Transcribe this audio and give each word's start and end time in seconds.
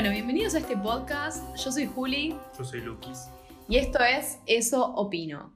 Bueno, 0.00 0.14
bienvenidos 0.14 0.54
a 0.54 0.60
este 0.60 0.78
podcast. 0.78 1.44
Yo 1.62 1.70
soy 1.70 1.84
Juli 1.84 2.34
Yo 2.56 2.64
soy 2.64 2.80
Lukis. 2.80 3.28
y 3.68 3.76
esto 3.76 4.02
es 4.02 4.38
Eso 4.46 4.94
Opino. 4.94 5.52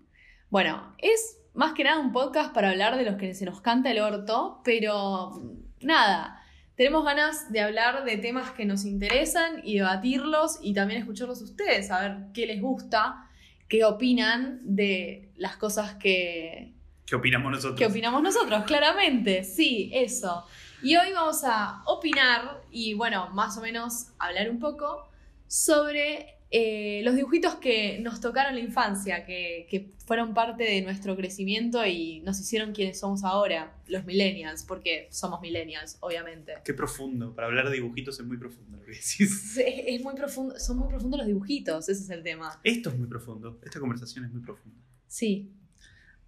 Bueno, 0.50 0.94
es 0.98 1.38
más 1.54 1.72
que 1.72 1.82
nada 1.82 1.98
un 1.98 2.12
podcast 2.12 2.52
para 2.52 2.68
hablar 2.68 2.98
de 2.98 3.04
los 3.04 3.16
que 3.16 3.32
se 3.32 3.46
nos 3.46 3.62
canta 3.62 3.90
el 3.90 4.00
orto, 4.00 4.60
pero 4.62 5.30
mm, 5.30 5.86
nada, 5.86 6.42
tenemos 6.74 7.06
ganas 7.06 7.50
de 7.52 7.62
hablar 7.62 8.04
de 8.04 8.18
temas 8.18 8.50
que 8.50 8.66
nos 8.66 8.84
interesan 8.84 9.62
y 9.64 9.76
debatirlos 9.78 10.58
y 10.60 10.74
también 10.74 11.00
escucharlos 11.00 11.40
ustedes, 11.40 11.90
a 11.90 12.02
ver 12.02 12.16
qué 12.34 12.44
les 12.44 12.60
gusta, 12.60 13.30
qué 13.66 13.86
opinan 13.86 14.60
de 14.62 15.32
las 15.36 15.56
cosas 15.56 15.94
que, 15.94 16.74
¿Qué 17.06 17.16
opinamos 17.16 17.50
nosotros? 17.50 17.78
¿Qué 17.78 17.86
opinamos 17.86 18.22
nosotros? 18.22 18.64
Claramente, 18.64 19.44
sí, 19.44 19.90
eso. 19.94 20.44
Y 20.84 20.96
hoy 20.96 21.14
vamos 21.14 21.42
a 21.44 21.82
opinar 21.86 22.62
y, 22.70 22.92
bueno, 22.92 23.30
más 23.30 23.56
o 23.56 23.62
menos 23.62 24.08
hablar 24.18 24.50
un 24.50 24.58
poco 24.58 25.08
sobre 25.46 26.36
eh, 26.50 27.00
los 27.04 27.16
dibujitos 27.16 27.54
que 27.54 27.98
nos 28.00 28.20
tocaron 28.20 28.54
la 28.54 28.60
infancia, 28.60 29.24
que, 29.24 29.66
que 29.70 29.88
fueron 30.04 30.34
parte 30.34 30.64
de 30.64 30.82
nuestro 30.82 31.16
crecimiento 31.16 31.86
y 31.86 32.20
nos 32.20 32.38
hicieron 32.38 32.72
quienes 32.72 33.00
somos 33.00 33.24
ahora, 33.24 33.74
los 33.86 34.04
millennials, 34.04 34.62
porque 34.62 35.08
somos 35.10 35.40
millennials, 35.40 35.96
obviamente. 36.00 36.52
Qué 36.62 36.74
profundo. 36.74 37.34
Para 37.34 37.46
hablar 37.46 37.70
de 37.70 37.76
dibujitos 37.76 38.20
es 38.20 38.26
muy 38.26 38.36
profundo 38.36 38.76
lo 38.76 38.84
que 38.84 38.90
decís. 38.90 39.56
Es, 39.56 39.84
es 39.86 40.02
muy 40.02 40.14
profundo, 40.14 40.58
son 40.58 40.76
muy 40.76 40.88
profundos 40.88 41.16
los 41.16 41.26
dibujitos, 41.26 41.88
ese 41.88 42.02
es 42.02 42.10
el 42.10 42.22
tema. 42.22 42.60
Esto 42.62 42.90
es 42.90 42.98
muy 42.98 43.08
profundo. 43.08 43.58
Esta 43.64 43.80
conversación 43.80 44.26
es 44.26 44.32
muy 44.32 44.42
profunda. 44.42 44.78
Sí, 45.06 45.50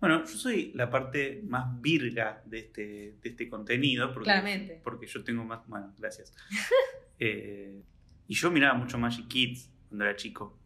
Bueno, 0.01 0.21
yo 0.25 0.37
soy 0.37 0.73
la 0.75 0.91
parte 0.91 1.41
más 1.47 1.81
virga 1.81 2.43
de 2.45 2.59
este, 2.59 2.83
de 3.23 3.29
este 3.29 3.49
contenido. 3.49 4.13
Porque, 4.13 4.25
Claramente. 4.25 4.81
Porque 4.85 5.07
yo 5.07 5.25
tengo 5.25 5.45
más. 5.45 5.67
Bueno, 5.67 5.93
gracias. 5.99 6.33
Eh, 7.19 7.83
y 8.29 8.35
yo 8.35 8.51
miraba 8.51 8.75
mucho 8.75 8.99
Magic 8.99 9.27
Kids 9.27 9.71
cuando 9.89 10.05
era 10.05 10.15
chico. 10.17 10.59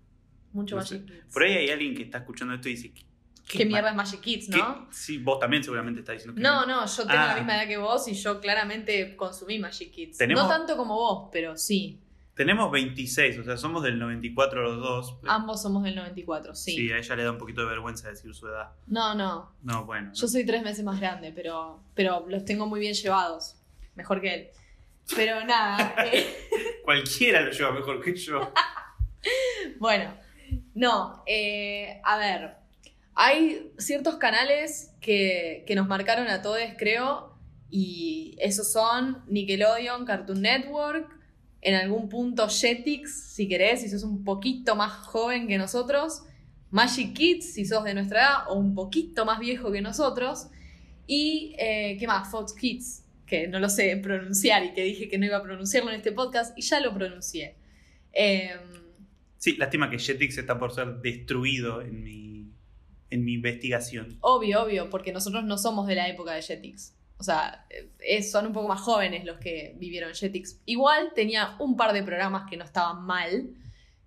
mucho 0.53 0.75
No 0.75 0.81
más 0.81 0.89
sé. 0.89 1.05
Por 1.33 1.45
ahí 1.45 1.53
hay 1.53 1.69
alguien 1.71 1.95
que 1.95 2.03
está 2.03 2.19
escuchando 2.19 2.55
esto 2.55 2.69
y 2.69 2.73
dice. 2.73 2.93
¿Qué, 2.93 3.59
¿Qué 3.59 3.65
ma- 3.67 3.71
mierda 3.71 3.91
es 3.91 3.97
Magic 3.97 4.21
Kids, 4.21 4.49
no? 4.49 4.57
qué- 4.89 4.95
Sí, 4.95 5.19
vos 5.19 5.39
también 5.39 5.63
seguramente 5.63 6.01
estás 6.01 6.15
diciendo 6.17 6.35
que 6.35 6.41
No, 6.43 6.67
no, 6.67 6.85
yo 6.87 7.03
tengo 7.07 7.19
Ah. 7.21 7.27
la 7.29 7.37
misma 7.37 7.57
edad 7.57 7.69
que 7.69 7.77
vos 7.77 8.07
y 8.09 8.15
yo 8.15 8.41
claramente 8.41 9.15
consumí 9.17 9.59
Magic 9.61 9.93
Kids. 9.93 10.19
Tenemos- 10.19 10.43
No 10.43 10.49
tanto 10.49 10.77
como 10.77 10.95
vos, 10.95 11.29
pero 11.33 11.57
sí. 11.57 12.01
Tenemos 12.41 12.73
26, 12.73 13.41
o 13.41 13.45
sea, 13.45 13.59
somos 13.59 13.83
del 13.83 13.99
94 13.99 14.63
los 14.63 14.81
dos. 14.81 15.19
Ambos 15.27 15.61
somos 15.61 15.83
del 15.83 15.95
94, 15.95 16.55
sí. 16.55 16.75
Sí, 16.75 16.91
a 16.91 16.97
ella 16.97 17.17
le 17.17 17.25
da 17.25 17.33
un 17.33 17.37
poquito 17.37 17.61
de 17.61 17.67
vergüenza 17.67 18.09
decir 18.09 18.35
su 18.35 18.49
edad. 18.49 18.73
No, 18.87 19.15
no. 19.15 19.53
No, 19.63 19.85
bueno. 19.85 20.11
Yo 20.15 20.27
soy 20.27 20.47
tres 20.47 20.63
meses 20.63 20.83
más 20.83 20.99
grande, 20.99 21.33
pero, 21.33 21.85
pero 21.95 22.25
los 22.29 22.47
tengo 22.47 22.67
muy 22.67 22.81
bien 22.81 22.95
llevados. 22.95 23.57
Mejor 23.95 24.23
que 24.23 24.35
él. 24.35 24.49
Pero 25.15 25.45
nada. 25.45 25.95
eh, 26.11 26.35
Cualquiera 26.83 27.43
lo 27.43 27.51
lleva 27.51 27.73
mejor 27.73 28.03
que 28.03 28.17
yo. 28.17 28.51
bueno, 29.79 30.15
no. 30.73 31.23
eh, 31.27 32.01
a 32.03 32.17
ver. 32.17 32.57
Hay 33.17 33.71
ciertos 33.77 34.15
canales 34.15 34.95
que, 35.03 35.65
que 35.67 35.75
nos 35.75 35.87
marcaron 35.87 36.27
a 36.29 36.41
todos, 36.41 36.61
creo. 36.79 37.39
Y 37.69 38.35
esos 38.41 38.73
son 38.73 39.23
Nickelodeon, 39.27 40.07
Cartoon 40.07 40.41
Network, 40.41 41.20
en 41.63 41.75
algún 41.75 42.09
punto 42.09 42.49
Jetix, 42.49 43.35
si 43.35 43.49
querés, 43.49 43.83
si 43.83 43.89
sos 43.89 44.03
un 44.03 44.25
poquito 44.25 44.77
más 44.77 44.93
joven 44.93 45.47
que 45.47 45.59
nosotros, 45.59 46.23
Magic 46.71 47.15
Kids, 47.15 47.53
si 47.55 47.65
sos 47.65 47.85
de 47.85 47.95
nuestra 47.95 48.21
edad, 48.21 48.35
o 48.49 48.55
un 48.55 48.75
poquito 48.75 49.25
más 49.25 49.39
viejo 49.41 49.71
que 49.73 49.81
nosotros, 49.81 50.49
y 51.07 51.55
eh, 51.59 51.97
¿qué 51.99 52.07
más? 52.07 52.31
Fox 52.31 52.55
Kids, 52.55 53.05
que 53.27 53.49
no 53.49 53.59
lo 53.59 53.69
sé 53.69 53.97
pronunciar 53.97 54.65
y 54.65 54.73
que 54.73 54.85
dije 54.85 55.09
que 55.09 55.19
no 55.19 55.27
iba 55.27 55.37
a 55.37 55.43
pronunciarlo 55.43 55.91
en 55.91 55.97
este 55.97 56.13
podcast, 56.13 56.57
y 56.57 56.63
ya 56.63 56.81
lo 56.81 56.95
pronuncié. 56.95 57.57
Em, 58.13 58.81
Sí, 59.37 59.57
lástima 59.57 59.89
que 59.89 59.99
Jetix 59.99 60.37
está 60.37 60.59
por 60.59 60.75
ser 60.75 60.97
destruido 61.01 61.81
en 61.81 62.05
mi, 62.05 62.53
en 63.09 63.25
mi 63.25 63.33
investigación. 63.33 64.19
obvio, 64.21 64.63
obvio, 64.63 64.91
porque 64.91 65.13
nosotros 65.13 65.45
no 65.45 65.57
somos 65.57 65.87
de 65.87 65.95
la 65.95 66.09
época 66.09 66.35
de 66.35 66.43
Jetix. 66.43 66.95
O 67.21 67.23
sea, 67.23 67.67
eh, 67.99 68.23
son 68.23 68.47
un 68.47 68.53
poco 68.55 68.67
más 68.67 68.81
jóvenes 68.81 69.27
los 69.27 69.37
que 69.37 69.75
vivieron 69.79 70.15
Jetix. 70.15 70.59
Igual 70.65 71.13
tenía 71.15 71.55
un 71.59 71.77
par 71.77 71.93
de 71.93 72.03
programas 72.03 72.49
que 72.49 72.57
no 72.57 72.65
estaban 72.65 73.05
mal, 73.05 73.51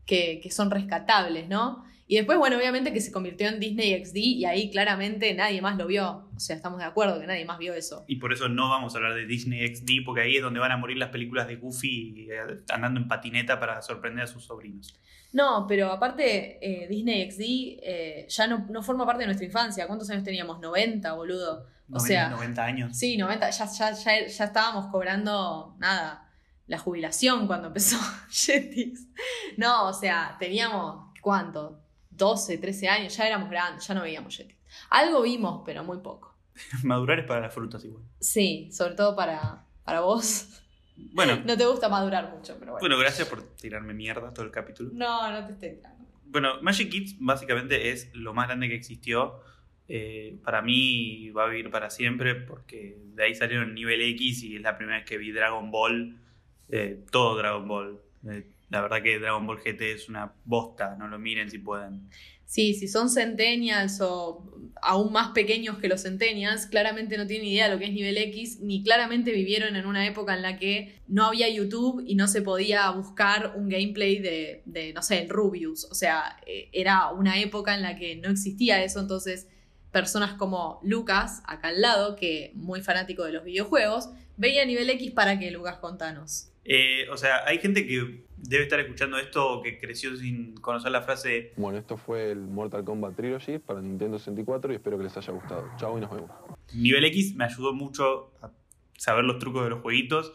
que, 0.08 0.40
que 0.42 0.50
son 0.50 0.72
rescatables, 0.72 1.48
¿no? 1.48 1.86
Y 2.06 2.18
después, 2.18 2.38
bueno, 2.38 2.58
obviamente 2.58 2.92
que 2.92 3.00
se 3.00 3.12
convirtió 3.12 3.48
en 3.48 3.60
Disney 3.60 4.04
XD 4.04 4.16
y 4.18 4.46
ahí 4.46 4.70
claramente 4.70 5.34
nadie 5.34 5.62
más 5.62 5.78
lo 5.78 5.88
vio. 5.88 6.28
O 6.36 6.40
sea, 6.40 6.56
estamos 6.56 6.80
de 6.80 6.86
acuerdo 6.86 7.20
que 7.20 7.28
nadie 7.28 7.46
más 7.46 7.60
vio 7.60 7.74
eso. 7.74 8.04
Y 8.08 8.18
por 8.18 8.34
eso 8.34 8.50
no 8.50 8.70
vamos 8.70 8.94
a 8.94 8.98
hablar 8.98 9.14
de 9.14 9.26
Disney 9.26 9.66
XD, 9.74 10.06
porque 10.06 10.22
ahí 10.22 10.36
es 10.36 10.42
donde 10.42 10.60
van 10.60 10.72
a 10.72 10.78
morir 10.78 10.98
las 10.98 11.10
películas 11.10 11.48
de 11.48 11.56
Goofy 11.56 12.28
eh, 12.30 12.62
andando 12.70 13.00
en 13.00 13.08
patineta 13.08 13.60
para 13.60 13.82
sorprender 13.82 14.24
a 14.24 14.28
sus 14.28 14.44
sobrinos. 14.44 15.00
No, 15.32 15.66
pero 15.68 15.92
aparte, 15.92 16.60
eh, 16.62 16.88
Disney 16.88 17.32
XD 17.32 17.42
eh, 17.82 18.26
ya 18.28 18.48
no, 18.48 18.68
no 18.70 18.84
forma 18.84 19.06
parte 19.06 19.22
de 19.22 19.28
nuestra 19.28 19.46
infancia. 19.46 19.88
¿Cuántos 19.88 20.10
años 20.10 20.24
teníamos? 20.24 20.60
90, 20.60 21.14
boludo. 21.14 21.68
O 21.90 21.98
90, 21.98 22.08
sea, 22.08 22.30
90 22.30 22.64
años. 22.64 22.98
Sí, 22.98 23.18
90, 23.18 23.50
ya, 23.50 23.66
ya, 23.66 23.92
ya, 23.92 24.28
ya 24.28 24.46
estábamos 24.46 24.88
cobrando, 24.88 25.76
nada, 25.80 26.30
la 26.68 26.78
jubilación 26.78 27.46
cuando 27.48 27.68
empezó 27.68 27.98
Jetix. 28.30 29.08
No, 29.58 29.88
o 29.90 29.94
sea, 29.94 30.36
teníamos, 30.40 31.12
¿cuánto? 31.22 31.82
12, 32.12 32.58
13 32.58 32.90
años, 32.90 33.16
ya 33.18 33.28
éramos 33.28 33.50
grandes, 33.50 33.86
ya 33.88 33.94
no 33.94 34.02
veíamos 34.02 34.36
Jetix. 34.36 34.58
Algo 34.90 35.22
vimos, 35.22 35.62
pero 35.66 35.84
muy 35.84 36.00
poco. 36.00 36.36
Madurar 36.84 37.20
es 37.20 37.26
para 37.26 37.42
las 37.42 37.54
frutas 37.54 37.84
igual. 37.84 38.04
Sí, 38.20 38.70
sobre 38.72 38.96
todo 38.96 39.16
para, 39.16 39.66
para 39.84 40.02
vos. 40.02 40.48
Bueno, 40.96 41.42
No 41.46 41.58
te 41.58 41.66
gusta 41.66 41.90
madurar 41.90 42.30
mucho, 42.32 42.56
pero 42.60 42.74
bueno. 42.74 42.80
bueno, 42.80 42.98
gracias 42.98 43.28
por 43.28 43.44
tirarme 43.56 43.94
mierda 43.94 44.34
todo 44.34 44.46
el 44.46 44.52
capítulo. 44.52 44.92
No, 44.94 45.32
no 45.32 45.46
te 45.46 45.54
estoy 45.54 45.76
tirando. 45.76 46.04
Bueno, 46.26 46.62
Magic 46.62 46.90
Kids 46.90 47.16
básicamente 47.20 47.92
es 47.92 48.10
lo 48.14 48.34
más 48.34 48.48
grande 48.48 48.68
que 48.68 48.76
existió. 48.76 49.40
Eh, 49.90 50.38
para 50.44 50.62
mí 50.62 51.30
va 51.32 51.46
a 51.46 51.50
vivir 51.50 51.70
para 51.70 51.90
siempre 51.90 52.36
porque 52.36 52.98
de 53.16 53.24
ahí 53.24 53.36
salieron 53.36 53.76
nivel 53.76 54.02
X 54.02 54.44
y 54.44 54.56
es 54.56 54.62
la 54.62 54.78
primera 54.78 55.00
vez 55.00 55.06
que 55.06 55.18
vi 55.18 55.32
Dragon 55.32 55.72
Ball, 55.72 56.18
eh, 56.70 57.00
todo 57.12 57.38
Dragon 57.38 57.68
Ball. 57.68 58.00
Eh, 58.30 58.46
la 58.70 58.82
verdad 58.82 59.04
que 59.04 59.20
Dragon 59.20 59.46
Ball 59.46 59.60
GT 59.60 59.92
es 59.92 60.10
una 60.10 60.34
bosta, 60.46 60.96
no 60.96 61.08
lo 61.08 61.20
miren 61.20 61.52
si 61.52 61.60
pueden. 61.60 62.10
Sí, 62.46 62.74
si 62.76 62.88
son 62.88 63.10
centennials 63.10 64.00
o 64.02 64.72
aún 64.82 65.12
más 65.12 65.32
pequeños 65.32 65.80
que 65.80 65.88
los 65.88 66.04
centennials, 66.04 66.68
claramente 66.68 67.18
no 67.18 67.26
tienen 67.26 67.48
idea 67.48 67.68
de 67.68 67.74
lo 67.74 67.80
que 67.80 67.86
es 67.86 67.94
nivel 67.94 68.18
X, 68.18 68.60
ni 68.62 68.84
claramente 68.84 69.32
vivieron 69.32 69.76
en 69.76 69.86
una 69.86 70.06
época 70.06 70.36
en 70.36 70.42
la 70.44 70.58
que 70.58 71.02
no 71.08 71.26
había 71.26 71.50
YouTube 71.50 72.04
y 72.06 72.16
no 72.16 72.28
se 72.28 72.42
podía 72.42 72.90
buscar 72.92 73.54
un 73.56 73.70
gameplay 73.70 74.20
de, 74.20 74.92
no 74.94 75.02
sé, 75.02 75.22
el 75.22 75.30
Rubius. 75.30 75.86
O 75.86 75.96
sea, 75.96 76.38
era 76.72 77.12
una 77.12 77.40
época 77.40 77.76
en 77.76 77.82
la 77.82 77.96
que 77.96 78.18
no 78.18 78.30
existía 78.30 78.84
eso, 78.84 79.00
entonces 79.00 79.48
personas 79.94 80.34
como 80.34 80.82
Lucas, 80.84 81.42
acá 81.46 81.70
al 81.70 81.80
lado, 81.80 82.18
que 82.18 82.52
muy 82.56 82.82
fanático 82.82 83.24
de 83.24 83.32
los 83.32 83.46
videojuegos, 83.46 84.10
veía 84.36 84.66
nivel 84.66 84.90
X 84.90 85.12
para 85.12 85.40
que 85.40 85.52
Lucas 85.52 85.78
contanos. 85.78 86.50
Eh, 86.66 87.08
o 87.10 87.18
sea, 87.18 87.46
hay 87.46 87.60
gente 87.60 87.86
que 87.86 88.26
debe 88.38 88.64
estar 88.64 88.80
escuchando 88.80 89.18
esto 89.18 89.48
o 89.50 89.62
que 89.62 89.78
creció 89.78 90.16
sin 90.16 90.56
conocer 90.56 90.92
la 90.92 91.02
frase 91.02 91.54
Bueno, 91.58 91.78
esto 91.78 91.98
fue 91.98 92.32
el 92.32 92.40
Mortal 92.40 92.84
Kombat 92.84 93.16
Trilogy 93.16 93.60
para 93.60 93.82
Nintendo 93.82 94.18
64 94.18 94.74
y 94.74 94.76
espero 94.76 94.98
que 94.98 95.04
les 95.04 95.16
haya 95.16 95.32
gustado. 95.32 95.70
Chao 95.78 95.98
y 95.98 96.02
nos 96.02 96.12
vemos. 96.12 96.32
Nivel 96.74 97.06
X 97.06 97.36
me 97.36 97.46
ayudó 97.46 97.74
mucho 97.74 98.34
a 98.42 98.52
saber 98.98 99.26
los 99.26 99.40
trucos 99.40 99.64
de 99.64 99.70
los 99.70 99.82
jueguitos, 99.82 100.34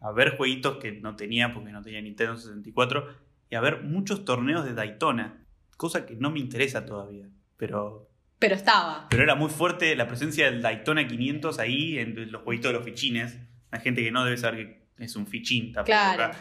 a 0.00 0.12
ver 0.12 0.36
jueguitos 0.36 0.78
que 0.78 0.92
no 0.92 1.16
tenía 1.16 1.54
porque 1.54 1.72
no 1.72 1.82
tenía 1.82 2.00
Nintendo 2.00 2.36
64 2.36 3.06
y 3.50 3.54
a 3.54 3.60
ver 3.60 3.82
muchos 3.82 4.24
torneos 4.24 4.64
de 4.64 4.74
Daytona, 4.74 5.44
cosa 5.76 6.06
que 6.06 6.16
no 6.16 6.30
me 6.30 6.40
interesa 6.40 6.84
todavía, 6.84 7.28
pero, 7.56 8.07
Pero 8.38 8.54
estaba. 8.54 9.06
pero 9.10 9.22
era 9.24 9.34
muy 9.34 9.50
fuerte 9.50 9.96
la 9.96 10.06
presencia 10.06 10.50
del 10.50 10.62
Daytona 10.62 11.06
500 11.08 11.58
ahí 11.58 11.98
en 11.98 12.30
los 12.30 12.42
jueguitos 12.42 12.70
de 12.72 12.78
los 12.78 12.84
fichines. 12.84 13.36
Hay 13.70 13.80
gente 13.80 14.02
que 14.02 14.10
no 14.12 14.24
debe 14.24 14.36
saber 14.36 14.56
que 14.96 15.04
es 15.04 15.16
un 15.16 15.26
fichín 15.26 15.72
tampoco 15.72 15.86
Claro. 15.86 16.24
acá. 16.24 16.36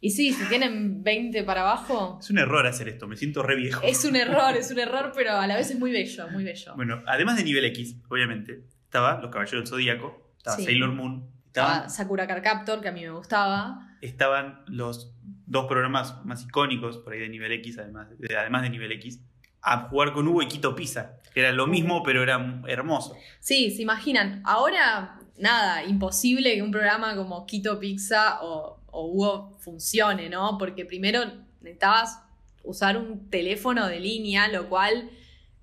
Y 0.00 0.10
sí, 0.10 0.32
si 0.34 0.44
tienen 0.48 1.02
20 1.02 1.44
para 1.44 1.62
abajo, 1.62 2.18
Es 2.20 2.28
un 2.30 2.38
error 2.38 2.66
hacer 2.66 2.88
esto, 2.88 3.06
me 3.06 3.16
siento 3.16 3.42
re 3.42 3.56
viejo. 3.56 3.80
Es 3.84 4.04
un 4.04 4.16
error, 4.16 4.54
es 4.56 4.70
un 4.70 4.78
error, 4.78 5.12
pero 5.14 5.32
a 5.32 5.46
la 5.46 5.56
vez 5.56 5.70
es 5.70 5.78
muy 5.78 5.92
bello, 5.92 6.28
muy 6.28 6.44
bello. 6.44 6.74
Bueno, 6.76 7.02
además 7.06 7.36
de 7.36 7.44
nivel 7.44 7.64
X, 7.66 7.96
obviamente, 8.10 8.64
estaba 8.84 9.20
Los 9.22 9.30
Caballeros 9.30 9.62
del 9.62 9.66
Zodíaco, 9.68 10.32
estaba 10.36 10.56
Sí. 10.58 10.64
Sailor 10.64 10.92
Moon, 10.92 11.30
Estaba 11.46 11.68
estaban 11.72 11.90
Sakura 11.90 12.26
Card 12.26 12.42
Captor, 12.42 12.80
que 12.82 12.88
a 12.88 12.92
mí 12.92 13.00
me 13.02 13.10
gustaba. 13.12 13.96
estaban 14.02 14.62
los 14.66 15.14
dos 15.46 15.66
programas 15.66 16.22
más 16.26 16.42
icónicos 16.44 16.98
por 16.98 17.12
ahí 17.14 17.20
de 17.20 17.28
nivel 17.30 17.52
X, 17.52 17.78
además 17.78 18.08
de, 18.18 18.36
además 18.36 18.62
de 18.62 18.70
nivel 18.70 18.92
X, 18.92 19.20
a 19.64 19.88
jugar 19.88 20.12
con 20.12 20.28
Hugo 20.28 20.42
y 20.42 20.48
Quito 20.48 20.74
Pizza, 20.76 21.16
que 21.32 21.40
era 21.40 21.52
lo 21.52 21.66
mismo, 21.66 22.02
pero 22.02 22.22
era 22.22 22.62
hermoso. 22.68 23.16
Sí, 23.40 23.70
se 23.70 23.82
imaginan. 23.82 24.42
Ahora, 24.44 25.18
nada, 25.38 25.82
imposible 25.84 26.54
que 26.54 26.62
un 26.62 26.70
programa 26.70 27.16
como 27.16 27.46
Quito 27.46 27.80
Pizza 27.80 28.42
o, 28.42 28.78
o 28.86 29.06
Hugo 29.06 29.56
funcione, 29.60 30.28
¿no? 30.28 30.58
Porque 30.58 30.84
primero 30.84 31.24
necesitabas 31.60 32.20
usar 32.62 32.98
un 32.98 33.30
teléfono 33.30 33.86
de 33.86 34.00
línea, 34.00 34.48
lo 34.48 34.68
cual, 34.68 35.10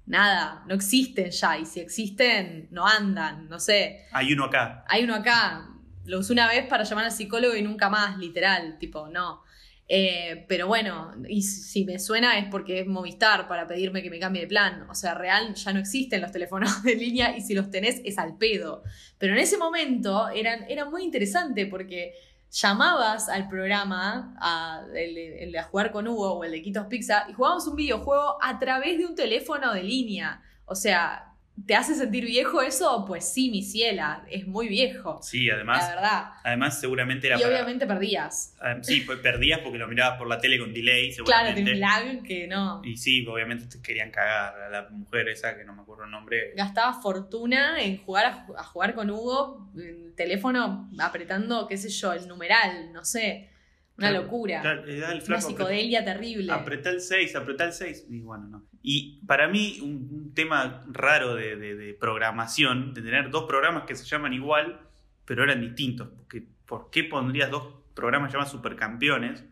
nada, 0.07 0.63
no 0.68 0.74
existen 0.74 1.30
ya. 1.30 1.59
Y 1.59 1.65
si 1.65 1.80
existen, 1.80 2.68
no 2.71 2.88
andan, 2.88 3.47
no 3.50 3.59
sé. 3.59 4.07
Hay 4.13 4.33
uno 4.33 4.45
acá. 4.45 4.83
Hay 4.88 5.04
uno 5.04 5.13
acá, 5.13 5.69
lo 6.06 6.19
usé 6.19 6.33
una 6.33 6.47
vez 6.47 6.65
para 6.68 6.83
llamar 6.83 7.06
al 7.06 7.12
psicólogo 7.12 7.56
y 7.56 7.62
nunca 7.62 7.89
más, 7.89 8.18
literal, 8.18 8.77
tipo, 8.80 9.09
no. 9.09 9.44
Eh, 9.93 10.45
pero 10.47 10.67
bueno, 10.67 11.11
y 11.27 11.41
si 11.41 11.83
me 11.83 11.99
suena 11.99 12.39
es 12.39 12.45
porque 12.49 12.79
es 12.79 12.88
Movistar 12.88 13.49
para 13.49 13.67
pedirme 13.67 14.01
que 14.01 14.09
me 14.09 14.19
cambie 14.19 14.43
de 14.43 14.47
plan. 14.47 14.89
O 14.89 14.95
sea, 14.95 15.15
real 15.15 15.53
ya 15.53 15.73
no 15.73 15.81
existen 15.81 16.21
los 16.21 16.31
teléfonos 16.31 16.81
de 16.83 16.95
línea 16.95 17.35
y 17.35 17.41
si 17.41 17.53
los 17.53 17.69
tenés 17.69 17.99
es 18.05 18.17
al 18.17 18.38
pedo. 18.38 18.83
Pero 19.17 19.33
en 19.33 19.39
ese 19.39 19.57
momento 19.57 20.29
eran, 20.29 20.63
era 20.69 20.85
muy 20.85 21.03
interesante 21.03 21.65
porque 21.65 22.13
llamabas 22.49 23.27
al 23.27 23.49
programa, 23.49 24.33
a, 24.39 24.85
el, 24.95 25.17
el 25.17 25.57
a 25.57 25.63
jugar 25.63 25.91
con 25.91 26.07
Hugo 26.07 26.35
o 26.35 26.44
el 26.45 26.51
de 26.51 26.61
Quitos 26.61 26.87
Pizza, 26.87 27.25
y 27.29 27.33
jugábamos 27.33 27.67
un 27.67 27.75
videojuego 27.75 28.37
a 28.41 28.59
través 28.59 28.97
de 28.97 29.05
un 29.05 29.15
teléfono 29.15 29.73
de 29.73 29.83
línea. 29.83 30.41
O 30.63 30.75
sea, 30.75 31.31
¿te 31.65 31.75
hace 31.75 31.94
sentir 31.95 32.25
viejo 32.25 32.62
eso? 32.62 33.06
Pues 33.07 33.31
sí, 33.31 33.51
mi 33.51 33.62
ciela, 33.62 34.25
es 34.30 34.48
muy 34.48 34.68
viejo. 34.68 35.19
Sí, 35.21 35.45
La 35.45 35.56
además, 35.56 35.88
verdad. 35.89 36.24
además 36.44 36.80
seguramente 36.80 37.27
era 37.27 37.38
Y 37.38 37.42
para- 37.42 37.53
obviamente 37.53 37.86
perdías. 37.86 38.56
Ah, 38.62 38.77
Sí, 38.81 39.01
pues 39.01 39.19
perdías 39.19 39.59
porque 39.59 39.77
lo 39.77 39.88
mirabas 39.88 40.18
por 40.18 40.27
la 40.27 40.39
tele 40.39 40.57
con 40.59 40.74
delay, 40.74 41.12
Claro, 41.15 41.25
seguramente. 41.50 41.56
tiene 41.56 41.74
un 41.74 41.80
lag 41.80 42.24
que 42.24 42.48
no. 42.48 42.81
Y 42.83 42.98
sí, 42.98 43.25
obviamente 43.27 43.65
te 43.68 43.81
querían 43.81 44.12
cagar 44.12 44.59
a 44.59 44.69
la 44.69 44.89
mujer 44.89 45.30
esa, 45.30 45.56
que 45.56 45.63
no 45.63 45.75
me 45.75 45.81
acuerdo 45.83 46.06
el 46.06 46.12
nombre. 46.12 46.53
Gastaba 46.56 47.00
fortuna 47.01 47.81
en 47.81 47.97
jugar 48.04 48.25
a, 48.25 48.47
a 48.59 48.63
jugar 48.63 48.95
con 48.95 49.09
Hugo, 49.09 49.69
en 49.75 49.81
el 50.07 50.13
teléfono 50.15 50.89
apretando, 51.00 51.68
qué 51.68 51.77
sé 51.77 51.89
yo, 51.89 52.12
el 52.13 52.27
numeral, 52.27 52.92
no 52.94 53.04
sé. 53.06 53.50
Una 53.97 54.09
Claro, 54.09 54.23
locura. 54.23 54.61
Claro, 54.61 54.83
el 54.85 55.03
Una 55.03 55.21
flaco, 55.21 55.41
psicodelia 55.47 56.03
terrible. 56.03 56.51
Apretá 56.51 56.89
el 56.89 57.01
6, 57.01 57.35
apretá 57.35 57.65
el 57.65 57.73
6. 57.73 58.07
Y 58.09 58.19
bueno, 58.21 58.47
no. 58.47 58.65
Y 58.81 59.19
para 59.27 59.47
mí, 59.47 59.79
un, 59.81 60.09
un 60.11 60.33
tema 60.33 60.85
raro 60.89 61.35
de, 61.35 61.55
de- 61.55 61.75
de 61.75 61.93
programación, 61.93 62.93
de 62.93 63.01
tener 63.01 63.29
dos 63.29 63.43
programas 63.45 63.83
que 63.83 63.95
se 63.95 64.05
llaman 64.05 64.33
igual, 64.33 64.79
pero 65.25 65.43
eran 65.43 65.61
distintos. 65.61 66.07
Porque, 66.17 66.43
¿Por 66.65 66.89
qué 66.89 67.03
pondrías 67.03 67.51
dos 67.51 67.75
programas 67.93 68.31
llamados 68.31 68.51
Supercampeones? 68.51 69.43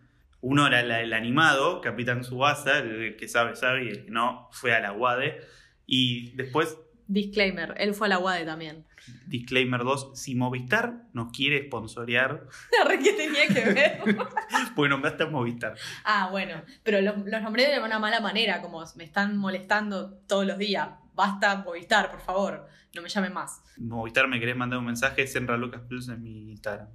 Uno 0.42 0.66
era 0.68 0.82
la- 0.84 1.02
el 1.02 1.14
animado, 1.14 1.82
Capitán 1.82 2.24
Subasa, 2.24 2.80
el 2.80 3.18
que 3.18 3.28
sabe, 3.28 3.56
sabe, 3.56 3.86
y 3.86 3.90
el 3.90 4.06
que 4.06 4.12
no 4.12 4.48
fue 4.52 4.74
a 4.74 4.80
la 4.80 4.94
UADE. 4.94 5.42
Y 5.86 6.32
después, 6.36 6.78
Disclaimer, 7.08 7.74
él 7.78 7.94
fue 7.96 8.06
a 8.08 8.10
la 8.10 8.20
UADE 8.20 8.46
también. 8.46 8.86
Disclaimer 9.28 9.84
2, 9.84 10.12
si 10.14 10.36
Movistar 10.36 11.04
nos 11.14 11.32
quiere 11.32 11.68
sponsorear, 11.68 12.48
Re 12.88 13.00
que 13.00 13.14
tenía 13.14 13.48
que 13.48 13.74
ver. 13.74 14.02
pues 14.76 14.90
nombraste 14.90 15.24
a 15.24 15.28
Movistar. 15.28 15.76
ah, 16.06 16.30
bueno, 16.32 16.64
pero 16.84 17.02
los, 17.02 17.18
los 17.26 17.42
nombré 17.42 17.70
de 17.70 17.80
una 17.80 18.00
mala 18.00 18.20
manera, 18.20 18.62
como 18.62 18.84
me 18.96 19.04
están 19.04 19.38
molestando 19.38 20.12
todos 20.28 20.46
los 20.46 20.58
días. 20.58 20.90
Basta 21.14 21.58
Movistar, 21.58 22.10
por 22.12 22.22
favor, 22.22 22.68
no 22.96 23.02
me 23.02 23.10
llamen 23.10 23.34
más. 23.34 23.62
Movistar 23.78 24.28
me 24.28 24.40
querés 24.40 24.56
mandar 24.56 24.80
un 24.80 24.86
mensaje, 24.86 25.28
Senra 25.28 25.58
Lucas 25.58 25.82
Plus 25.88 26.10
en 26.10 26.24
mi 26.24 26.52
Instagram. 26.52 26.88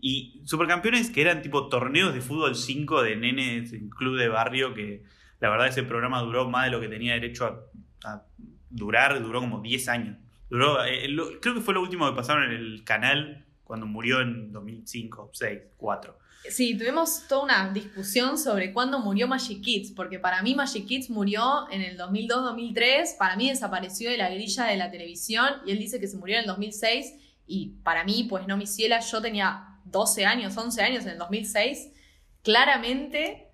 Y 0.00 0.42
supercampeones 0.44 1.10
que 1.10 1.20
eran 1.20 1.42
tipo 1.42 1.68
torneos 1.68 2.14
de 2.14 2.20
fútbol 2.20 2.56
5 2.56 3.02
de 3.02 3.16
nenes 3.16 3.72
en 3.72 3.90
club 3.90 4.16
de 4.18 4.28
barrio, 4.28 4.74
que 4.74 5.02
la 5.40 5.50
verdad 5.50 5.68
ese 5.68 5.82
programa 5.82 6.20
duró 6.20 6.48
más 6.48 6.64
de 6.64 6.70
lo 6.70 6.80
que 6.80 6.88
tenía 6.88 7.12
derecho 7.14 7.44
a, 7.46 8.08
a 8.08 8.22
durar, 8.70 9.22
duró 9.22 9.40
como 9.40 9.60
10 9.60 9.88
años. 9.88 10.16
Duró, 10.50 10.84
eh, 10.84 11.08
creo 11.40 11.54
que 11.54 11.60
fue 11.60 11.74
lo 11.74 11.80
último 11.80 12.10
que 12.10 12.16
pasaron 12.16 12.44
en 12.44 12.50
el 12.50 12.84
canal 12.84 13.46
cuando 13.64 13.86
murió 13.86 14.20
en 14.20 14.52
2005, 14.52 15.30
6, 15.32 15.60
4. 15.76 16.18
Sí, 16.48 16.76
tuvimos 16.76 17.28
toda 17.28 17.44
una 17.44 17.72
discusión 17.72 18.38
sobre 18.38 18.72
cuándo 18.72 18.98
murió 18.98 19.28
Magic 19.28 19.62
Kids, 19.62 19.92
porque 19.92 20.18
para 20.18 20.42
mí 20.42 20.54
Magic 20.54 20.86
Kids 20.86 21.10
murió 21.10 21.70
en 21.70 21.82
el 21.82 21.98
2002-2003, 21.98 23.18
para 23.18 23.36
mí 23.36 23.50
desapareció 23.50 24.10
de 24.10 24.16
la 24.16 24.30
grilla 24.30 24.64
de 24.64 24.76
la 24.76 24.90
televisión 24.90 25.48
y 25.66 25.72
él 25.72 25.78
dice 25.78 26.00
que 26.00 26.08
se 26.08 26.16
murió 26.16 26.36
en 26.36 26.40
el 26.42 26.46
2006 26.46 27.14
y 27.46 27.74
para 27.84 28.04
mí, 28.04 28.26
pues 28.28 28.46
no 28.46 28.56
mi 28.56 28.66
ciela, 28.66 29.00
yo 29.00 29.20
tenía 29.20 29.78
12 29.84 30.24
años, 30.24 30.56
11 30.56 30.82
años 30.82 31.04
en 31.04 31.10
el 31.10 31.18
2006, 31.18 31.90
claramente 32.42 33.48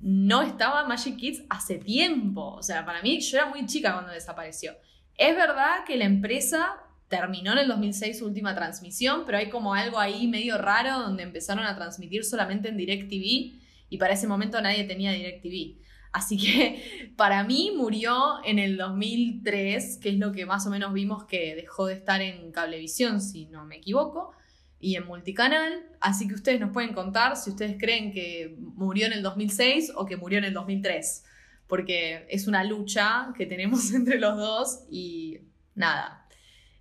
no 0.00 0.42
estaba 0.42 0.86
Magic 0.86 1.16
Kids 1.16 1.42
hace 1.48 1.78
tiempo, 1.78 2.54
o 2.54 2.62
sea, 2.62 2.84
para 2.84 3.02
mí 3.02 3.20
yo 3.20 3.38
era 3.38 3.46
muy 3.46 3.64
chica 3.66 3.94
cuando 3.94 4.12
desapareció. 4.12 4.76
Es 5.18 5.34
verdad 5.34 5.84
que 5.84 5.96
la 5.96 6.04
empresa 6.04 6.76
terminó 7.08 7.52
en 7.52 7.58
el 7.58 7.68
2006 7.68 8.20
su 8.20 8.26
última 8.26 8.54
transmisión, 8.54 9.24
pero 9.26 9.38
hay 9.38 9.50
como 9.50 9.74
algo 9.74 9.98
ahí 9.98 10.28
medio 10.28 10.58
raro 10.58 11.00
donde 11.00 11.24
empezaron 11.24 11.64
a 11.64 11.74
transmitir 11.74 12.24
solamente 12.24 12.68
en 12.68 12.76
DirecTV 12.76 13.58
y 13.90 13.98
para 13.98 14.14
ese 14.14 14.28
momento 14.28 14.60
nadie 14.60 14.84
tenía 14.84 15.10
DirecTV. 15.10 15.82
Así 16.12 16.38
que 16.38 17.12
para 17.16 17.42
mí 17.42 17.72
murió 17.76 18.44
en 18.44 18.60
el 18.60 18.76
2003, 18.76 19.98
que 20.00 20.10
es 20.10 20.18
lo 20.18 20.30
que 20.30 20.46
más 20.46 20.66
o 20.68 20.70
menos 20.70 20.92
vimos 20.92 21.24
que 21.24 21.56
dejó 21.56 21.86
de 21.86 21.94
estar 21.94 22.22
en 22.22 22.52
Cablevisión, 22.52 23.20
si 23.20 23.46
no 23.46 23.64
me 23.64 23.78
equivoco, 23.78 24.32
y 24.78 24.94
en 24.94 25.04
multicanal. 25.04 25.84
Así 26.00 26.28
que 26.28 26.34
ustedes 26.34 26.60
nos 26.60 26.70
pueden 26.70 26.94
contar 26.94 27.36
si 27.36 27.50
ustedes 27.50 27.76
creen 27.76 28.12
que 28.12 28.54
murió 28.58 29.06
en 29.06 29.14
el 29.14 29.24
2006 29.24 29.94
o 29.96 30.06
que 30.06 30.16
murió 30.16 30.38
en 30.38 30.44
el 30.44 30.54
2003, 30.54 31.24
porque 31.68 32.26
es 32.28 32.48
una 32.48 32.64
lucha 32.64 33.32
que 33.36 33.46
tenemos 33.46 33.92
entre 33.94 34.18
los 34.18 34.36
dos 34.36 34.84
y 34.90 35.38
nada, 35.74 36.26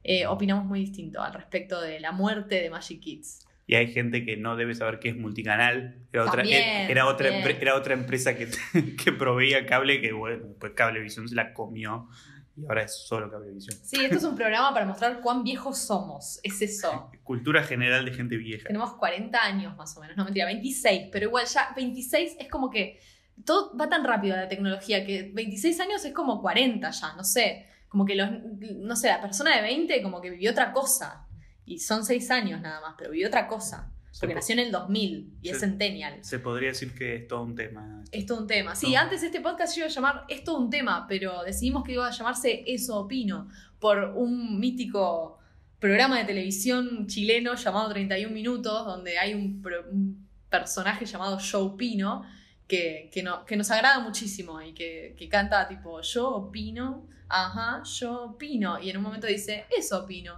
eh, 0.03 0.25
opinamos 0.25 0.65
muy 0.65 0.79
distinto 0.79 1.21
al 1.21 1.33
respecto 1.33 1.79
de 1.79 1.99
la 1.99 2.11
muerte 2.11 2.55
de 2.55 2.69
Magic 2.69 2.99
Kids. 2.99 3.45
Y 3.69 3.75
hay 3.75 3.91
gente 3.91 4.23
que 4.23 4.37
no 4.37 4.55
debe 4.55 4.73
saber 4.73 4.99
qué 4.99 5.09
es 5.09 5.17
multicanal. 5.17 5.97
Era 6.13 6.23
otra, 6.23 6.37
También, 6.37 6.89
era 6.89 7.05
otra, 7.05 7.27
era 7.27 7.75
otra 7.75 7.93
empresa 7.93 8.35
que, 8.35 8.47
que 9.03 9.11
proveía 9.11 9.65
cable 9.65 9.99
que, 9.99 10.13
bueno, 10.13 10.45
pues 10.57 10.71
Cablevisión 10.73 11.27
se 11.27 11.35
la 11.35 11.53
comió 11.53 12.07
y 12.57 12.65
ahora 12.65 12.83
es 12.83 12.95
solo 12.95 13.29
Cablevisión. 13.29 13.77
Sí, 13.83 14.03
esto 14.03 14.17
es 14.17 14.23
un 14.23 14.35
programa 14.35 14.73
para 14.73 14.85
mostrar 14.85 15.21
cuán 15.21 15.43
viejos 15.43 15.77
somos, 15.77 16.39
es 16.41 16.61
eso. 16.61 17.11
Cultura 17.23 17.63
general 17.63 18.03
de 18.03 18.13
gente 18.13 18.35
vieja. 18.35 18.67
Tenemos 18.67 18.93
40 18.93 19.39
años 19.43 19.77
más 19.77 19.95
o 19.95 20.01
menos, 20.01 20.17
no 20.17 20.23
mentira, 20.23 20.45
26, 20.47 21.09
pero 21.11 21.27
igual 21.27 21.45
ya 21.45 21.71
26 21.75 22.37
es 22.39 22.47
como 22.49 22.69
que 22.69 22.99
todo 23.45 23.75
va 23.77 23.89
tan 23.89 24.03
rápido 24.03 24.35
la 24.35 24.47
tecnología 24.47 25.05
que 25.05 25.31
26 25.33 25.79
años 25.79 26.03
es 26.05 26.13
como 26.13 26.41
40 26.41 26.89
ya, 26.89 27.13
no 27.15 27.23
sé. 27.23 27.65
Como 27.89 28.05
que 28.05 28.15
los, 28.15 28.29
no 28.77 28.95
sé, 28.95 29.07
la 29.07 29.21
persona 29.21 29.55
de 29.55 29.61
20 29.61 30.01
como 30.01 30.19
que 30.21 30.29
vivió 30.29 30.51
otra 30.51 30.71
cosa. 30.73 31.25
Y 31.65 31.79
son 31.79 32.03
6 32.05 32.31
años 32.31 32.61
nada 32.61 32.81
más, 32.81 32.95
pero 32.97 33.11
vivió 33.11 33.27
otra 33.27 33.47
cosa. 33.47 33.91
Porque 34.19 34.33
nació 34.33 34.53
en 34.53 34.59
el 34.59 34.71
2000 34.71 35.37
y 35.43 35.49
es 35.49 35.59
centennial. 35.59 36.17
Se 36.23 36.39
podría 36.39 36.69
decir 36.69 36.93
que 36.95 37.15
es 37.17 37.27
todo 37.27 37.43
un 37.43 37.53
tema. 37.55 38.03
Es 38.11 38.25
todo 38.25 38.39
un 38.41 38.47
tema. 38.47 38.73
Sí, 38.75 38.93
No. 38.93 38.99
antes 39.01 39.21
este 39.21 39.41
podcast 39.41 39.75
yo 39.75 39.81
iba 39.81 39.87
a 39.87 39.93
llamar 39.93 40.25
Es 40.27 40.43
todo 40.43 40.57
un 40.57 40.69
tema, 40.71 41.05
pero 41.07 41.43
decidimos 41.43 41.83
que 41.83 41.91
iba 41.93 42.07
a 42.07 42.11
llamarse 42.11 42.63
Eso 42.65 42.97
Opino, 43.01 43.47
por 43.79 44.13
un 44.15 44.59
mítico 44.59 45.37
programa 45.79 46.17
de 46.17 46.25
televisión 46.25 47.05
chileno 47.05 47.53
llamado 47.53 47.89
31 47.89 48.33
Minutos, 48.33 48.85
donde 48.87 49.19
hay 49.19 49.35
un, 49.35 49.61
pro- 49.61 49.85
un 49.91 50.27
personaje 50.49 51.05
llamado 51.05 51.37
Joe 51.39 51.61
Opino, 51.61 52.23
que, 52.67 53.09
que, 53.13 53.23
no- 53.23 53.45
que 53.45 53.55
nos 53.55 53.71
agrada 53.71 53.99
muchísimo 53.99 54.61
y 54.61 54.73
que, 54.73 55.15
que 55.17 55.29
canta 55.29 55.67
tipo 55.67 56.01
Yo 56.01 56.29
opino, 56.29 57.07
ajá, 57.29 57.81
yo 57.83 58.23
opino, 58.25 58.79
y 58.79 58.89
en 58.89 58.97
un 58.97 59.03
momento 59.03 59.27
dice 59.27 59.65
Eso 59.75 60.03
opino. 60.03 60.35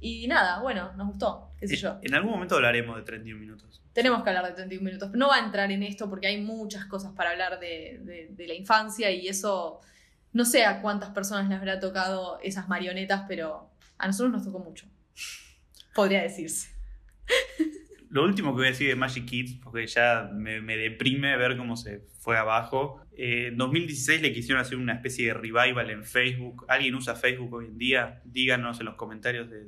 Y 0.00 0.26
nada, 0.26 0.58
bueno, 0.60 0.92
nos 0.96 1.06
gustó, 1.08 1.52
qué 1.60 1.68
sé 1.68 1.76
yo. 1.76 1.98
En 2.02 2.12
algún 2.14 2.32
momento 2.32 2.56
hablaremos 2.56 2.96
de 2.96 3.02
31 3.02 3.40
minutos. 3.40 3.80
Tenemos 3.92 4.22
que 4.24 4.30
hablar 4.30 4.46
de 4.48 4.52
31 4.54 4.84
minutos. 4.84 5.10
No 5.12 5.28
va 5.28 5.36
a 5.36 5.44
entrar 5.44 5.70
en 5.70 5.82
esto 5.84 6.08
porque 6.10 6.26
hay 6.26 6.40
muchas 6.40 6.86
cosas 6.86 7.12
para 7.12 7.30
hablar 7.30 7.60
de, 7.60 8.00
de- 8.02 8.28
de 8.30 8.46
la 8.48 8.54
infancia 8.54 9.10
y 9.12 9.28
eso 9.28 9.80
no 10.32 10.44
sé 10.44 10.64
a 10.64 10.80
cuántas 10.82 11.10
personas 11.10 11.48
les 11.48 11.58
habrá 11.58 11.78
tocado 11.78 12.38
esas 12.42 12.68
marionetas, 12.68 13.24
pero 13.28 13.70
a 13.98 14.06
nosotros 14.08 14.32
nos 14.32 14.44
tocó 14.44 14.58
mucho. 14.58 14.86
Podría 15.94 16.22
decirse. 16.22 16.70
Lo 18.12 18.24
último 18.24 18.50
que 18.50 18.56
voy 18.58 18.66
a 18.66 18.70
decir 18.70 18.88
de 18.88 18.94
Magic 18.94 19.24
Kids, 19.24 19.54
porque 19.62 19.86
ya 19.86 20.30
me, 20.34 20.60
me 20.60 20.76
deprime 20.76 21.36
ver 21.38 21.56
cómo 21.56 21.76
se 21.76 22.02
fue 22.20 22.36
abajo. 22.38 23.00
Eh, 23.16 23.46
en 23.48 23.56
2016 23.56 24.20
le 24.22 24.32
quisieron 24.32 24.60
hacer 24.60 24.76
una 24.78 24.92
especie 24.92 25.28
de 25.28 25.34
revival 25.34 25.88
en 25.90 26.04
Facebook. 26.04 26.64
¿Alguien 26.68 26.94
usa 26.94 27.14
Facebook 27.14 27.52
hoy 27.54 27.66
en 27.66 27.78
día? 27.78 28.20
Díganos 28.24 28.78
en 28.80 28.86
los 28.86 28.94
comentarios 28.96 29.48
de 29.50 29.64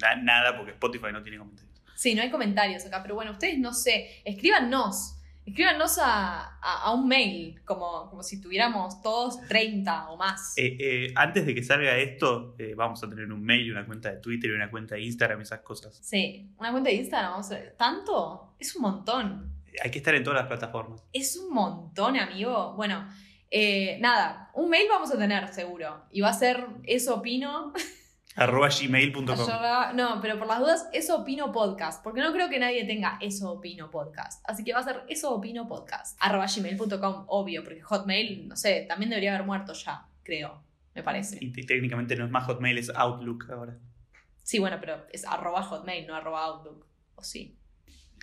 na- 0.00 0.16
nada, 0.22 0.56
porque 0.56 0.70
Spotify 0.72 1.08
no 1.12 1.22
tiene 1.22 1.38
comentarios. 1.38 1.82
Sí, 1.96 2.14
no 2.14 2.22
hay 2.22 2.30
comentarios 2.30 2.86
acá, 2.86 3.02
pero 3.02 3.16
bueno, 3.16 3.32
ustedes 3.32 3.58
no 3.58 3.74
sé, 3.74 4.08
escríbanos. 4.24 5.17
Escríbanos 5.48 5.98
a, 5.98 6.58
a- 6.60 6.82
a 6.84 6.92
un 6.94 7.06
mail, 7.08 7.60
como, 7.64 8.08
como 8.10 8.22
si 8.22 8.40
tuviéramos 8.40 9.00
todos 9.02 9.40
30 9.48 10.10
o 10.10 10.16
más. 10.16 10.54
Eh, 10.56 10.76
eh, 10.80 11.12
antes 11.16 11.44
de 11.46 11.54
que 11.54 11.62
salga 11.62 11.96
esto, 11.96 12.54
eh, 12.58 12.74
vamos 12.76 13.02
a 13.02 13.08
tener 13.08 13.30
un 13.32 13.42
mail 13.42 13.66
y 13.66 13.70
una 13.70 13.86
cuenta 13.86 14.10
de 14.10 14.18
Twitter 14.18 14.50
y 14.50 14.54
una 14.54 14.70
cuenta 14.70 14.94
de 14.96 15.02
Instagram, 15.02 15.40
esas 15.40 15.60
cosas. 15.60 15.98
Sí, 16.02 16.50
una 16.58 16.70
cuenta 16.70 16.90
de 16.90 16.96
Instagram, 16.96 17.30
vamos 17.32 17.50
a 17.50 17.54
ver. 17.54 17.74
¿Tanto? 17.78 18.54
Es 18.58 18.74
un 18.76 18.82
montón. 18.82 19.52
Hay 19.82 19.90
que 19.90 19.98
estar 19.98 20.14
en 20.14 20.24
todas 20.24 20.38
las 20.40 20.48
plataformas. 20.48 21.02
Es 21.12 21.36
un 21.36 21.52
montón, 21.54 22.16
amigo. 22.16 22.74
Bueno, 22.74 23.08
eh, 23.50 23.98
nada, 24.00 24.50
un 24.54 24.68
mail 24.70 24.86
vamos 24.90 25.10
a 25.12 25.18
tener 25.18 25.48
seguro. 25.54 26.04
Y 26.10 26.20
va 26.20 26.30
a 26.30 26.32
ser 26.34 26.66
eso 26.84 27.16
opino. 27.16 27.72
Arroba 28.38 28.68
gmail.com. 28.68 29.26
no, 29.94 30.20
pero 30.20 30.38
por 30.38 30.46
las 30.46 30.60
dudas, 30.60 30.88
eso 30.92 31.16
opino 31.18 31.50
podcast. 31.50 32.04
Porque 32.04 32.20
no 32.20 32.32
creo 32.32 32.48
que 32.48 32.60
nadie 32.60 32.84
tenga 32.84 33.18
eso 33.20 33.50
opino 33.50 33.90
podcast. 33.90 34.42
Así 34.48 34.62
que 34.62 34.72
va 34.72 34.78
a 34.78 34.84
ser 34.84 35.02
eso 35.08 35.34
opino 35.34 35.66
podcast. 35.66 36.16
Arroba 36.20 36.46
gmail.com, 36.46 37.24
obvio, 37.26 37.64
porque 37.64 37.80
Hotmail, 37.80 38.46
no 38.46 38.56
sé, 38.56 38.84
también 38.88 39.10
debería 39.10 39.34
haber 39.34 39.44
muerto 39.44 39.72
ya, 39.72 40.06
creo. 40.22 40.62
Me 40.94 41.02
parece. 41.02 41.38
Y 41.40 41.50
técnicamente 41.50 42.14
no 42.14 42.24
es 42.26 42.30
más 42.30 42.44
Hotmail, 42.44 42.78
es 42.78 42.90
Outlook 42.90 43.50
ahora. 43.50 43.76
Sí, 44.44 44.60
bueno, 44.60 44.78
pero 44.80 45.04
es 45.12 45.24
arroba 45.24 45.62
Hotmail, 45.62 46.06
no 46.06 46.14
arroba 46.14 46.44
Outlook. 46.44 46.86
¿O 47.16 47.24
sí? 47.24 47.58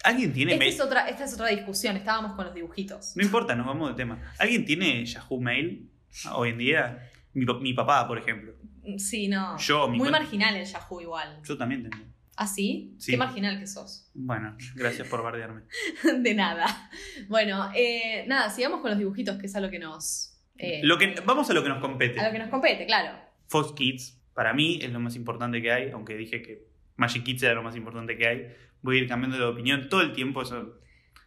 ¿Alguien 0.03 0.31
tiene 0.33 0.53
Esta 0.53 0.63
mail? 0.63 0.73
es, 0.73 0.79
otra, 0.81 1.09
esta 1.09 1.25
es 1.25 1.33
otra 1.33 1.47
discusión, 1.47 1.97
estábamos 1.97 2.33
con 2.33 2.45
los 2.45 2.53
dibujitos. 2.53 3.15
No 3.15 3.23
importa, 3.23 3.53
nos 3.55 3.65
vamos 3.65 3.89
de 3.89 3.95
tema. 3.95 4.33
¿Alguien 4.39 4.65
tiene 4.65 5.05
Yahoo 5.05 5.41
Mail 5.41 5.89
hoy 6.33 6.49
en 6.49 6.57
día? 6.57 7.11
Mi 7.33 7.73
papá, 7.73 8.07
por 8.07 8.17
ejemplo. 8.17 8.53
Sí, 8.97 9.27
no. 9.27 9.57
Yo, 9.57 9.87
mi 9.87 9.97
Muy 9.97 10.09
marginal 10.09 10.55
el 10.55 10.65
Yahoo 10.65 11.01
igual. 11.01 11.39
Yo 11.43 11.57
también 11.57 11.89
tengo. 11.89 12.03
¿Ah, 12.37 12.47
sí? 12.47 12.95
Sí. 12.99 13.11
Qué 13.11 13.17
marginal 13.17 13.59
que 13.59 13.65
sos. 13.67 14.09
Bueno, 14.13 14.57
gracias 14.75 15.07
por 15.07 15.23
bardearme. 15.23 15.61
De 16.21 16.33
nada. 16.33 16.89
Bueno, 17.29 17.71
eh, 17.73 18.25
nada, 18.27 18.49
sigamos 18.49 18.81
con 18.81 18.89
los 18.89 18.99
dibujitos, 18.99 19.37
que 19.37 19.45
es 19.45 19.55
a 19.55 19.61
lo 19.61 19.69
que 19.69 19.79
nos. 19.79 20.37
eh, 20.57 20.81
Lo 20.83 20.97
que, 20.97 21.15
vamos 21.25 21.49
a 21.49 21.53
lo 21.53 21.63
que 21.63 21.69
nos 21.69 21.79
compete. 21.79 22.19
A 22.19 22.25
lo 22.27 22.31
que 22.33 22.39
nos 22.39 22.49
compete, 22.49 22.85
claro. 22.85 23.17
Fox 23.47 23.71
Kids, 23.73 24.21
para 24.33 24.53
mí, 24.53 24.79
es 24.81 24.91
lo 24.91 24.99
más 24.99 25.15
importante 25.15 25.61
que 25.61 25.71
hay, 25.71 25.91
aunque 25.91 26.15
dije 26.17 26.41
que 26.41 26.67
Magic 26.97 27.23
Kids 27.23 27.43
era 27.43 27.53
lo 27.53 27.63
más 27.63 27.75
importante 27.77 28.17
que 28.17 28.27
hay. 28.27 28.47
Voy 28.81 28.97
a 28.97 29.01
ir 29.01 29.07
cambiando 29.07 29.37
de 29.37 29.45
opinión 29.45 29.87
todo 29.87 30.01
el 30.01 30.11
tiempo, 30.11 30.41
eso 30.41 30.79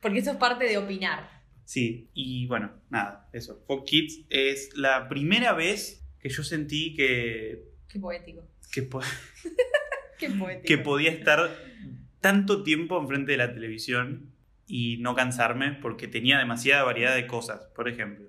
Porque 0.02 0.18
esto 0.18 0.32
es 0.32 0.36
parte 0.36 0.66
de 0.66 0.76
opinar. 0.76 1.38
Sí, 1.64 2.10
y 2.12 2.46
bueno, 2.46 2.70
nada, 2.90 3.28
eso. 3.32 3.62
Fox 3.66 3.90
Kids 3.90 4.26
es 4.28 4.70
la 4.76 5.08
primera 5.08 5.52
vez 5.54 6.06
que 6.20 6.28
yo 6.28 6.42
sentí 6.42 6.94
que, 6.94 7.64
Qué 7.88 7.98
poético. 7.98 8.42
que, 8.72 8.82
po- 8.82 9.00
Qué 10.18 10.30
poético. 10.30 10.66
que 10.66 10.78
podía 10.78 11.10
estar 11.10 11.50
tanto 12.20 12.62
tiempo 12.62 13.00
enfrente 13.00 13.32
de 13.32 13.38
la 13.38 13.52
televisión 13.54 14.32
y 14.66 14.98
no 14.98 15.14
cansarme 15.14 15.72
porque 15.72 16.08
tenía 16.08 16.38
demasiada 16.38 16.82
variedad 16.82 17.14
de 17.14 17.26
cosas. 17.26 17.66
Por 17.74 17.88
ejemplo, 17.88 18.28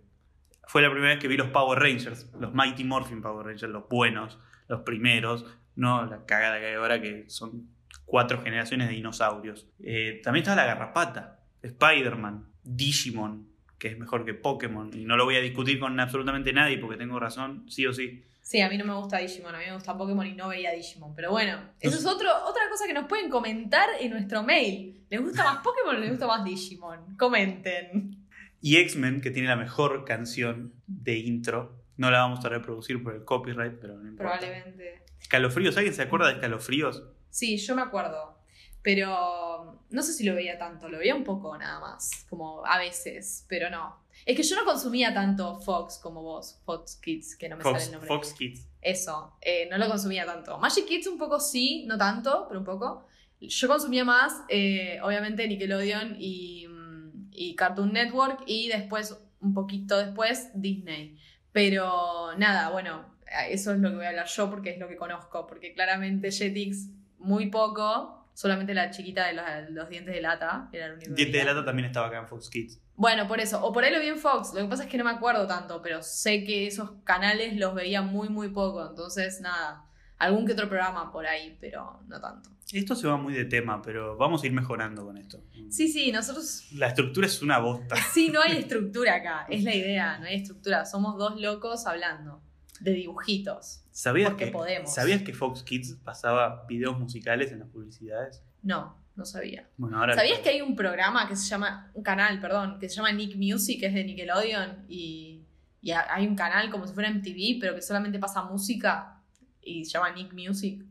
fue 0.68 0.82
la 0.82 0.92
primera 0.92 1.14
vez 1.14 1.20
que 1.20 1.28
vi 1.28 1.36
los 1.38 1.50
Power 1.50 1.80
Rangers, 1.80 2.30
los 2.40 2.54
Mighty 2.54 2.84
Morphin 2.84 3.22
Power 3.22 3.46
Rangers, 3.48 3.72
los 3.72 3.90
buenos, 3.90 4.40
los 4.68 4.82
primeros, 4.82 5.46
no 5.76 6.06
la 6.06 6.26
cagada 6.26 6.60
que 6.60 6.68
hay 6.68 6.74
ahora 6.76 7.02
que 7.02 7.26
son 7.30 7.70
cuatro 8.06 8.42
generaciones 8.42 8.88
de 8.90 8.94
dinosaurios. 8.96 9.68
Eh, 9.84 10.22
también 10.24 10.44
estaba 10.44 10.62
la 10.62 10.68
garrapata, 10.68 11.40
Spider-Man, 11.64 12.46
Digimon, 12.64 13.50
que 13.80 13.88
es 13.88 13.98
mejor 13.98 14.26
que 14.26 14.34
Pokémon, 14.34 14.92
y 14.94 15.06
no 15.06 15.16
lo 15.16 15.26
voy 15.26 15.38
a 15.38 15.40
discutir 15.40 15.80
con 15.80 16.00
absolutamente 16.00 16.54
nadie 16.54 16.78
porque 16.78 16.98
tengo 16.98 17.20
razón, 17.20 17.66
sí 17.70 17.88
o 17.88 17.94
sí. 17.94 18.24
Sí, 18.42 18.62
a 18.62 18.70
mí 18.70 18.78
no 18.78 18.86
me 18.86 18.96
gusta 18.96 19.20
Digimon, 19.20 19.54
a 19.54 19.60
mí 19.60 19.66
me 19.68 19.74
gusta 19.74 19.96
Pokémon 19.96 20.26
y 20.26 20.34
no 20.34 20.48
veía 20.48 20.72
Digimon. 20.72 21.14
Pero 21.16 21.30
bueno, 21.32 21.60
eso 21.80 21.98
es 21.98 22.06
otro, 22.06 22.30
otra 22.46 22.64
cosa 22.70 22.88
que 22.88 22.94
nos 22.94 23.06
pueden 23.06 23.30
comentar 23.30 23.88
en 24.00 24.10
nuestro 24.10 24.44
mail. 24.44 25.04
¿Les 25.10 25.22
gusta 25.22 25.44
más 25.44 25.64
Pokémon 25.64 25.96
o 25.96 26.00
les 26.00 26.10
gusta 26.10 26.26
más 26.26 26.44
Digimon? 26.44 27.16
Comenten. 27.16 28.26
Y 28.62 28.78
X-Men, 28.78 29.22
que 29.22 29.32
tiene 29.32 29.48
la 29.48 29.56
mejor 29.56 30.04
canción 30.04 30.74
de 30.88 31.18
intro. 31.18 31.84
No 31.96 32.10
la 32.10 32.20
vamos 32.20 32.44
a 32.44 32.50
reproducir 32.50 33.04
por 33.04 33.14
el 33.14 33.24
copyright, 33.24 33.74
pero 33.80 33.98
no 33.98 34.10
importa. 34.10 34.40
Probablemente. 34.40 35.04
Escalofríos, 35.22 35.78
¿alguien 35.78 35.94
se 35.94 36.02
acuerda 36.02 36.28
de 36.28 36.34
Escalofríos? 36.34 37.04
Sí, 37.30 37.58
yo 37.58 37.76
me 37.76 37.84
acuerdo. 37.84 38.39
Pero 38.82 39.82
no 39.90 40.02
sé 40.02 40.14
si 40.14 40.24
lo 40.24 40.36
veía 40.36 40.58
tanto, 40.58 40.88
lo 40.88 41.00
veía 41.00 41.16
un 41.16 41.24
poco 41.24 41.58
nada 41.58 41.80
más, 41.80 42.26
como 42.30 42.66
a 42.66 42.78
veces, 42.78 43.46
pero 43.48 43.70
no. 43.70 43.98
Es 44.26 44.36
que 44.36 44.44
yo 44.44 44.56
no 44.56 44.66
consumía 44.66 45.14
tanto 45.14 45.60
Fox 45.60 45.98
como 45.98 46.22
vos, 46.22 46.60
Fox 46.66 46.98
Kids, 46.98 47.36
que 47.36 47.50
no 47.50 47.58
me 47.58 47.64
sale 47.64 47.76
Fox, 47.76 47.86
el 47.86 47.92
nombre. 47.92 48.08
Fox 48.08 48.34
Kids. 48.34 48.68
Eso, 48.82 49.34
eh, 49.42 49.68
no 49.70 49.78
lo 49.78 49.88
consumía 49.90 50.26
tanto. 50.26 50.58
Magic 50.58 50.86
Kids 50.86 51.08
un 51.08 51.18
poco 51.18 51.40
sí, 51.40 51.86
no 51.88 51.98
tanto, 51.98 52.46
pero 52.48 52.60
un 52.60 52.66
poco. 52.66 53.06
Yo 53.42 53.68
consumía 53.68 54.04
más, 54.04 54.44
eh, 54.50 55.00
obviamente, 55.02 55.48
Nickelodeon 55.48 56.16
y, 56.20 56.68
mm, 56.68 57.30
y 57.32 57.56
Cartoon 57.56 57.94
Network 57.94 58.44
y 58.46 58.68
después, 58.68 59.18
un 59.42 59.54
poquito 59.54 59.98
después, 59.98 60.50
Disney. 60.54 61.18
Pero 61.52 62.36
nada, 62.38 62.70
bueno, 62.70 63.16
eso 63.50 63.74
es 63.74 63.80
lo 63.80 63.90
que 63.90 63.96
voy 63.96 64.06
a 64.06 64.10
hablar 64.10 64.28
yo 64.28 64.50
porque 64.50 64.72
es 64.72 64.80
lo 64.80 64.88
que 64.88 64.96
conozco, 64.96 65.48
porque 65.48 65.74
claramente 65.74 66.32
Jetix 66.32 66.88
muy 67.18 67.50
poco, 67.50 68.19
solamente 68.40 68.74
la 68.74 68.90
chiquita 68.90 69.28
de 69.28 69.34
los, 69.34 69.46
los 69.72 69.90
dientes 69.90 70.16
de 70.16 70.22
lata 70.22 70.70
era 70.72 70.86
el 70.86 70.94
único. 70.94 71.14
Diente 71.14 71.40
de. 71.40 71.44
Lata 71.44 71.66
también 71.66 71.88
estaba 71.88 72.08
acá 72.08 72.20
en 72.20 72.28
Fox 72.30 72.50
Kids. 72.50 72.80
Bueno, 72.96 73.28
por 73.28 73.42
eso. 73.42 73.62
O 73.62 73.74
por 73.74 73.84
ahí 73.84 73.92
lo 73.92 74.00
vi 74.00 74.08
en 74.08 74.18
Fox. 74.18 74.54
Lo 74.54 74.62
que 74.62 74.68
pasa 74.68 74.84
es 74.84 74.90
que 74.90 74.98
no 74.98 75.04
me 75.04 75.10
acuerdo 75.10 75.46
tanto, 75.46 75.82
pero 75.82 76.02
sé 76.02 76.46
que 76.46 76.66
esos 76.66 76.92
canales 77.04 77.58
los 77.58 77.76
veía 77.76 78.02
muy, 78.02 78.30
muy 78.30 78.48
poco. 78.48 78.88
Entonces, 78.88 79.42
nada. 79.42 79.84
Algún 80.20 80.46
que 80.46 80.54
otro 80.54 80.70
programa 80.70 81.12
por 81.12 81.28
ahí, 81.28 81.58
pero 81.60 82.00
no 82.08 82.22
tanto. 82.22 82.50
Esto 82.72 82.96
se 82.96 83.08
va 83.08 83.18
muy 83.18 83.34
de 83.34 83.44
tema, 83.44 83.82
pero 83.82 84.16
vamos 84.16 84.42
a 84.44 84.46
ir 84.46 84.54
mejorando 84.54 85.04
con 85.04 85.18
esto. 85.18 85.44
Sí, 85.70 85.90
sí, 85.90 86.10
nosotros. 86.14 86.66
La 86.76 86.88
estructura 86.88 87.28
es 87.28 87.42
una 87.42 87.60
bosta. 87.60 87.98
Sí, 88.14 88.30
no 88.30 88.42
hay 88.42 88.58
estructura 88.60 89.16
acá. 89.16 89.48
Es 89.50 89.66
la 89.66 89.76
idea, 89.76 90.18
no 90.18 90.28
hay 90.28 90.36
estructura. 90.36 90.86
Somos 90.86 91.18
dos 91.18 91.42
locos 91.42 91.86
hablando 91.86 92.42
de 92.80 92.92
dibujitos. 92.94 93.84
¿Sabías 93.92 94.30
Porque 94.30 94.46
que, 94.46 94.52
podemos. 94.52 94.94
¿Sabías 94.94 95.22
que 95.24 95.34
Fox 95.34 95.64
Kids 95.64 95.98
pasaba 96.04 96.66
videos 96.68 96.98
musicales 97.00 97.52
en 97.52 97.60
las 97.60 97.68
publicidades? 97.70 98.44
No, 98.62 98.98
no 99.16 99.26
sabía. 99.26 99.70
Bueno, 99.78 100.00
ahora. 100.00 100.16
¿Sabías 100.16 100.40
que 100.40 100.50
hay 100.50 100.62
un 100.62 100.76
programa 100.76 101.28
que 101.28 101.36
se 101.36 101.48
llama. 101.48 101.92
Un 101.94 102.04
canal, 102.04 102.40
perdón, 102.40 102.80
que 102.80 102.88
se 102.90 102.96
llama 102.96 103.12
Nick 103.12 103.36
Music, 103.36 103.80
que 103.80 103.88
es 103.88 103.94
de 103.94 104.04
Nickelodeon? 104.04 104.86
Y, 104.88 105.46
y 105.82 105.92
ha- 105.92 106.14
hay 106.14 106.26
un 106.28 106.36
canal 106.36 106.70
como 106.72 106.88
si 106.88 106.94
fuera 106.94 107.10
MTV, 107.10 107.60
pero 107.60 107.76
que 107.76 107.82
solamente 107.82 108.20
pasa 108.20 108.44
música 108.44 109.22
y 109.62 109.84
se 109.86 109.92
llama 109.92 110.12
Nick 110.12 110.34
Music. 110.34 110.84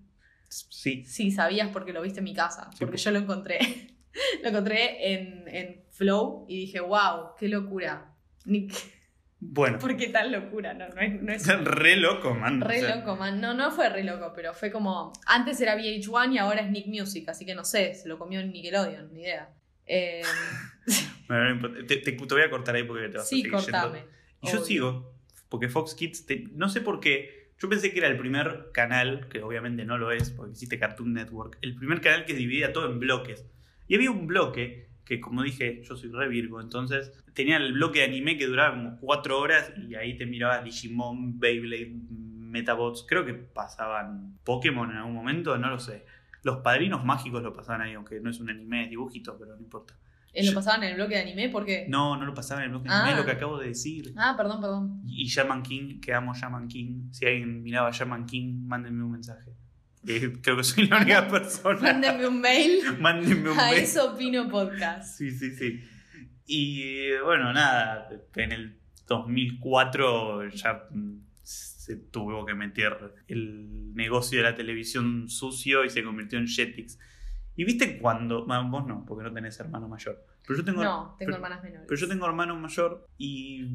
Sí. 0.49 1.05
Sí, 1.05 1.31
sabías 1.31 1.69
porque 1.71 1.93
lo 1.93 2.01
viste 2.03 2.21
en 2.21 2.25
mi 2.25 2.35
casa, 2.35 2.71
Sí, 2.73 2.79
porque 2.81 2.93
pues. 2.93 3.05
yo 3.05 3.11
lo 3.11 3.19
encontré. 3.19 3.59
lo 4.43 4.49
encontré 4.49 5.13
en, 5.15 5.45
en 5.49 5.85
Flow 5.91 6.47
y 6.49 6.57
dije, 6.61 6.81
wow, 6.81 7.35
qué 7.39 7.49
locura. 7.49 8.15
Nick, 8.47 8.73
Bueno, 9.41 9.79
¿por 9.79 9.97
qué 9.97 10.09
tan 10.09 10.33
locura? 10.33 10.75
No, 10.75 10.89
no 10.89 11.01
es, 11.01 11.23
no 11.23 11.33
es 11.33 11.47
re 11.65 11.97
loco, 11.97 12.35
man. 12.35 12.61
re 12.61 12.79
O 12.79 12.81
sea, 12.81 12.97
loco, 12.97 13.15
man. 13.17 13.41
No, 13.41 13.55
no 13.55 13.71
fue 13.71 13.89
re 13.89 14.03
loco, 14.03 14.33
pero 14.35 14.53
fue 14.53 14.71
como. 14.73 15.13
Antes 15.27 15.61
era 15.61 15.77
VH1 15.77 16.33
y 16.35 16.39
ahora 16.39 16.61
es 16.63 16.71
Nick 16.71 16.87
Music, 16.89 17.29
así 17.29 17.47
que 17.47 17.55
no 17.55 17.65
sé, 17.65 17.95
se 17.95 18.09
lo 18.09 18.19
comió 18.19 18.41
en 18.41 18.51
Nickelodeon, 18.53 19.13
ni 19.13 19.21
idea. 19.23 19.51
Eh, 19.87 20.23
bueno, 21.29 21.71
te, 21.87 21.97
te- 21.99 22.13
te 22.13 22.35
voy 22.35 22.43
a 22.43 22.51
cortar 22.51 22.75
ahí 22.75 22.83
porque 22.85 23.09
te 23.09 23.17
vas 23.19 23.27
a 23.27 23.29
sí, 23.29 23.37
seguir 23.43 23.53
cortame. 23.53 23.99
yendo. 24.01 24.13
Y 24.43 24.47
yo 24.53 24.65
sigo, 24.65 25.15
porque 25.49 25.69
Fox 25.69 25.95
Kids, 25.95 26.27
te- 26.27 26.45
no 26.53 26.69
sé 26.69 26.81
por 26.81 27.01
qué, 27.01 27.53
yo 27.59 27.69
pensé 27.69 27.93
que 27.93 27.99
era 27.99 28.09
el 28.09 28.17
primer 28.19 28.71
canal, 28.73 29.29
que 29.29 29.43
obviamente 29.43 29.85
no 29.85 29.99
lo 29.99 30.13
es, 30.13 30.31
porque 30.31 30.53
existe 30.53 30.79
Cartoon 30.79 31.13
Network, 31.13 31.59
el 31.63 31.75
primer 31.75 32.01
canal 32.01 32.25
que 32.25 32.35
dividía 32.35 32.73
todo 32.73 32.91
en 32.91 32.99
bloques. 33.01 33.45
Y 33.89 33.95
había 33.95 34.11
un 34.11 34.27
bloque 34.27 34.88
que, 35.09 35.21
como 35.23 35.43
dije, 35.43 35.81
yo 35.83 35.97
soy 35.97 36.11
re 36.11 36.29
Virgo, 36.29 36.61
entonces 36.61 37.11
tenía 37.33 37.57
el 37.57 37.73
bloque 37.73 38.01
de 38.01 38.05
anime 38.05 38.37
que 38.37 38.47
duraba 38.47 38.75
como 38.77 38.99
cuatro 39.01 39.41
horas 39.41 39.73
y 39.89 39.95
ahí 39.95 40.19
te 40.19 40.27
mirabas 40.27 40.63
Digimon, 40.65 41.39
Beyblade, 41.41 41.95
Metabots, 42.37 43.07
creo 43.09 43.25
que 43.25 43.33
pasaban 43.35 44.39
Pokémon 44.45 44.91
en 44.91 44.99
algún 44.99 45.15
momento, 45.15 45.57
no 45.57 45.71
lo 45.71 45.79
sé. 45.79 46.05
Los 46.43 46.59
padrinos 46.59 47.05
mágicos 47.07 47.43
lo 47.43 47.55
pasaban 47.55 47.81
ahí, 47.83 47.95
aunque 47.95 48.21
no 48.21 48.29
es 48.31 48.39
un 48.41 48.51
anime, 48.51 48.85
es 48.85 48.91
dibujito, 48.91 49.37
pero 49.39 49.55
no 49.57 49.63
importa. 49.63 49.95
Eh, 50.35 50.45
¿Lo 50.45 50.53
pasaban 50.55 50.83
en 50.85 50.91
el 50.91 50.97
bloque 50.97 51.15
de 51.15 51.23
anime? 51.23 51.49
¿Por 51.49 51.65
qué? 51.65 51.87
No, 51.89 52.17
no 52.19 52.27
lo 52.27 52.35
pasaban 52.35 52.65
en 52.65 52.67
el 52.67 52.71
bloque 52.77 52.89
de 52.91 52.95
Ah. 52.95 52.99
anime, 53.01 53.13
es 53.13 53.19
lo 53.19 53.25
que 53.25 53.33
acabo 53.33 53.59
de 53.59 53.69
decir. 53.69 54.13
Ah, 54.17 54.35
perdón, 54.37 54.61
perdón. 54.61 55.03
Y 55.07 55.27
Shaman 55.27 55.63
King, 55.63 56.01
que 56.01 56.13
amo 56.13 56.35
Shaman 56.35 56.69
King. 56.69 57.09
Si 57.13 57.25
alguien 57.25 57.63
miraba 57.63 57.91
Shaman 57.91 58.27
King, 58.27 58.67
mándenme 58.67 59.03
un 59.05 59.13
mensaje. 59.13 59.53
Eh, 60.07 60.33
creo 60.43 60.57
que 60.57 60.65
soy 60.65 60.87
la 60.87 60.99
única 60.99 61.29
persona. 61.29 61.81
Mándenme 61.81 62.29
un 62.29 62.41
mail 62.41 62.81
Mándenme 63.01 63.51
un 63.51 63.59
a 63.59 63.67
mail. 63.71 63.79
eso 63.83 64.13
opino 64.13 64.49
podcast. 64.49 65.17
Sí, 65.19 65.31
sí, 65.31 65.51
sí. 65.57 65.83
Y 66.47 67.11
bueno, 67.25 67.53
nada, 67.53 68.09
en 68.37 68.53
el 68.53 68.79
2004 69.07 70.49
ya 70.51 70.85
mm, 70.91 71.19
se 71.43 71.97
tuvo 71.97 72.45
que 72.47 72.55
meter 72.55 73.15
el 73.29 73.95
negocio 73.95 74.39
de 74.39 74.45
la 74.45 74.55
televisión 74.55 75.29
sucio 75.29 75.85
y 75.85 75.91
se 75.91 76.03
convirtió 76.05 76.39
en 76.39 76.47
Jetix. 76.47 76.99
Y 77.57 77.65
viste 77.65 77.99
cuando, 77.99 78.47
vos 78.47 78.87
no, 78.87 79.05
porque 79.07 79.25
no 79.25 79.33
tenés 79.33 79.59
hermano 79.59 79.89
mayor. 79.89 80.25
Pero 80.47 80.61
yo 80.61 80.65
tengo, 80.65 80.83
No, 80.85 81.17
tengo 81.19 81.33
pero- 81.33 81.35
hermanas 81.37 81.63
menores. 81.63 81.87
pero 81.89 82.01
yo 82.01 82.09
tengo 82.09 82.25
hermano 82.27 82.57
mayor 82.57 83.07
y 83.19 83.67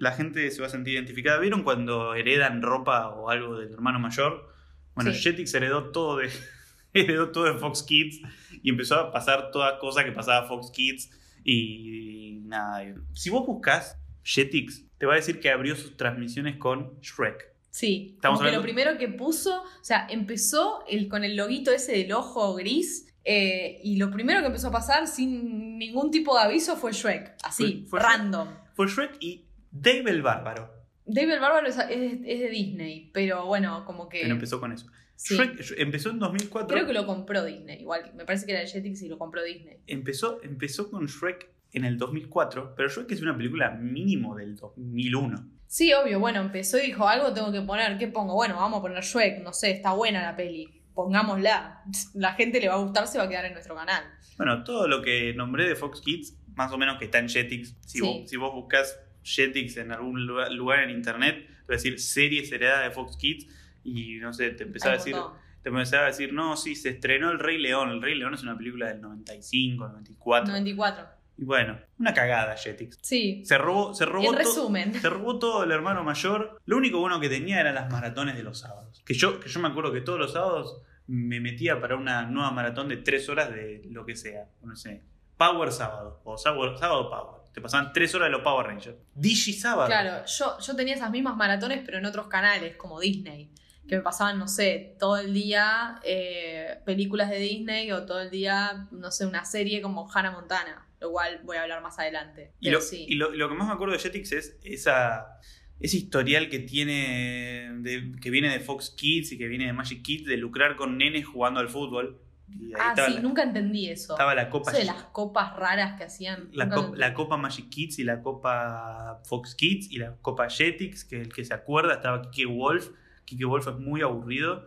la 0.00 0.12
gente 0.12 0.50
se 0.50 0.60
va 0.60 0.66
a 0.66 0.70
sentir 0.70 0.94
identificada. 0.94 1.38
¿Vieron 1.38 1.62
cuando 1.62 2.14
heredan 2.14 2.62
ropa 2.62 3.08
o 3.10 3.30
algo 3.30 3.58
del 3.58 3.72
hermano 3.72 3.98
mayor? 4.00 4.52
Bueno, 4.98 5.12
Sí. 5.12 5.20
Jetix 5.22 5.54
heredó 5.54 5.90
todo 5.90 6.16
de 6.18 6.30
heredó 6.94 7.30
todo 7.30 7.44
de 7.44 7.54
Fox 7.58 7.82
Kids 7.82 8.20
y 8.62 8.70
empezó 8.70 8.96
a 8.96 9.12
pasar 9.12 9.50
todas 9.52 9.78
cosas 9.78 10.04
que 10.04 10.12
pasaba 10.12 10.46
Fox 10.48 10.70
Kids 10.70 11.10
y 11.44 12.40
nada. 12.44 12.84
Si 13.14 13.30
vos 13.30 13.46
buscas 13.46 13.98
Jetix, 14.24 14.84
te 14.98 15.06
va 15.06 15.14
a 15.14 15.16
decir 15.16 15.40
que 15.40 15.50
abrió 15.50 15.74
sus 15.76 15.96
transmisiones 15.96 16.56
con 16.56 16.98
Shrek. 17.00 17.54
Sí, 17.70 18.12
Estamos 18.16 18.38
como 18.40 18.46
que 18.48 18.52
lo 18.56 18.58
hablando- 18.60 18.62
primero 18.62 18.98
que 18.98 19.08
puso, 19.08 19.62
o 19.62 19.84
sea, 19.84 20.06
empezó 20.10 20.84
el, 20.88 21.08
con 21.08 21.22
el 21.24 21.36
loguito 21.36 21.70
ese 21.70 21.92
del 21.92 22.12
ojo 22.12 22.54
gris. 22.54 23.04
eh, 23.30 23.80
y 23.84 23.96
lo 23.96 24.10
primero 24.10 24.40
que 24.40 24.46
empezó 24.46 24.68
a 24.68 24.70
pasar 24.70 25.06
sin 25.06 25.76
ningún 25.78 26.10
tipo 26.10 26.34
de 26.36 26.44
aviso 26.44 26.76
fue 26.76 26.92
Shrek. 26.92 27.36
Así, 27.44 27.84
Fue- 27.86 28.00
fue 28.00 28.00
random. 28.00 28.48
Fue 28.74 28.86
Shrek 28.86 29.16
y 29.20 29.44
Dave 29.70 30.10
el 30.10 30.22
Bárbaro. 30.22 30.72
David 31.08 31.32
el 31.32 31.40
Bárbaro 31.40 31.66
es, 31.66 31.76
es- 31.78 32.20
es 32.24 32.40
de 32.40 32.48
Disney, 32.50 33.10
pero 33.12 33.46
bueno, 33.46 33.84
como 33.84 34.08
que. 34.08 34.20
Pero 34.22 34.34
empezó 34.34 34.60
con 34.60 34.72
eso. 34.72 34.86
sí. 35.16 35.34
Shrek 35.36 35.74
empezó 35.78 36.10
en 36.10 36.18
2004. 36.18 36.68
Creo 36.74 36.86
que 36.86 36.92
lo 36.92 37.06
compró 37.06 37.44
Disney. 37.44 37.80
Igual, 37.80 38.12
me 38.14 38.24
parece 38.24 38.46
que 38.46 38.52
era 38.52 38.60
de 38.60 38.66
Jetix 38.68 39.02
y 39.02 39.08
lo 39.08 39.18
compró 39.18 39.42
Disney. 39.42 39.78
empezó, 39.86 40.40
empezó 40.42 40.90
con 40.90 41.06
Shrek 41.06 41.48
en 41.72 41.84
el 41.84 41.98
2004, 41.98 42.74
pero 42.76 42.88
Shrek 42.88 43.10
es 43.12 43.20
una 43.22 43.36
película 43.36 43.70
mínimo 43.72 44.36
del 44.36 44.56
2001. 44.56 45.50
Sí, 45.66 45.92
obvio, 45.92 46.18
bueno, 46.18 46.40
empezó 46.40 46.78
y 46.78 46.86
dijo 46.86 47.06
algo 47.06 47.32
tengo 47.34 47.52
que 47.52 47.60
poner. 47.60 47.98
¿Qué 47.98 48.08
pongo? 48.08 48.34
Bueno, 48.34 48.56
vamos 48.56 48.78
a 48.78 48.82
poner 48.82 49.02
Shrek, 49.02 49.42
no 49.42 49.52
sé, 49.52 49.70
está 49.72 49.92
buena 49.92 50.22
la 50.22 50.36
peli. 50.36 50.68
pongámosla. 50.94 51.82
La 52.14 52.32
gente 52.34 52.60
le 52.60 52.68
va 52.68 52.74
a 52.74 52.78
gustar, 52.78 53.06
se 53.06 53.18
va 53.18 53.24
a 53.24 53.28
quedar 53.28 53.44
en 53.44 53.52
nuestro 53.52 53.74
canal. 53.76 54.02
Bueno, 54.36 54.64
todo 54.64 54.88
lo 54.88 55.00
que 55.02 55.32
nombré 55.34 55.68
de 55.68 55.76
Fox 55.76 56.00
Kids, 56.00 56.36
más 56.56 56.72
o 56.72 56.78
menos 56.78 56.98
que 56.98 57.04
está 57.06 57.18
en 57.18 57.28
Jetix. 57.28 57.76
Si, 57.86 57.98
Sí. 57.98 58.00
vos, 58.00 58.28
si 58.30 58.36
vos 58.36 58.52
buscas 58.52 58.98
Jetix 59.34 59.76
en 59.76 59.92
algún 59.92 60.26
lugar, 60.26 60.52
lugar 60.52 60.82
en 60.82 60.90
internet, 60.90 61.46
te 61.46 61.52
va 61.52 61.64
a 61.68 61.72
decir 61.72 62.00
series 62.00 62.50
heredadas 62.52 62.88
de 62.88 62.90
Fox 62.90 63.16
Kids 63.16 63.46
y 63.84 64.16
no 64.16 64.32
sé, 64.32 64.50
te 64.50 64.64
empezaba 64.64 64.94
a 64.94 64.98
decir, 64.98 65.16
te 65.62 65.68
empezaba 65.68 66.04
a 66.04 66.06
decir, 66.06 66.32
no, 66.32 66.56
sí, 66.56 66.74
se 66.74 66.90
estrenó 66.90 67.30
El 67.30 67.38
Rey 67.38 67.58
León. 67.58 67.90
El 67.90 68.02
Rey 68.02 68.14
León 68.14 68.34
es 68.34 68.42
una 68.42 68.56
película 68.56 68.88
del 68.88 69.00
95, 69.00 69.88
94. 69.88 70.50
94. 70.50 71.06
Y 71.38 71.44
bueno, 71.44 71.78
una 72.00 72.12
cagada 72.12 72.56
Jetix. 72.56 72.98
Sí. 73.00 73.42
Se 73.44 73.58
robó, 73.58 73.94
se 73.94 74.04
robó 74.04 74.32
En 74.32 74.36
resumen. 74.36 74.94
Se 74.94 75.08
robó 75.08 75.38
todo 75.38 75.62
el 75.62 75.70
hermano 75.70 76.02
mayor. 76.02 76.60
Lo 76.66 76.76
único 76.76 76.98
bueno 76.98 77.20
que 77.20 77.28
tenía 77.28 77.60
eran 77.60 77.76
las 77.76 77.90
maratones 77.90 78.36
de 78.36 78.42
los 78.42 78.58
sábados. 78.58 79.02
Que 79.06 79.14
yo, 79.14 79.38
que 79.38 79.48
yo 79.48 79.60
me 79.60 79.68
acuerdo 79.68 79.92
que 79.92 80.00
todos 80.00 80.18
los 80.18 80.32
sábados 80.32 80.82
me 81.06 81.40
metía 81.40 81.80
para 81.80 81.96
una 81.96 82.22
nueva 82.26 82.50
maratón 82.50 82.88
de 82.88 82.96
tres 82.96 83.28
horas 83.28 83.50
de 83.50 83.82
lo 83.90 84.04
que 84.04 84.16
sea. 84.16 84.48
No 84.62 84.74
sé. 84.74 85.04
Power 85.36 85.70
sábado. 85.70 86.20
O 86.24 86.36
sábado, 86.36 86.76
sábado 86.76 87.08
Power. 87.08 87.37
Te 87.52 87.60
pasaban 87.60 87.92
tres 87.92 88.14
horas 88.14 88.26
de 88.26 88.32
los 88.32 88.42
Power 88.42 88.66
Rangers. 88.66 88.96
Digi 89.14 89.52
sábado. 89.52 89.86
Claro, 89.88 90.24
yo, 90.26 90.58
yo 90.60 90.76
tenía 90.76 90.94
esas 90.94 91.10
mismas 91.10 91.36
maratones, 91.36 91.82
pero 91.84 91.98
en 91.98 92.06
otros 92.06 92.28
canales, 92.28 92.76
como 92.76 93.00
Disney. 93.00 93.50
Que 93.88 93.96
me 93.96 94.02
pasaban, 94.02 94.38
no 94.38 94.46
sé, 94.48 94.96
todo 95.00 95.16
el 95.16 95.32
día 95.32 95.98
eh, 96.04 96.78
películas 96.84 97.30
de 97.30 97.38
Disney 97.38 97.90
o 97.90 98.04
todo 98.04 98.20
el 98.20 98.30
día, 98.30 98.86
no 98.92 99.10
sé, 99.10 99.24
una 99.26 99.44
serie 99.46 99.80
como 99.80 100.08
Hannah 100.12 100.30
Montana. 100.30 100.84
Lo 101.00 101.10
cual 101.10 101.40
voy 101.44 101.56
a 101.56 101.62
hablar 101.62 101.80
más 101.82 101.98
adelante. 101.98 102.52
Y, 102.60 102.70
lo, 102.70 102.80
sí. 102.80 103.06
y 103.08 103.14
lo, 103.14 103.30
lo 103.30 103.48
que 103.48 103.54
más 103.54 103.68
me 103.68 103.72
acuerdo 103.74 103.94
de 103.94 104.00
Jetix 104.00 104.32
es 104.32 104.58
esa, 104.62 105.38
ese 105.80 105.96
historial 105.96 106.48
que 106.50 106.58
tiene, 106.58 107.70
de- 107.78 108.12
que 108.20 108.30
viene 108.30 108.50
de 108.50 108.60
Fox 108.60 108.90
Kids 108.90 109.32
y 109.32 109.38
que 109.38 109.46
viene 109.46 109.66
de 109.66 109.72
Magic 109.72 110.02
Kids, 110.02 110.26
de 110.26 110.36
lucrar 110.36 110.76
con 110.76 110.98
nenes 110.98 111.24
jugando 111.26 111.60
al 111.60 111.68
fútbol. 111.68 112.20
Y 112.50 112.72
ahí 112.74 112.80
ah, 112.80 112.94
sí, 113.06 113.14
la, 113.14 113.20
nunca 113.20 113.42
entendí 113.42 113.88
eso. 113.88 114.14
estaba 114.14 114.34
la 114.34 114.48
Copa 114.50 114.70
Eso 114.70 114.80
de 114.80 114.86
las 114.86 115.02
copas 115.04 115.56
raras 115.56 115.96
que 115.98 116.04
hacían. 116.04 116.48
la. 116.52 117.14
Copa 117.14 117.36
Magic 117.36 117.68
Kids 117.68 117.98
y 117.98 118.04
la 118.04 118.20
Copa 118.22 119.20
Fox 119.24 119.54
Kids 119.54 119.90
y 119.90 119.98
la 119.98 120.16
Copa 120.16 120.48
Jetix, 120.48 121.04
que 121.04 121.20
el 121.20 121.32
que 121.32 121.44
se 121.44 121.54
acuerda 121.54 121.94
estaba 121.94 122.22
Kike 122.22 122.46
Wolf. 122.46 122.90
Kike 123.24 123.44
Wolf 123.44 123.68
es 123.68 123.76
muy 123.78 124.02
aburrido. 124.02 124.64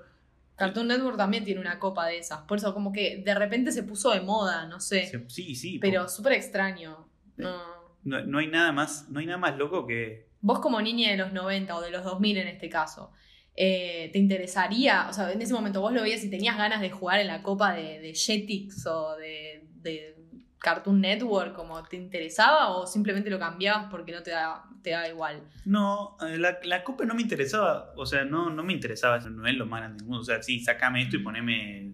Cartoon 0.55 0.87
Network 0.87 1.17
también 1.17 1.43
tiene 1.43 1.59
una 1.59 1.79
copa 1.79 2.05
de 2.05 2.19
esas. 2.19 2.41
Por 2.41 2.59
eso, 2.59 2.73
como 2.73 2.91
que 2.91 3.23
de 3.25 3.33
repente 3.33 3.71
se 3.71 3.81
puso 3.83 4.11
de 4.11 4.21
moda, 4.21 4.67
no 4.67 4.79
sé. 4.79 5.07
Se- 5.07 5.27
Sí, 5.29 5.55
sí. 5.55 5.79
pero 5.79 6.07
súper 6.07 6.33
extraño. 6.33 7.07
No. 7.37 7.57
No, 8.03 8.23
no 8.25 8.37
hay 8.39 8.47
nada 8.47 8.71
más, 8.71 9.09
no 9.09 9.19
hay 9.19 9.25
nada 9.25 9.37
más 9.39 9.57
loco 9.57 9.87
que. 9.87 10.29
Vos 10.41 10.59
como 10.59 10.81
niña 10.81 11.09
de 11.11 11.17
los 11.17 11.33
90 11.33 11.75
o 11.75 11.81
de 11.81 11.91
los 11.91 12.03
2000 12.03 12.37
en 12.37 12.47
este 12.47 12.69
caso, 12.69 13.11
eh, 13.55 14.09
¿te 14.13 14.19
interesaría? 14.19 15.07
O 15.09 15.13
sea, 15.13 15.31
en 15.31 15.41
ese 15.41 15.53
momento 15.53 15.81
vos 15.81 15.93
lo 15.93 16.01
veías 16.01 16.23
y 16.23 16.29
tenías 16.29 16.57
ganas 16.57 16.81
de 16.81 16.89
jugar 16.89 17.19
en 17.19 17.27
la 17.27 17.43
copa 17.43 17.73
de, 17.73 18.13
Jetix 18.13 18.85
o 18.87 19.15
de, 19.15 20.15
Cartoon 20.59 21.01
Network, 21.01 21.55
como 21.55 21.81
te 21.83 21.97
interesaba 21.97 22.69
o 22.69 22.85
simplemente 22.85 23.31
lo 23.31 23.39
cambiabas 23.39 23.87
porque 23.89 24.11
no 24.11 24.21
te 24.21 24.29
da, 24.29 24.63
te 24.83 24.91
da 24.91 25.09
igual? 25.09 25.41
No, 25.65 26.17
eh, 26.21 26.37
la, 26.37 26.83
Copa 26.83 27.03
no 27.03 27.15
me 27.15 27.23
interesaba. 27.23 27.91
O 27.95 28.05
sea, 28.05 28.25
no, 28.25 28.51
no 28.51 28.63
me 28.63 28.73
interesaba. 28.73 29.17
No 29.19 29.47
es 29.47 29.55
lo 29.55 29.65
más 29.65 29.81
grande 29.81 29.97
del 29.97 30.05
mundo. 30.05 30.21
O 30.21 30.25
sea, 30.25 30.43
sí, 30.43 30.59
sacame 30.59 31.01
esto 31.01 31.17
y 31.17 31.23
poneme 31.23 31.93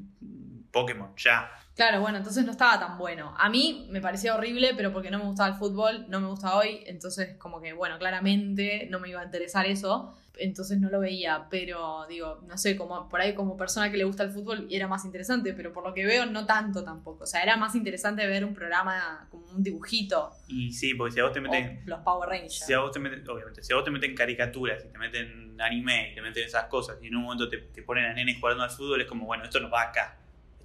Pokémon 0.72 1.14
ya. 1.18 1.50
Claro, 1.76 2.02
bueno, 2.02 2.18
entonces 2.18 2.44
no 2.44 2.52
estaba 2.52 2.80
tan 2.80 2.98
bueno. 2.98 3.36
A 3.38 3.50
mí 3.50 3.88
me 3.92 4.02
parecía 4.02 4.34
horrible, 4.34 4.74
pero 4.76 4.92
porque 4.92 5.12
no 5.12 5.20
me 5.20 5.26
gustaba 5.26 5.50
el 5.50 5.56
fútbol, 5.56 6.06
no 6.10 6.20
me 6.20 6.28
gusta 6.28 6.56
hoy, 6.58 6.84
entonces 6.88 7.38
como 7.38 7.62
que, 7.62 7.74
bueno, 7.74 8.00
claramente 8.00 8.88
no 8.90 9.00
me 9.00 9.10
iba 9.10 9.22
a 9.22 9.26
interesar 9.26 9.68
eso, 9.68 10.16
entonces 10.40 10.80
no 10.80 10.90
lo 10.90 11.00
veía, 11.00 11.48
pero 11.50 12.06
digo, 12.08 12.42
no 12.48 12.58
sé, 12.58 12.76
como 12.76 13.08
por 13.10 13.22
ahí 13.22 13.36
como 13.36 13.58
persona 13.58 13.92
que 13.92 13.98
le 13.98 14.06
gusta 14.06 14.24
el 14.24 14.32
fútbol 14.32 14.68
era 14.72 14.88
más 14.88 15.06
interesante, 15.06 15.54
pero 15.54 15.72
por 15.72 15.84
lo 15.84 15.94
que 15.94 16.06
veo 16.06 16.26
no 16.26 16.46
tanto 16.48 16.84
tampoco, 16.84 17.26
o 17.26 17.28
sea, 17.28 17.44
era 17.44 17.58
más 17.58 17.76
interesante 17.76 18.26
ver 18.26 18.44
un 18.44 18.56
programa 18.56 19.28
como 19.30 19.46
un 19.52 19.62
dibujito, 19.62 20.32
Y 20.48 20.72
sí, 20.74 20.96
porque 20.96 21.14
si 21.14 21.20
a 21.20 21.24
vos 21.26 21.34
te 21.34 21.42
meten. 21.42 21.84
los 21.86 22.00
Power 22.00 22.30
Rangers. 22.30 22.66
Si 22.66 22.74
a 22.74 22.80
vos 22.80 22.92
te 22.92 23.00
meten, 23.00 23.28
obviamente, 23.30 23.64
si 23.64 23.74
a 23.74 23.76
vos 23.76 23.86
te 23.86 23.92
meten 23.92 24.16
caricaturas, 24.16 24.82
si 24.82 24.90
te 24.90 24.98
meten 24.98 25.60
anime, 25.62 26.12
y 26.12 26.16
te 26.16 26.22
meten 26.22 26.44
esas 26.44 26.66
cosas, 26.66 26.98
y 27.02 27.08
en 27.08 27.16
un 27.16 27.24
momento 27.24 27.50
te, 27.50 27.58
te 27.58 27.84
ponen 27.84 28.06
a 28.06 28.14
nenes 28.14 28.40
jugando 28.40 28.64
al 28.64 28.70
fútbol, 28.72 29.02
es 29.02 29.08
como, 29.08 29.26
bueno, 29.26 29.44
esto 29.44 29.60
no 29.60 29.70
va 29.70 29.84
acá. 29.84 30.18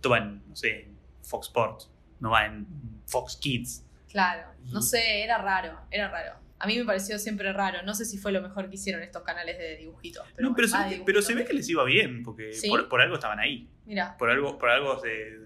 Esto 0.02 0.10
va 0.10 0.18
en, 0.18 0.42
no 0.48 0.56
sé, 0.56 0.80
en 0.82 0.98
Fox 1.22 1.46
Sports, 1.46 1.88
no 2.18 2.30
va 2.32 2.44
en 2.46 2.66
Fox 3.06 3.36
Kids. 3.36 3.86
Claro, 4.10 4.48
no 4.72 4.82
sé, 4.82 5.22
era 5.22 5.38
raro, 5.38 5.78
era 5.92 6.08
raro. 6.08 6.34
A 6.58 6.66
mí 6.66 6.76
me 6.76 6.84
pareció 6.84 7.20
siempre 7.20 7.52
raro. 7.52 7.84
No 7.84 7.94
sé 7.94 8.04
si 8.04 8.18
fue 8.18 8.32
lo 8.32 8.42
mejor 8.42 8.68
que 8.68 8.74
hicieron 8.74 9.00
estos 9.04 9.22
canales 9.22 9.58
de 9.58 9.76
dibujitos. 9.76 10.26
Pero 10.34 10.48
no, 10.48 10.56
pero, 10.56 10.66
bueno, 10.68 10.82
se, 10.82 10.88
ve 10.88 10.90
que- 10.94 10.98
de 10.98 11.04
pero 11.04 11.18
dibujitos. 11.20 11.26
se 11.26 11.34
ve 11.34 11.44
que 11.44 11.52
les 11.54 11.68
iba 11.68 11.84
bien, 11.84 12.24
porque 12.24 12.52
Sí. 12.52 12.68
por, 12.68 12.88
por 12.88 13.00
algo 13.00 13.14
estaban 13.14 13.38
ahí. 13.38 13.68
Mira, 13.86 14.16
Por 14.18 14.28
algo, 14.28 14.58
por 14.58 14.70
algo 14.70 14.98
se, 15.00 15.38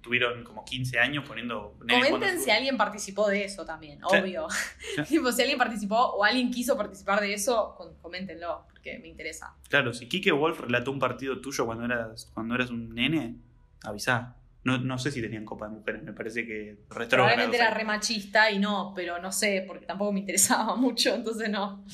tuvieron 0.00 0.42
como 0.44 0.64
15 0.64 0.98
años 1.00 1.24
poniendo 1.26 1.76
comenten 1.78 2.40
si 2.40 2.50
alguien 2.50 2.76
participó 2.76 3.28
de 3.28 3.44
eso 3.44 3.64
también, 3.64 3.98
Claro. 4.00 4.22
obvio. 4.24 4.46
Claro. 4.94 5.08
si 5.32 5.42
alguien 5.42 5.58
participó 5.58 5.96
o 5.96 6.22
alguien 6.24 6.50
quiso 6.52 6.76
participar 6.76 7.20
de 7.20 7.34
eso, 7.34 7.76
coméntenlo, 8.00 8.64
porque 8.70 8.98
me 9.00 9.08
interesa. 9.08 9.56
Claro, 9.68 9.92
si 9.92 10.08
Kike 10.08 10.30
Wolf 10.32 10.60
relató 10.60 10.90
un 10.92 10.98
partido 11.00 11.40
tuyo 11.40 11.66
cuando 11.66 11.84
eras, 11.84 12.30
cuando 12.34 12.54
eras 12.56 12.70
un 12.70 12.92
nene, 12.94 13.36
avisá. 13.84 14.36
No, 14.64 14.78
no 14.78 14.96
sé 14.98 15.10
si 15.10 15.20
tenían 15.20 15.44
Copa 15.44 15.68
de 15.68 15.74
Mujeres, 15.74 16.02
me 16.04 16.12
parece 16.12 16.46
que 16.46 16.78
retrógrados 16.88 17.08
Probablemente 17.10 17.56
era 17.56 17.68
ahí. 17.68 17.74
re 17.74 17.84
machista 17.84 18.50
y 18.52 18.58
no, 18.60 18.92
pero 18.94 19.20
no 19.20 19.32
sé, 19.32 19.64
porque 19.66 19.86
tampoco 19.86 20.12
me 20.12 20.20
interesaba 20.20 20.76
mucho, 20.76 21.14
entonces 21.14 21.50
no, 21.50 21.84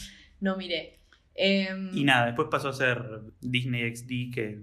no 0.41 0.57
miré. 0.57 0.99
Em, 1.35 1.91
Y 1.97 2.05
nada, 2.05 2.27
después 2.27 2.49
pasó 2.51 2.69
a 2.69 2.73
ser 2.75 3.03
Disney 3.41 3.95
XD, 3.97 4.35
que 4.35 4.59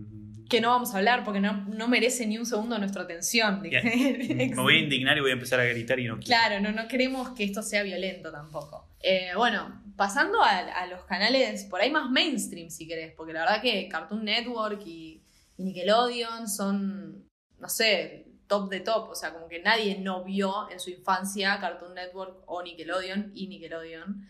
que 0.47 0.61
no 0.61 0.69
vamos 0.69 0.93
a 0.93 0.97
hablar 0.99 1.23
porque 1.23 1.39
no, 1.39 1.65
no 1.65 1.87
merece 1.87 2.27
ni 2.27 2.37
un 2.37 2.45
segundo 2.45 2.77
nuestra 2.77 3.01
atención. 3.01 3.63
Ya. 3.71 3.81
me 3.81 4.53
voy 4.55 4.75
a 4.75 4.79
indignar 4.79 5.17
y 5.17 5.21
voy 5.21 5.31
a 5.31 5.33
empezar 5.33 5.59
a 5.59 5.65
gritar 5.65 5.99
y 5.99 6.05
no 6.05 6.19
quiero. 6.19 6.27
Claro, 6.27 6.59
no, 6.61 6.71
no 6.71 6.87
queremos 6.87 7.29
que 7.29 7.43
esto 7.45 7.63
sea 7.63 7.81
violento 7.81 8.31
tampoco. 8.31 8.87
Eh, 9.01 9.29
bueno, 9.35 9.81
pasando 9.95 10.43
a, 10.43 10.59
a 10.59 10.85
los 10.85 11.03
canales 11.05 11.63
por 11.63 11.81
ahí 11.81 11.89
más 11.89 12.11
mainstream, 12.11 12.69
si 12.69 12.87
querés, 12.87 13.11
porque 13.17 13.33
la 13.33 13.39
verdad 13.39 13.59
que 13.59 13.87
Cartoon 13.89 14.23
Network 14.23 14.83
y, 14.85 15.23
y 15.57 15.63
Nickelodeon 15.63 16.47
son, 16.47 17.29
no 17.59 17.69
sé, 17.69 18.27
top 18.47 18.69
de 18.69 18.79
top. 18.81 19.09
O 19.09 19.15
sea, 19.15 19.33
como 19.33 19.47
que 19.47 19.61
nadie 19.61 19.99
no 19.99 20.23
vio 20.23 20.69
en 20.69 20.79
su 20.79 20.89
infancia 20.89 21.59
Cartoon 21.59 21.93
Network 21.93 22.43
o 22.45 22.61
Nickelodeon 22.61 23.31
y 23.33 23.47
Nickelodeon. 23.47 24.27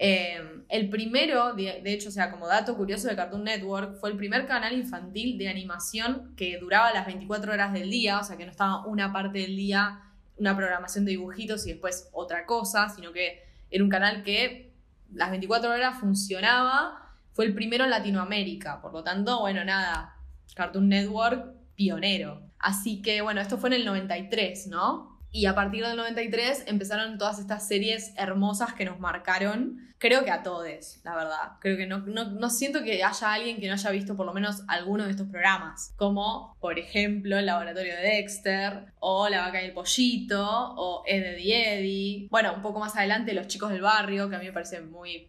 Eh, 0.00 0.64
el 0.68 0.88
primero, 0.88 1.54
de, 1.54 1.80
de 1.82 1.92
hecho, 1.92 2.08
o 2.08 2.12
sea, 2.12 2.30
como 2.30 2.46
dato 2.46 2.76
curioso 2.76 3.08
de 3.08 3.16
Cartoon 3.16 3.44
Network, 3.44 3.98
fue 3.98 4.10
el 4.10 4.16
primer 4.16 4.46
canal 4.46 4.72
infantil 4.72 5.36
de 5.38 5.48
animación 5.48 6.34
que 6.36 6.58
duraba 6.58 6.92
las 6.92 7.06
24 7.06 7.52
horas 7.52 7.72
del 7.72 7.90
día, 7.90 8.20
o 8.20 8.24
sea, 8.24 8.36
que 8.36 8.44
no 8.44 8.52
estaba 8.52 8.86
una 8.86 9.12
parte 9.12 9.40
del 9.40 9.56
día 9.56 10.04
una 10.38 10.56
programación 10.56 11.04
de 11.04 11.12
dibujitos 11.12 11.66
y 11.66 11.72
después 11.72 12.08
otra 12.12 12.46
cosa, 12.46 12.88
sino 12.88 13.12
que 13.12 13.42
era 13.70 13.84
un 13.84 13.90
canal 13.90 14.22
que 14.22 14.72
las 15.12 15.30
24 15.30 15.70
horas 15.70 15.98
funcionaba, 15.98 17.16
fue 17.32 17.46
el 17.46 17.54
primero 17.54 17.84
en 17.84 17.90
Latinoamérica, 17.90 18.80
por 18.80 18.92
lo 18.92 19.02
tanto, 19.02 19.40
bueno, 19.40 19.64
nada, 19.64 20.16
Cartoon 20.54 20.88
Network 20.88 21.54
pionero. 21.74 22.42
Así 22.58 23.02
que, 23.02 23.22
bueno, 23.22 23.40
esto 23.40 23.58
fue 23.58 23.70
en 23.70 23.74
el 23.74 23.84
93, 23.84 24.66
¿no? 24.66 25.18
Y 25.30 25.46
a 25.46 25.54
partir 25.54 25.84
del 25.84 25.96
93 25.96 26.64
empezaron 26.66 27.18
todas 27.18 27.38
estas 27.38 27.68
series 27.68 28.14
hermosas 28.16 28.72
que 28.72 28.86
nos 28.86 28.98
marcaron, 28.98 29.88
creo 29.98 30.24
que 30.24 30.30
a 30.30 30.42
todos, 30.42 31.00
la 31.04 31.14
verdad. 31.14 31.52
Creo 31.60 31.76
que 31.76 31.86
no, 31.86 31.98
no, 31.98 32.30
no 32.30 32.50
siento 32.50 32.82
que 32.82 33.04
haya 33.04 33.32
alguien 33.32 33.60
que 33.60 33.68
no 33.68 33.74
haya 33.74 33.90
visto 33.90 34.16
por 34.16 34.24
lo 34.24 34.32
menos 34.32 34.62
alguno 34.68 35.04
de 35.04 35.10
estos 35.10 35.28
programas, 35.28 35.92
como 35.96 36.56
por 36.60 36.78
ejemplo 36.78 37.36
El 37.38 37.46
Laboratorio 37.46 37.94
de 37.94 38.02
Dexter, 38.02 38.86
o 39.00 39.28
La 39.28 39.42
Vaca 39.42 39.62
y 39.62 39.66
el 39.66 39.72
Pollito, 39.72 40.74
o 40.76 41.02
Ed, 41.06 41.22
Ed 41.22 41.38
y 41.38 41.52
Eddie. 41.52 42.28
Bueno, 42.30 42.54
un 42.54 42.62
poco 42.62 42.80
más 42.80 42.96
adelante 42.96 43.34
Los 43.34 43.48
Chicos 43.48 43.70
del 43.70 43.82
Barrio, 43.82 44.30
que 44.30 44.36
a 44.36 44.38
mí 44.38 44.46
me 44.46 44.52
parece 44.52 44.80
muy 44.80 45.28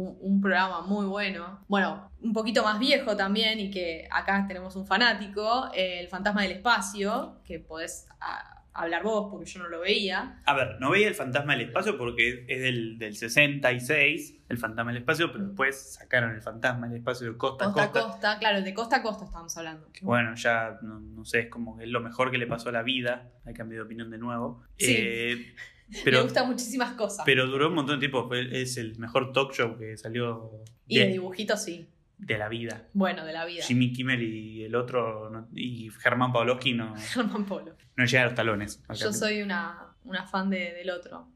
un, 0.00 0.16
un 0.20 0.40
programa 0.40 0.82
muy 0.82 1.06
bueno. 1.06 1.64
Bueno, 1.68 2.10
un 2.20 2.32
poquito 2.32 2.62
más 2.64 2.78
viejo 2.78 3.16
también 3.16 3.58
y 3.60 3.70
que 3.70 4.08
acá 4.10 4.44
tenemos 4.48 4.76
un 4.76 4.86
fanático, 4.86 5.70
eh, 5.74 6.00
El 6.00 6.08
Fantasma 6.08 6.42
del 6.42 6.52
Espacio, 6.52 7.40
que 7.44 7.58
podés 7.58 8.06
a- 8.20 8.56
hablar 8.72 9.02
vos 9.02 9.28
porque 9.30 9.46
yo 9.50 9.58
no 9.62 9.68
lo 9.68 9.80
veía. 9.80 10.40
A 10.46 10.54
ver, 10.54 10.76
no 10.80 10.90
veía 10.90 11.08
el 11.08 11.14
fantasma 11.14 11.52
del 11.54 11.62
espacio 11.68 11.98
porque 11.98 12.44
es 12.48 12.60
del, 12.62 12.98
del 12.98 13.16
66, 13.16 14.36
el 14.48 14.58
fantasma 14.58 14.92
del 14.92 15.00
espacio, 15.02 15.32
pero 15.32 15.44
después 15.46 15.94
sacaron 15.94 16.30
el 16.34 16.40
fantasma 16.40 16.86
del 16.88 16.98
espacio 16.98 17.32
de 17.32 17.36
costa, 17.36 17.64
Costa 17.66 17.82
a 17.82 17.84
a 17.84 17.90
costa. 17.90 18.08
costa, 18.08 18.38
claro, 18.38 18.62
de 18.62 18.72
costa 18.74 18.96
a 18.96 19.02
costa 19.02 19.24
estábamos 19.24 19.56
hablando. 19.58 19.90
Que 19.92 20.04
bueno, 20.04 20.34
ya 20.36 20.78
no, 20.82 21.00
no 21.00 21.24
sé, 21.24 21.40
es 21.40 21.48
como 21.48 21.76
que 21.76 21.84
es 21.84 21.90
lo 21.90 22.00
mejor 22.00 22.30
que 22.30 22.38
le 22.38 22.46
pasó 22.46 22.68
a 22.68 22.72
la 22.72 22.82
vida. 22.82 23.30
Hay 23.44 23.54
cambio 23.54 23.78
de 23.78 23.84
opinión 23.84 24.08
de 24.10 24.18
nuevo. 24.18 24.62
Sí. 24.78 24.94
Eh, 24.98 25.54
Me 26.04 26.22
gustan 26.22 26.46
muchísimas 26.48 26.92
cosas. 26.92 27.22
pero 27.26 27.46
duró 27.46 27.68
un 27.68 27.74
montón 27.74 27.96
de 28.00 28.08
tiempo. 28.08 28.32
Es 28.34 28.76
el 28.76 28.96
mejor 28.98 29.32
talk 29.32 29.52
show 29.52 29.76
que 29.76 29.96
salió 29.96 30.50
y 30.86 30.98
de 30.98 31.06
de, 31.06 31.12
dibujitos 31.12 31.62
sí. 31.62 31.86
de 32.18 32.38
la 32.38 32.48
vida. 32.48 32.86
Bueno, 32.92 33.24
de 33.24 33.32
la 33.32 33.44
vida. 33.44 33.64
Jimmy 33.64 33.92
Kimmel 33.92 34.22
y 34.22 34.64
el 34.64 34.74
otro, 34.74 35.30
no- 35.30 35.48
y 35.54 35.90
Germán 36.00 36.32
Pavlovsky 36.32 36.74
no, 36.74 36.94
Germán 37.12 37.44
Polo. 37.46 37.74
no 37.96 38.04
llegan 38.04 38.22
a 38.22 38.26
los 38.26 38.34
talones. 38.34 38.82
Yo 38.98 39.12
soy 39.12 39.42
una, 39.42 39.94
una 40.04 40.26
fan 40.26 40.48
de- 40.50 40.72
del 40.74 40.90
otro. 40.90 41.26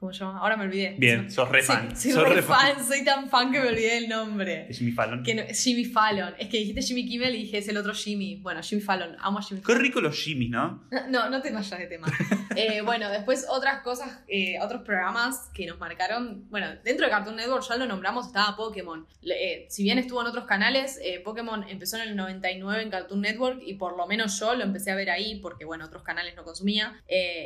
¿Cómo 0.00 0.12
se 0.12 0.20
llama? 0.20 0.38
Ahora 0.38 0.56
me 0.56 0.64
olvidé. 0.64 0.94
Bien, 0.96 1.28
sos 1.30 1.48
re 1.48 1.60
Sí, 1.62 1.66
fan. 1.66 1.96
Soy, 1.96 2.12
sos 2.12 2.22
re 2.28 2.36
re 2.36 2.42
fan. 2.42 2.76
fan, 2.76 2.86
soy 2.86 3.04
tan 3.04 3.28
fan 3.28 3.50
que 3.50 3.58
me 3.60 3.68
olvidé 3.68 3.98
el 3.98 4.08
nombre. 4.08 4.66
Es 4.70 4.78
Jimmy 4.78 4.92
Fallon. 4.92 5.24
Que 5.24 5.34
no- 5.34 5.42
Jimmy 5.52 5.84
Fallon. 5.86 6.34
Es 6.38 6.48
que 6.48 6.58
dijiste 6.58 6.82
Jimmy 6.82 7.04
Kimmel 7.08 7.34
y 7.34 7.38
dije 7.42 7.58
es 7.58 7.68
el 7.68 7.76
otro 7.76 7.92
Jimmy. 7.92 8.36
Bueno, 8.36 8.62
Jimmy 8.62 8.80
Fallon. 8.80 9.16
Amo 9.18 9.40
a 9.40 9.42
Jimmy 9.42 9.60
Qué 9.60 9.74
rico 9.74 10.00
los 10.00 10.16
Jimmy, 10.16 10.48
¿no? 10.48 10.84
No, 11.08 11.28
no 11.30 11.42
te 11.42 11.50
vayas 11.50 11.78
de 11.78 11.86
tema. 11.86 12.06
Eh, 12.56 12.80
bueno, 12.80 13.08
después 13.10 13.46
otras 13.48 13.82
cosas, 13.82 14.18
eh, 14.26 14.56
otros 14.60 14.82
programas 14.82 15.48
que 15.54 15.64
nos 15.66 15.78
marcaron. 15.78 16.48
Bueno, 16.50 16.66
dentro 16.82 17.04
de 17.06 17.10
Cartoon 17.12 17.36
Network 17.36 17.62
ya 17.68 17.76
lo 17.76 17.86
nombramos, 17.86 18.26
estaba 18.26 18.56
Pokémon. 18.56 19.06
Eh, 19.22 19.66
si 19.68 19.84
bien 19.84 19.98
estuvo 19.98 20.20
en 20.22 20.26
otros 20.26 20.44
canales, 20.44 20.98
Pokémon 21.24 21.62
empezó 21.68 21.98
en 21.98 22.08
el 22.08 22.16
99 22.16 22.82
en 22.82 22.90
Cartoon 22.90 23.20
Network 23.20 23.60
y 23.64 23.74
por 23.74 23.96
lo 23.96 24.08
menos 24.08 24.40
yo 24.40 24.56
lo 24.56 24.64
empecé 24.64 24.90
a 24.90 24.96
ver 24.96 25.08
ahí 25.10 25.38
porque, 25.40 25.64
bueno, 25.66 25.84
otros 25.84 26.02
canales 26.02 26.34
no 26.34 26.42
consumía. 26.42 27.00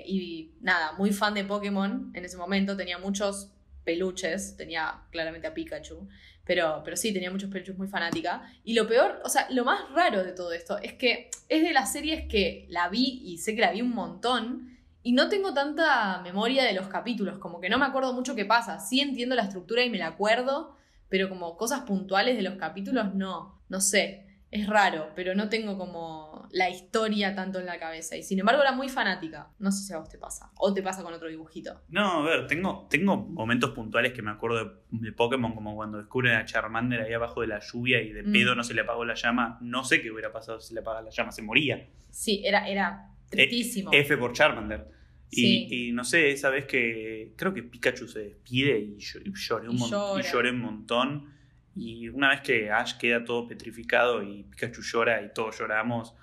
Y 0.07 0.53
nada, 0.63 0.93
muy 0.93 1.13
fan 1.13 1.35
de 1.35 1.45
Pokémon 1.45 2.11
en 2.15 2.25
ese 2.25 2.39
momento, 2.39 2.42
tenía 2.77 2.99
muchos 2.99 3.51
peluches, 3.85 4.57
tenía 4.57 5.03
claramente 5.11 5.47
a 5.47 5.55
Pikachu. 5.55 6.09
Pero, 6.45 6.83
pero 6.85 6.97
sí, 6.97 7.13
tenía 7.13 7.31
muchos 7.31 7.51
peluches 7.51 7.77
muy 7.79 7.87
fanática. 7.87 8.43
Y 8.65 8.75
lo 8.75 8.87
peor, 8.87 9.21
o 9.25 9.29
sea, 9.29 9.49
lo 9.51 9.65
más 9.65 9.91
raro 9.93 10.25
de 10.25 10.33
todo 10.33 10.53
esto 10.53 10.79
es 10.79 10.95
que 10.95 11.31
es 11.49 11.63
de 11.63 11.73
las 11.73 11.93
series 11.93 12.27
que 12.27 12.67
la 12.69 12.89
vi 12.89 13.23
y 13.25 13.39
sé 13.39 13.55
que 13.55 13.61
la 13.61 13.73
vi 13.73 13.83
un 13.83 13.95
montón. 13.95 14.79
Y 15.05 15.13
no 15.13 15.29
tengo 15.29 15.53
tanta 15.53 16.21
memoria 16.23 16.65
de 16.65 16.75
los 16.75 16.87
capítulos, 16.87 17.39
como 17.39 17.61
que 17.61 17.69
no 17.69 17.79
me 17.79 17.87
acuerdo 17.87 18.13
mucho 18.13 18.35
qué 18.35 18.45
pasa. 18.45 18.79
Sí 18.79 19.01
entiendo 19.01 19.35
la 19.35 19.43
estructura 19.43 19.85
y 19.85 19.91
me 19.91 19.99
la 19.99 20.09
acuerdo, 20.09 20.77
pero 21.09 21.29
como 21.29 21.57
cosas 21.57 21.81
puntuales 21.83 22.37
de 22.37 22.43
los 22.43 22.55
capítulos 22.55 23.15
no. 23.15 23.61
No 23.69 23.81
sé, 23.81 24.27
es 24.51 24.67
raro, 24.67 25.11
pero 25.17 25.35
no 25.35 25.49
tengo 25.49 25.79
como 25.79 26.32
la 26.53 26.71
historia 26.71 27.35
tanto 27.35 27.59
en 27.59 27.67
la 27.67 27.79
cabeza. 27.79 28.17
Y 28.17 28.23
sin 28.23 28.39
embargo 28.39 28.61
era 28.63 28.73
muy 28.73 28.89
fanática. 28.89 29.49
No 29.59 29.73
sé 29.73 29.85
si 29.87 29.93
a 29.93 29.99
vos 29.99 30.09
te 30.09 30.19
pasa. 30.19 30.51
O 30.59 30.73
te 30.73 30.83
pasa 30.83 31.03
con 31.03 31.13
otro 31.13 31.29
dibujito. 31.29 31.81
No, 31.89 32.21
a 32.21 32.25
ver, 32.25 32.47
tengo, 32.47 32.87
tengo 32.91 33.17
momentos 33.17 33.71
puntuales 33.71 34.13
que 34.13 34.23
me 34.23 34.31
acuerdo 34.31 34.65
de, 34.65 34.71
de 35.07 35.13
Pokémon, 35.13 35.55
como 35.55 35.75
cuando 35.75 35.99
descubren 35.99 36.35
a 36.37 36.45
Charmander 36.45 37.01
ahí 37.01 37.13
abajo 37.15 37.41
de 37.41 37.47
la 37.49 37.59
lluvia 37.61 38.01
y 38.03 38.13
de 38.13 38.23
Mm. 38.23 38.33
pedo 38.33 38.55
no 38.55 38.63
se 38.65 38.75
le 38.75 38.83
apagó 38.83 39.05
la 39.05 39.15
llama. 39.15 39.59
No 39.63 39.83
sé 39.85 40.01
qué 40.03 40.11
hubiera 40.11 40.31
pasado 40.33 40.61
si 40.61 40.69
se 40.69 40.75
le 40.75 40.81
apagaba 40.81 41.03
la 41.03 41.11
llama, 41.11 41.33
se 41.33 41.43
moría. 41.43 41.89
Sí, 42.11 42.43
era, 42.45 42.69
era 42.69 43.09
tristísimo. 43.31 43.91
F 43.93 44.17
por 44.19 44.33
Charmander. 44.33 44.87
Y, 45.31 45.35
Sí. 45.37 45.69
y 45.89 45.93
no 45.93 46.05
sé, 46.05 46.31
esa 46.33 46.51
vez 46.51 46.67
que 46.67 47.33
creo 47.37 47.55
que 47.55 47.63
Pikachu 47.63 48.07
se 48.07 48.19
despide 48.19 48.79
y, 48.79 48.99
yo- 48.99 49.21
y 49.25 49.33
lloré 49.35 49.69
un 49.71 49.77
Y 49.77 49.79
mon- 49.79 49.91
llora. 49.91 50.21
y 50.23 50.31
lloré 50.31 50.51
un 50.51 50.61
montón. 50.61 51.33
Y 51.75 52.11
una 52.11 52.29
vez 52.29 52.43
que 52.43 52.71
Ash 52.71 52.99
queda 52.99 53.25
todo 53.25 53.49
petrificado 53.49 54.23
y 54.23 54.43
Pikachu 54.43 54.83
llora 54.83 55.23
y 55.23 55.33
todos 55.33 55.59
lloramos. 55.59 56.15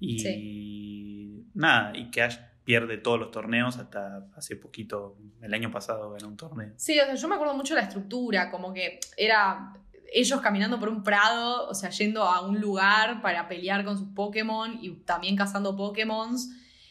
Y 0.00 1.44
nada, 1.54 1.96
y 1.96 2.10
que 2.10 2.22
Ash 2.22 2.36
pierde 2.64 2.98
todos 2.98 3.18
los 3.18 3.30
torneos 3.30 3.78
hasta 3.78 4.26
hace 4.36 4.54
poquito, 4.56 5.16
el 5.40 5.54
año 5.54 5.70
pasado 5.70 6.10
ganó 6.12 6.28
un 6.28 6.36
torneo. 6.36 6.72
Sí, 6.76 7.00
o 7.00 7.04
sea, 7.04 7.14
yo 7.14 7.28
me 7.28 7.34
acuerdo 7.34 7.54
mucho 7.54 7.74
de 7.74 7.80
la 7.80 7.86
estructura, 7.86 8.50
como 8.50 8.72
que 8.74 9.00
era 9.16 9.72
ellos 10.12 10.40
caminando 10.40 10.78
por 10.78 10.88
un 10.88 11.02
prado, 11.02 11.68
o 11.68 11.74
sea, 11.74 11.90
yendo 11.90 12.24
a 12.24 12.46
un 12.46 12.60
lugar 12.60 13.22
para 13.22 13.48
pelear 13.48 13.84
con 13.84 13.98
sus 13.98 14.08
Pokémon 14.08 14.78
y 14.82 14.90
también 15.04 15.36
cazando 15.36 15.76
Pokémon. 15.76 16.36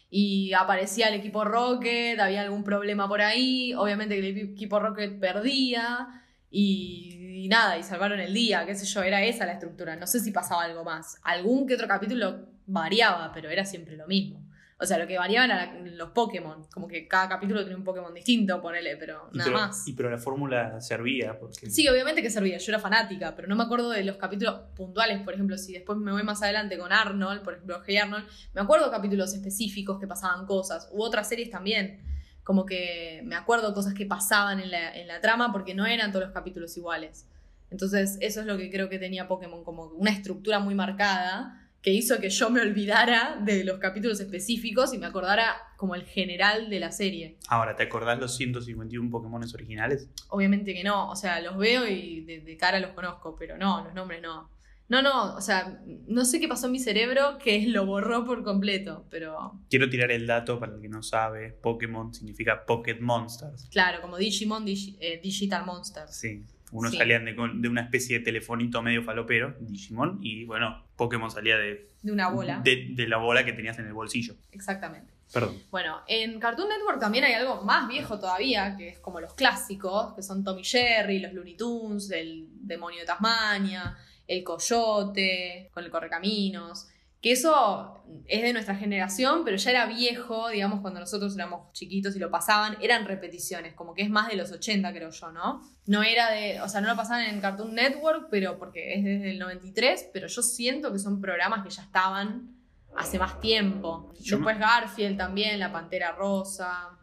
Y 0.10 0.54
aparecía 0.54 1.10
el 1.10 1.16
equipo 1.16 1.44
Rocket, 1.44 2.20
había 2.20 2.42
algún 2.42 2.64
problema 2.64 3.08
por 3.08 3.22
ahí, 3.22 3.74
obviamente 3.74 4.20
que 4.20 4.30
el 4.30 4.38
equipo 4.54 4.80
Rocket 4.80 5.20
perdía 5.20 6.08
y, 6.50 7.17
y 7.38 7.48
nada, 7.48 7.78
y 7.78 7.84
salvaron 7.84 8.20
el 8.20 8.34
día, 8.34 8.66
qué 8.66 8.76
sé 8.76 8.86
yo, 8.86 9.04
era 9.04 9.24
esa 9.24 9.46
la 9.46 9.54
estructura. 9.54 9.96
No 9.96 10.08
sé 10.08 10.20
si 10.20 10.32
pasaba 10.32 10.64
algo 10.64 10.84
más. 10.84 11.18
Algún 11.24 11.68
que 11.68 11.76
otro 11.76 11.88
capítulo 11.88 12.48
variaba, 12.66 13.32
pero 13.34 13.50
era 13.50 13.66
siempre 13.66 13.96
lo 13.96 14.08
mismo. 14.08 14.44
O 14.80 14.86
sea, 14.86 15.00
lo 15.00 15.08
que 15.08 15.18
variaban 15.18 15.50
eran 15.50 15.98
los 15.98 16.12
Pokémon, 16.12 16.64
como 16.72 16.88
que 16.88 17.08
cada 17.08 17.28
capítulo 17.28 17.62
tenía 17.62 17.78
un 17.78 17.84
Pokémon 17.84 18.14
distinto, 18.14 18.62
ponele, 18.62 18.96
pero 18.98 19.28
Y 19.34 19.38
nada 19.40 19.50
pero, 19.50 19.60
más. 19.60 19.88
y 19.88 19.94
pero 19.94 20.12
la 20.12 20.20
fórmula 20.20 20.80
servía 20.82 21.40
porque 21.40 21.68
Sí, 21.72 21.88
obviamente 21.88 22.22
que 22.22 22.30
servía, 22.30 22.60
yo 22.60 22.72
era 22.72 22.80
fanática, 22.80 23.36
pero 23.36 23.48
no 23.48 23.56
me 23.56 23.64
acuerdo 23.64 23.90
de 23.90 24.04
los 24.04 24.18
capítulos 24.18 24.60
puntuales, 24.76 25.20
por 25.24 25.34
ejemplo, 25.34 25.58
si 25.58 25.74
después 25.74 25.98
me 25.98 26.12
voy 26.12 26.22
más 26.22 26.44
adelante 26.44 26.78
con 26.78 26.92
Arnold, 26.92 27.42
por 27.42 27.54
ejemplo, 27.56 27.82
Hey 27.88 27.98
Arnold, 27.98 28.26
me 28.54 28.62
acuerdo 28.62 28.92
capítulos 28.92 29.34
específicos 29.34 30.00
que 30.00 30.06
pasaban 30.06 30.46
cosas, 30.46 30.88
u 30.92 31.02
otras 31.02 31.28
series 31.28 31.50
también, 31.50 32.00
como 32.48 32.66
que 32.66 33.20
me 33.26 33.36
acuerdo 33.36 33.74
cosas 33.74 33.94
que 33.94 34.06
pasaban 34.06 34.62
en 34.62 34.72
la, 34.72 34.96
en 34.98 35.06
la 35.06 35.20
trama 35.20 35.52
porque 35.52 35.76
no 35.76 35.86
eran 35.86 36.14
todos 36.14 36.24
los 36.24 36.34
capítulos 36.34 36.78
iguales. 36.78 37.28
Entonces, 37.72 38.18
eso 38.22 38.40
es 38.40 38.46
lo 38.46 38.58
que 38.58 38.72
creo 38.72 38.88
que 38.88 39.00
tenía 39.00 39.28
Pokémon, 39.28 39.66
como 39.66 39.88
una 39.88 40.12
estructura 40.12 40.60
muy 40.60 40.74
marcada 40.74 41.68
que 41.82 41.92
hizo 41.92 42.22
que 42.22 42.30
yo 42.30 42.50
me 42.50 42.62
olvidara 42.62 43.38
de 43.44 43.66
los 43.66 43.80
capítulos 43.80 44.22
específicos 44.22 44.94
y 44.94 44.98
me 44.98 45.08
acordara 45.08 45.58
como 45.76 45.94
el 45.94 46.06
general 46.06 46.70
de 46.70 46.80
la 46.80 46.94
serie. 46.94 47.36
Ahora, 47.50 47.76
¿te 47.76 47.84
acordás 47.84 48.18
los 48.18 48.38
151 48.38 49.12
Pokémones 49.12 49.54
originales? 49.54 50.08
Obviamente 50.30 50.74
que 50.74 50.86
no, 50.86 51.10
o 51.12 51.18
sea, 51.18 51.42
los 51.42 51.58
veo 51.58 51.86
y 51.86 52.22
de, 52.22 52.40
de 52.40 52.56
cara 52.56 52.80
los 52.80 52.92
conozco, 52.92 53.36
pero 53.38 53.58
no, 53.58 53.84
los 53.84 53.94
nombres 53.94 54.22
no. 54.22 54.50
No, 54.90 55.02
no, 55.02 55.36
o 55.36 55.42
sea, 55.42 55.82
no 56.08 56.24
sé 56.24 56.40
qué 56.40 56.48
pasó 56.48 56.68
en 56.68 56.72
mi 56.72 56.80
cerebro 56.80 57.38
que 57.44 57.66
lo 57.68 57.86
borró 57.86 58.26
por 58.26 58.44
completo, 58.44 59.06
pero 59.10 59.54
Quiero 59.70 59.90
tirar 59.90 60.12
el 60.12 60.26
dato 60.28 60.60
para 60.60 60.76
el 60.76 60.82
que 60.82 60.88
no 60.90 61.04
sabe. 61.04 61.52
Pokémon 61.52 62.14
significa 62.14 62.66
Pocket 62.66 63.00
Monsters. 63.02 63.68
claro, 63.70 64.02
como 64.02 64.18
Digimon, 64.18 64.66
Digi- 64.66 64.98
eh, 65.00 65.20
Digital 65.22 65.66
Monsters. 65.66 66.16
Sí. 66.16 66.44
Unos 66.72 66.92
Sí. 66.92 66.98
salían 66.98 67.24
de, 67.24 67.34
de 67.34 67.70
una 67.70 67.82
especie 67.82 68.20
de 68.20 68.26
telefonito 68.26 68.82
medio 68.82 69.02
falopero, 69.02 69.56
Digimon, 69.62 70.20
y 70.22 70.44
bueno, 70.46 70.86
Pokémon 70.98 71.32
salía 71.32 71.58
de, 71.58 71.90
De 72.02 72.12
una 72.12 72.30
bola. 72.30 72.60
de, 72.62 72.90
de 72.94 73.08
la 73.08 73.18
bola 73.18 73.46
que 73.46 73.54
tenías 73.54 73.80
en 73.80 73.88
el 73.88 73.94
bolsillo. 73.94 74.36
Exactamente. 74.52 75.14
Perdón. 75.34 75.56
Bueno, 75.72 76.02
en 76.08 76.40
Cartoon 76.40 76.68
Network 76.70 77.00
también 77.00 77.24
hay 77.26 77.34
algo 77.34 77.62
más 77.64 77.88
viejo 77.90 78.18
todavía, 78.20 78.76
que 78.78 78.90
es 78.90 79.00
como 79.00 79.20
los 79.22 79.34
clásicos, 79.34 80.14
que 80.14 80.22
son 80.22 80.44
Tommy 80.44 80.64
Jerry, 80.64 81.20
los 81.20 81.34
Looney 81.34 81.56
Tunes, 81.58 82.10
el 82.12 82.48
demonio 82.62 83.00
de 83.02 83.06
Tasmania, 83.06 83.98
el 84.28 84.44
coyote, 84.44 85.70
con 85.74 85.84
el 85.84 85.90
correcaminos. 85.90 86.88
Que 87.22 87.32
eso 87.32 88.04
es 88.28 88.44
de 88.44 88.54
nuestra 88.54 88.76
generación, 88.76 89.44
pero 89.44 89.58
ya 89.58 89.72
era 89.72 89.86
viejo, 89.88 90.50
digamos, 90.50 90.82
cuando 90.82 91.00
nosotros 91.00 91.36
éramos 91.36 91.72
chiquitos 91.74 92.16
y 92.16 92.20
lo 92.20 92.30
pasaban, 92.30 92.78
eran 92.80 93.06
repeticiones, 93.06 93.74
como 93.74 93.96
que 93.96 94.04
es 94.04 94.10
más 94.10 94.28
de 94.28 94.36
los 94.36 94.52
80, 94.52 94.94
creo 94.94 95.10
yo, 95.10 95.32
¿no? 95.32 95.62
No 95.88 96.04
era 96.04 96.30
de, 96.30 96.62
o 96.62 96.70
sea, 96.70 96.80
no 96.80 96.88
lo 96.88 96.96
pasaban 96.96 97.26
en 97.26 97.42
Cartoon 97.42 97.74
Network, 97.74 98.28
pero 98.30 98.60
porque 98.60 98.94
es 98.94 99.04
desde 99.04 99.32
el 99.32 99.40
93, 99.40 100.12
pero 100.14 100.28
yo 100.28 100.44
siento 100.44 100.94
que 100.94 101.00
son 101.00 101.20
programas 101.20 101.64
que 101.64 101.72
ya 101.72 101.82
estaban 101.82 102.56
hace 102.96 103.18
más 103.18 103.40
tiempo. 103.40 104.14
Yo 104.20 104.38
Después 104.38 104.60
Garfield 104.60 105.18
también, 105.18 105.60
La 105.60 105.72
Pantera 105.72 106.12
Rosa. 106.12 107.00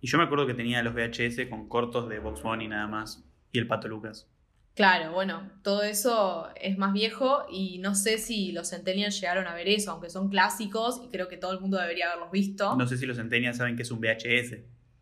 Y 0.00 0.08
yo 0.08 0.18
me 0.18 0.24
acuerdo 0.24 0.46
que 0.46 0.54
tenía 0.54 0.82
los 0.82 0.94
VHS 0.94 1.48
con 1.48 1.68
cortos 1.68 2.08
de 2.08 2.18
Box 2.18 2.42
Bunny 2.42 2.68
nada 2.68 2.86
más. 2.86 3.24
Y 3.52 3.58
el 3.58 3.66
Pato 3.66 3.88
Lucas. 3.88 4.28
Claro, 4.76 5.12
bueno, 5.12 5.50
todo 5.62 5.82
eso 5.82 6.50
es 6.54 6.76
más 6.76 6.92
viejo 6.92 7.46
y 7.50 7.78
no 7.78 7.94
sé 7.94 8.18
si 8.18 8.52
los 8.52 8.68
Centennials 8.68 9.18
llegaron 9.18 9.46
a 9.46 9.54
ver 9.54 9.68
eso, 9.68 9.90
aunque 9.90 10.10
son 10.10 10.28
clásicos 10.28 11.00
y 11.02 11.08
creo 11.08 11.28
que 11.28 11.38
todo 11.38 11.52
el 11.52 11.60
mundo 11.60 11.78
debería 11.78 12.08
haberlos 12.08 12.30
visto. 12.30 12.76
No 12.76 12.86
sé 12.86 12.98
si 12.98 13.06
los 13.06 13.16
Centennials 13.16 13.56
saben 13.56 13.74
que 13.74 13.84
es 13.84 13.90
un 13.90 14.00
VHS. 14.00 14.58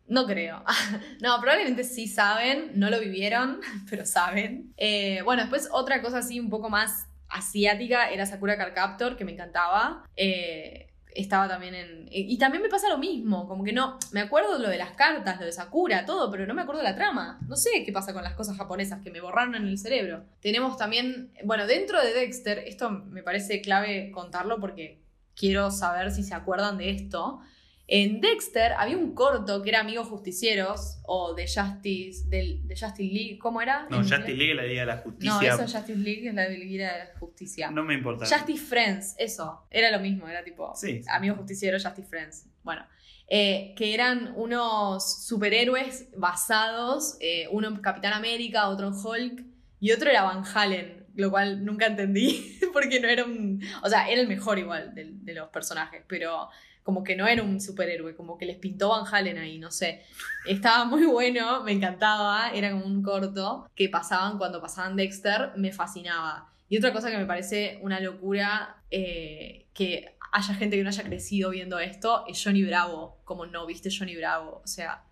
No 0.07 0.25
creo. 0.27 0.63
no, 1.21 1.41
probablemente 1.41 1.83
sí 1.83 2.07
saben, 2.07 2.71
no 2.75 2.89
lo 2.89 3.01
vivieron, 3.01 3.59
pero 3.89 4.05
saben. 4.05 4.73
Eh, 4.77 5.21
bueno, 5.23 5.41
después 5.41 5.67
otra 5.69 6.01
cosa 6.01 6.19
así 6.19 6.39
un 6.39 6.49
poco 6.49 6.69
más 6.69 7.09
asiática 7.27 8.09
era 8.09 8.25
Sakura 8.25 8.57
Card 8.57 8.73
Captor, 8.73 9.17
que 9.17 9.25
me 9.25 9.33
encantaba. 9.33 10.05
Eh, 10.15 10.93
estaba 11.15 11.47
también 11.47 11.73
en... 11.73 12.07
Y 12.11 12.37
también 12.37 12.61
me 12.61 12.69
pasa 12.69 12.89
lo 12.89 12.97
mismo, 12.97 13.47
como 13.47 13.63
que 13.63 13.73
no... 13.73 13.97
Me 14.11 14.19
acuerdo 14.19 14.59
lo 14.59 14.69
de 14.69 14.77
las 14.77 14.91
cartas, 14.91 15.39
lo 15.39 15.45
de 15.45 15.51
Sakura, 15.51 16.05
todo, 16.05 16.29
pero 16.29 16.45
no 16.45 16.53
me 16.53 16.61
acuerdo 16.61 16.83
la 16.83 16.95
trama. 16.95 17.39
No 17.47 17.55
sé 17.55 17.83
qué 17.85 17.91
pasa 17.91 18.13
con 18.13 18.23
las 18.23 18.35
cosas 18.35 18.57
japonesas 18.57 19.01
que 19.01 19.11
me 19.11 19.21
borraron 19.21 19.55
en 19.55 19.67
el 19.67 19.77
cerebro. 19.77 20.23
Tenemos 20.41 20.77
también... 20.77 21.31
Bueno, 21.43 21.65
dentro 21.65 22.01
de 22.01 22.13
Dexter, 22.13 22.59
esto 22.59 22.89
me 22.89 23.23
parece 23.23 23.61
clave 23.61 24.11
contarlo 24.11 24.59
porque 24.59 25.01
quiero 25.35 25.71
saber 25.71 26.11
si 26.11 26.23
se 26.23 26.35
acuerdan 26.35 26.77
de 26.77 26.91
esto. 26.91 27.39
En 27.87 28.19
Dexter 28.19 28.73
había 28.73 28.97
un 28.97 29.13
corto 29.13 29.61
que 29.61 29.69
era 29.69 29.81
Amigos 29.81 30.07
Justicieros 30.07 30.97
o 31.03 31.35
de 31.35 31.43
Justice, 31.47 32.27
del, 32.27 32.67
de 32.67 32.75
Justice 32.75 33.13
League, 33.13 33.37
¿cómo 33.37 33.61
era? 33.61 33.85
No, 33.91 33.97
Justice. 33.97 34.33
League 34.33 34.51
es 34.51 34.55
la 34.57 34.63
Liga 34.63 34.81
de 34.81 34.85
la 34.87 34.95
No, 34.95 35.01
Justicia. 35.03 35.53
eso 35.53 35.63
es 35.63 35.71
Justice 35.73 35.99
League, 35.99 36.27
es 36.29 36.33
la 36.33 36.49
Liga 36.49 36.93
de 36.93 36.99
la 36.99 37.19
Justicia. 37.19 37.69
No 37.69 37.83
me 37.83 37.93
importa. 37.93 38.25
Justice 38.25 38.65
Friends, 38.65 39.15
eso, 39.19 39.67
era 39.69 39.91
lo 39.91 39.99
mismo, 39.99 40.27
era 40.27 40.43
tipo 40.43 40.73
Sí, 40.75 41.03
sí. 41.03 41.09
Amigos 41.11 41.37
Justicieros, 41.37 41.83
Justice 41.85 42.07
Friends. 42.07 42.47
Bueno, 42.63 42.83
eh, 43.27 43.73
que 43.77 43.93
eran 43.93 44.33
unos 44.35 45.23
superhéroes 45.27 46.07
basados, 46.17 47.17
eh, 47.19 47.47
uno 47.51 47.67
en 47.67 47.75
Capitán 47.77 48.13
América, 48.13 48.67
otro 48.69 48.87
en 48.87 48.93
Hulk 48.93 49.43
y 49.79 49.91
otro 49.91 50.09
era 50.09 50.23
Van 50.23 50.43
Halen, 50.43 51.05
lo 51.15 51.29
cual 51.29 51.63
nunca 51.63 51.85
entendí 51.85 52.57
porque 52.73 52.99
no 52.99 53.07
era 53.07 53.25
un... 53.25 53.61
O 53.83 53.89
sea, 53.89 54.09
era 54.09 54.21
el 54.21 54.27
mejor 54.27 54.57
igual 54.57 54.95
de, 54.95 55.05
de 55.11 55.33
los 55.35 55.49
personajes, 55.49 56.03
pero 56.07 56.49
como 56.85 57.03
que 57.03 57.15
no 57.15 57.25
era 57.25 57.41
un 57.41 57.59
superhéroe, 57.59 58.15
como 58.15 58.37
que 58.37 58.45
les 58.45 58.57
pintó 58.57 58.89
Van 58.89 59.11
Halen 59.11 59.39
ahí, 59.39 59.57
no 59.57 59.71
sé. 59.71 60.03
Estaba 60.45 60.85
muy 60.85 61.03
bueno, 61.07 61.63
me 61.63 61.71
encantaba, 61.71 62.51
era 62.53 62.69
como 62.69 62.85
un 62.85 63.01
corto 63.01 63.67
que 63.73 63.89
pasaban 63.89 64.37
cuando 64.37 64.61
pasaban 64.61 64.95
Dexter, 64.95 65.53
me 65.55 65.71
fascinaba. 65.71 66.53
Y 66.69 66.77
otra 66.77 66.93
cosa 66.93 67.09
que 67.09 67.17
me 67.17 67.25
parece 67.25 67.79
una 67.81 67.99
locura 67.99 68.83
eh, 68.91 69.65
que 69.73 70.15
haya 70.31 70.53
gente 70.53 70.77
que 70.77 70.83
no 70.83 70.89
haya 70.89 71.03
crecido 71.03 71.49
viendo 71.49 71.79
esto 71.79 72.23
es 72.27 72.39
Johnny 72.43 72.63
Bravo. 72.63 73.19
Como 73.25 73.47
no 73.47 73.65
viste 73.65 73.89
Johnny 73.89 74.15
Bravo. 74.15 74.61
O 74.63 74.67
sea, 74.67 75.05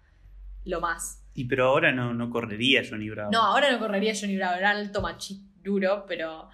lo 0.65 0.79
más. 0.79 1.23
Y 1.33 1.45
pero 1.45 1.69
ahora 1.69 1.91
no, 1.91 2.13
no 2.13 2.29
correría 2.29 2.83
Johnny 2.87 3.09
Bravo. 3.09 3.31
No, 3.31 3.41
ahora 3.41 3.71
no 3.71 3.79
correría 3.79 4.13
Johnny 4.13 4.37
Bravo, 4.37 4.57
era 4.57 4.69
alto 4.69 5.01
machi 5.01 5.41
duro, 5.63 6.05
pero 6.07 6.49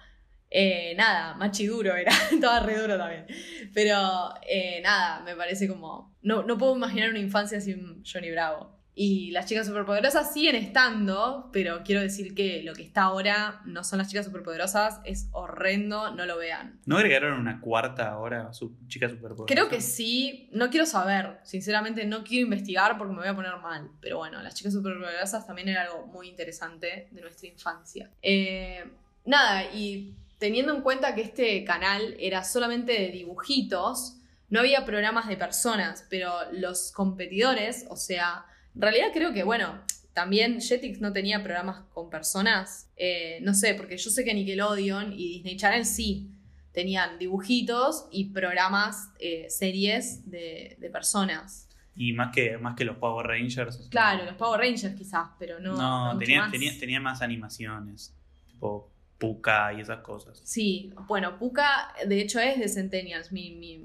eh, 0.50 0.94
nada, 0.96 1.34
machi 1.34 1.66
duro 1.66 1.94
era, 1.94 2.10
estaba 2.32 2.60
re 2.60 2.76
duro 2.76 2.98
también. 2.98 3.26
Pero 3.72 4.34
eh, 4.46 4.80
nada, 4.82 5.20
me 5.20 5.36
parece 5.36 5.68
como. 5.68 6.16
No, 6.22 6.42
no 6.42 6.58
puedo 6.58 6.76
imaginar 6.76 7.10
una 7.10 7.20
infancia 7.20 7.60
sin 7.60 8.02
Johnny 8.04 8.30
Bravo. 8.30 8.80
Y 8.92 9.30
las 9.30 9.46
chicas 9.46 9.66
superpoderosas 9.66 10.32
siguen 10.34 10.56
estando, 10.56 11.48
pero 11.52 11.82
quiero 11.84 12.02
decir 12.02 12.34
que 12.34 12.62
lo 12.64 12.74
que 12.74 12.82
está 12.82 13.04
ahora 13.04 13.62
no 13.64 13.84
son 13.84 13.98
las 13.98 14.08
chicas 14.08 14.26
superpoderosas, 14.26 15.00
es 15.04 15.28
horrendo, 15.30 16.14
no 16.14 16.26
lo 16.26 16.36
vean. 16.36 16.80
¿No 16.84 16.98
agregaron 16.98 17.38
una 17.38 17.60
cuarta 17.60 18.10
ahora, 18.10 18.52
su 18.52 18.76
chica 18.88 19.08
superpoderosa? 19.08 19.54
Creo 19.54 19.68
que 19.68 19.80
sí, 19.80 20.50
no 20.52 20.68
quiero 20.70 20.84
saber, 20.84 21.38
sinceramente 21.44 22.04
no 22.04 22.24
quiero 22.24 22.44
investigar 22.44 22.98
porque 22.98 23.14
me 23.14 23.20
voy 23.20 23.28
a 23.28 23.34
poner 23.34 23.56
mal, 23.62 23.90
pero 24.00 24.18
bueno, 24.18 24.42
las 24.42 24.54
chicas 24.54 24.72
superpoderosas 24.72 25.46
también 25.46 25.68
era 25.68 25.82
algo 25.82 26.06
muy 26.08 26.28
interesante 26.28 27.08
de 27.10 27.20
nuestra 27.22 27.48
infancia. 27.48 28.10
Eh, 28.20 28.84
nada, 29.24 29.72
y 29.72 30.14
teniendo 30.40 30.74
en 30.74 30.82
cuenta 30.82 31.14
que 31.14 31.20
este 31.20 31.62
canal 31.64 32.16
era 32.18 32.42
solamente 32.42 32.92
de 32.92 33.10
dibujitos, 33.10 34.16
no 34.48 34.60
había 34.60 34.84
programas 34.84 35.28
de 35.28 35.36
personas, 35.36 36.06
pero 36.10 36.32
los 36.52 36.90
competidores, 36.90 37.86
o 37.88 37.96
sea, 37.96 38.46
en 38.74 38.80
realidad 38.80 39.08
creo 39.12 39.32
que, 39.32 39.44
bueno, 39.44 39.80
también 40.14 40.60
Jetix 40.60 41.00
no 41.00 41.12
tenía 41.12 41.44
programas 41.44 41.82
con 41.92 42.10
personas. 42.10 42.90
Eh, 42.96 43.38
no 43.42 43.54
sé, 43.54 43.74
porque 43.74 43.96
yo 43.96 44.10
sé 44.10 44.24
que 44.24 44.34
Nickelodeon 44.34 45.12
y 45.12 45.34
Disney 45.34 45.56
Channel 45.56 45.84
sí 45.84 46.30
tenían 46.72 47.18
dibujitos 47.18 48.06
y 48.10 48.30
programas, 48.30 49.10
eh, 49.18 49.46
series 49.50 50.28
de, 50.30 50.76
de 50.80 50.90
personas. 50.90 51.68
Y 51.94 52.12
más 52.12 52.34
que, 52.34 52.56
más 52.56 52.76
que 52.76 52.84
los 52.84 52.96
Power 52.96 53.26
Rangers. 53.26 53.88
Claro, 53.90 54.24
los 54.24 54.34
Power 54.34 54.60
Rangers 54.60 54.94
quizás, 54.96 55.28
pero 55.38 55.60
no. 55.60 55.76
No, 55.76 56.06
mucho 56.14 56.18
tenía, 56.20 56.40
más. 56.40 56.50
tenía, 56.50 56.78
tenía 56.78 57.00
más 57.00 57.20
animaciones. 57.20 58.14
Tipo 58.46 58.89
Puka 59.20 59.72
y 59.74 59.82
esas 59.82 60.00
cosas. 60.00 60.40
Sí, 60.42 60.92
bueno, 61.06 61.38
Puka 61.38 61.94
de 62.06 62.20
hecho 62.20 62.40
es 62.40 62.58
de 62.58 62.68
Centennials. 62.68 63.30
Mi, 63.30 63.52
mi, 63.52 63.84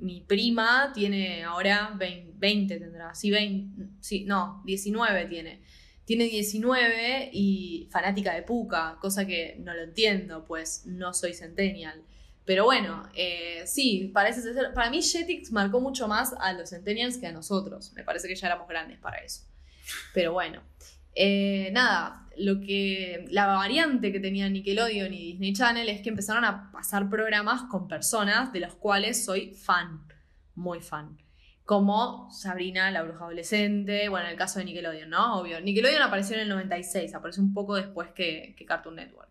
mi 0.00 0.20
prima 0.20 0.90
tiene 0.92 1.44
ahora 1.44 1.94
20, 1.96 2.32
20 2.36 2.78
tendrá. 2.80 3.14
Sí, 3.14 3.30
20, 3.30 3.86
sí, 4.00 4.24
no, 4.24 4.62
19 4.66 5.26
tiene. 5.26 5.62
Tiene 6.04 6.24
19 6.24 7.30
y 7.32 7.88
fanática 7.90 8.34
de 8.34 8.42
Puka, 8.42 8.98
cosa 9.00 9.24
que 9.26 9.56
no 9.60 9.72
lo 9.72 9.82
entiendo, 9.82 10.44
pues 10.44 10.84
no 10.84 11.14
soy 11.14 11.32
Centennial. 11.32 12.02
Pero 12.44 12.64
bueno, 12.64 13.08
eh, 13.14 13.62
sí, 13.66 14.10
parece 14.12 14.42
ser. 14.42 14.74
Para 14.74 14.90
mí, 14.90 15.00
Jetix 15.00 15.50
marcó 15.52 15.80
mucho 15.80 16.08
más 16.08 16.34
a 16.40 16.52
los 16.52 16.70
Centennials 16.70 17.16
que 17.16 17.28
a 17.28 17.32
nosotros. 17.32 17.92
Me 17.94 18.02
parece 18.02 18.28
que 18.28 18.34
ya 18.34 18.48
éramos 18.48 18.68
grandes 18.68 18.98
para 18.98 19.18
eso. 19.18 19.44
Pero 20.12 20.32
bueno. 20.32 20.62
Eh, 21.14 21.70
nada, 21.72 22.23
lo 22.38 22.60
que. 22.60 23.24
La 23.30 23.46
variante 23.46 24.12
que 24.12 24.20
tenía 24.20 24.48
Nickelodeon 24.48 25.12
y 25.12 25.32
Disney 25.32 25.52
Channel 25.52 25.88
es 25.88 26.00
que 26.02 26.08
empezaron 26.10 26.44
a 26.44 26.70
pasar 26.72 27.08
programas 27.08 27.62
con 27.70 27.88
personas 27.88 28.52
de 28.52 28.60
los 28.60 28.74
cuales 28.74 29.24
soy 29.24 29.54
fan. 29.54 30.06
Muy 30.54 30.80
fan. 30.80 31.18
Como 31.64 32.30
Sabrina, 32.30 32.90
la 32.90 33.02
bruja 33.02 33.24
adolescente. 33.24 34.08
Bueno, 34.08 34.26
en 34.26 34.32
el 34.32 34.38
caso 34.38 34.58
de 34.58 34.66
Nickelodeon, 34.66 35.08
¿no? 35.10 35.40
Obvio. 35.40 35.60
Nickelodeon 35.60 36.02
apareció 36.02 36.36
en 36.36 36.42
el 36.42 36.48
96, 36.50 37.14
apareció 37.14 37.42
un 37.42 37.54
poco 37.54 37.74
después 37.76 38.10
que, 38.10 38.54
que 38.56 38.66
Cartoon 38.66 38.96
Network. 38.96 39.30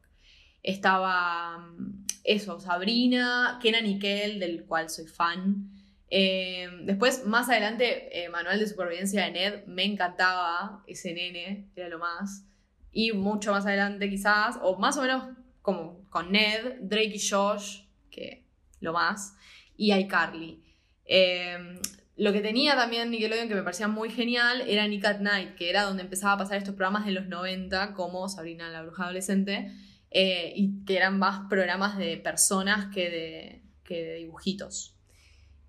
Estaba. 0.63 1.57
mm, 1.59 2.05
Eso, 2.23 2.59
Sabrina, 2.59 3.59
Kenan 3.61 3.85
y 3.85 3.99
Kel, 3.99 4.39
del 4.39 4.65
cual 4.65 4.89
soy 4.89 5.05
fan. 5.07 5.69
Eh, 6.09 6.69
después, 6.83 7.25
más 7.25 7.49
adelante, 7.49 8.23
eh, 8.23 8.29
Manual 8.29 8.59
de 8.59 8.67
Supervivencia 8.67 9.23
de 9.25 9.31
Ned, 9.31 9.65
me 9.65 9.83
encantaba 9.83 10.83
ese 10.85 11.11
nene, 11.13 11.71
era 11.75 11.89
lo 11.89 11.97
más. 11.97 12.45
Y 12.93 13.11
mucho 13.11 13.51
más 13.51 13.65
adelante, 13.65 14.09
quizás, 14.09 14.57
o 14.61 14.77
más 14.77 14.97
o 14.97 15.01
menos 15.01 15.23
como 15.61 16.07
con 16.09 16.31
Ned, 16.31 16.75
Drake 16.81 17.15
y 17.15 17.19
Josh, 17.19 17.81
que 18.09 18.45
lo 18.79 18.93
más, 18.93 19.35
y 19.75 19.93
iCarly. 19.93 20.63
Eh, 21.05 21.79
lo 22.15 22.31
que 22.31 22.41
tenía 22.41 22.75
también 22.75 23.09
Nickelodeon 23.09 23.47
que 23.47 23.55
me 23.55 23.63
parecía 23.63 23.87
muy 23.87 24.11
genial 24.11 24.61
era 24.67 24.87
Nick 24.87 25.05
at 25.05 25.19
Night, 25.19 25.55
que 25.55 25.69
era 25.69 25.83
donde 25.83 26.03
empezaba 26.03 26.33
a 26.33 26.37
pasar 26.37 26.57
estos 26.57 26.75
programas 26.75 27.05
de 27.05 27.11
los 27.11 27.27
90, 27.27 27.93
como 27.95 28.29
Sabrina 28.29 28.69
la 28.69 28.83
Bruja 28.83 29.05
Adolescente, 29.05 29.71
eh, 30.11 30.53
y 30.55 30.85
que 30.85 30.95
eran 30.95 31.17
más 31.17 31.47
programas 31.49 31.97
de 31.97 32.17
personas 32.17 32.93
que 32.93 33.09
de, 33.09 33.63
que 33.83 34.03
de 34.03 34.15
dibujitos. 34.15 34.95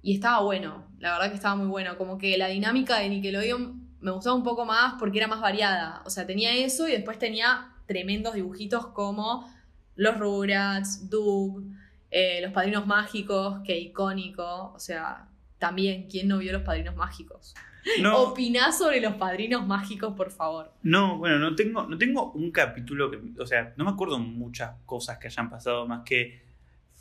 Y 0.03 0.15
estaba 0.15 0.43
bueno, 0.43 0.93
la 0.99 1.13
verdad 1.13 1.31
que 1.31 1.37
estaba 1.37 1.57
muy 1.57 1.67
bueno. 1.67 1.97
Como 1.97 2.19
que 2.19 2.37
la 2.37 2.49
dinámica 2.49 2.99
de 2.99 3.09
Nickelodeon 3.09 3.84
me 4.05 4.11
gustaba 4.11 4.37
un 4.37 4.43
poco 4.43 4.67
más 4.67 4.95
porque 4.99 5.19
era 5.19 5.27
más 5.27 5.41
variada. 5.41 6.03
O 6.05 6.11
sea, 6.11 6.27
tenía 6.27 6.55
eso 6.55 6.87
y 6.87 6.93
después 6.93 7.19
tenía 7.19 7.73
tremendos 7.87 8.35
dibujitos 8.35 8.89
como 8.89 9.51
Los 9.97 10.19
Rugrats, 10.19 11.09
Doug, 11.09 11.65
eh, 12.11 12.41
Los 12.43 12.53
Padrinos 12.53 12.87
Mágicos, 12.87 13.61
que 13.65 13.79
icónico. 13.79 14.73
O 14.75 14.79
sea, 14.79 15.27
también, 15.59 16.07
¿quién 16.09 16.29
no 16.29 16.39
vio 16.39 16.53
Los 16.53 16.63
Padrinos 16.63 16.95
Mágicos? 16.95 17.55
No, 18.01 18.19
Opiná 18.25 18.73
sobre 18.73 19.01
Los 19.01 19.15
Padrinos 19.15 19.67
Mágicos, 19.67 20.15
por 20.15 20.31
favor. 20.31 20.73
no, 20.83 21.19
bueno, 21.19 21.39
no 21.39 21.55
tengo, 21.55 21.87
no 21.87 21.97
tengo 21.97 22.33
un 22.33 22.51
capítulo 22.51 23.11
que. 23.11 23.21
O 23.39 23.47
sea, 23.47 23.73
no 23.77 23.85
me 23.85 23.91
acuerdo 23.91 24.19
muchas 24.19 24.77
cosas 24.85 25.19
que 25.19 25.29
hayan 25.29 25.49
pasado 25.49 25.87
más 25.87 26.03
que 26.05 26.43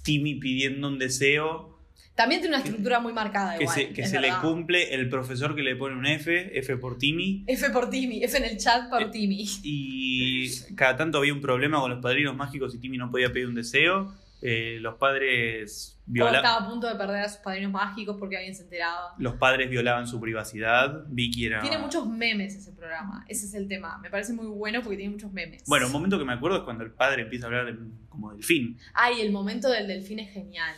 Timmy 0.04 0.36
pidiendo 0.36 0.88
un 0.88 1.00
deseo. 1.00 1.73
También 2.16 2.42
tiene 2.42 2.56
una 2.56 2.64
estructura 2.64 3.00
muy 3.00 3.12
marcada 3.12 3.58
Que 3.58 3.64
igual. 3.64 3.76
se, 3.76 3.90
que 3.90 4.06
se 4.06 4.20
le 4.20 4.30
cumple 4.42 4.94
el 4.94 5.10
profesor 5.10 5.56
que 5.56 5.64
le 5.64 5.76
pone 5.76 5.96
un 5.96 6.06
F, 6.06 6.58
F 6.60 6.78
por 6.78 6.98
Timmy. 7.00 7.44
F 7.48 7.70
por 7.72 7.90
Timmy, 7.90 8.24
F 8.24 8.38
en 8.38 8.46
el 8.46 8.58
chat 8.58 8.88
por 8.90 9.02
Eh, 9.02 9.08
Timmy. 9.12 9.46
Y 9.64 10.50
cada 10.76 10.96
tanto 10.96 11.18
había 11.18 11.34
un 11.34 11.42
problema 11.42 11.80
con 11.80 11.90
los 11.90 12.02
padrinos 12.02 12.36
mágicos 12.36 12.76
y 12.76 12.80
Timmy 12.80 12.98
no 12.98 13.10
podía 13.10 13.32
pedir 13.34 13.48
un 13.48 13.56
deseo. 13.56 14.14
Eh, 14.46 14.78
los 14.82 14.96
padres 14.96 15.98
Como 16.04 16.14
viola- 16.16 16.38
estaba 16.40 16.66
a 16.66 16.70
punto 16.70 16.86
de 16.88 16.96
perder 16.96 17.22
a 17.24 17.30
sus 17.30 17.38
padrinos 17.38 17.72
mágicos 17.72 18.18
porque 18.20 18.36
alguien 18.36 18.54
se 18.54 18.64
enteraba. 18.64 19.16
los 19.18 19.36
padres 19.36 19.70
violaban 19.70 20.06
su 20.06 20.20
privacidad. 20.20 21.06
Vicky 21.08 21.46
era. 21.46 21.62
Tiene 21.62 21.78
muchos 21.78 22.06
memes 22.08 22.54
ese 22.54 22.74
programa, 22.74 23.26
ese 23.30 23.46
es 23.46 23.54
el 23.54 23.68
tema. 23.70 23.98
Me 24.04 24.10
parece 24.10 24.34
muy 24.34 24.48
bueno 24.48 24.82
porque 24.84 24.98
tiene 24.98 25.14
muchos 25.14 25.32
memes. 25.32 25.64
Bueno, 25.66 25.88
un 25.88 25.94
momento 25.94 26.20
que 26.20 26.26
me 26.26 26.34
acuerdo 26.34 26.58
es 26.58 26.64
cuando 26.64 26.84
el 26.84 26.92
padre 26.92 27.22
empieza 27.24 27.46
a 27.46 27.48
hablar 27.48 27.66
de- 27.68 27.80
como 28.10 28.34
del 28.34 28.44
fin. 28.44 28.78
Ay, 28.94 29.22
el 29.22 29.32
momento 29.32 29.70
del 29.70 29.88
delfín 29.88 30.20
es 30.20 30.30
genial. 30.34 30.76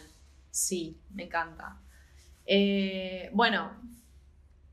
Sí, 0.55 0.97
me 1.13 1.23
encanta. 1.23 1.81
Eh, 2.45 3.29
bueno, 3.33 3.73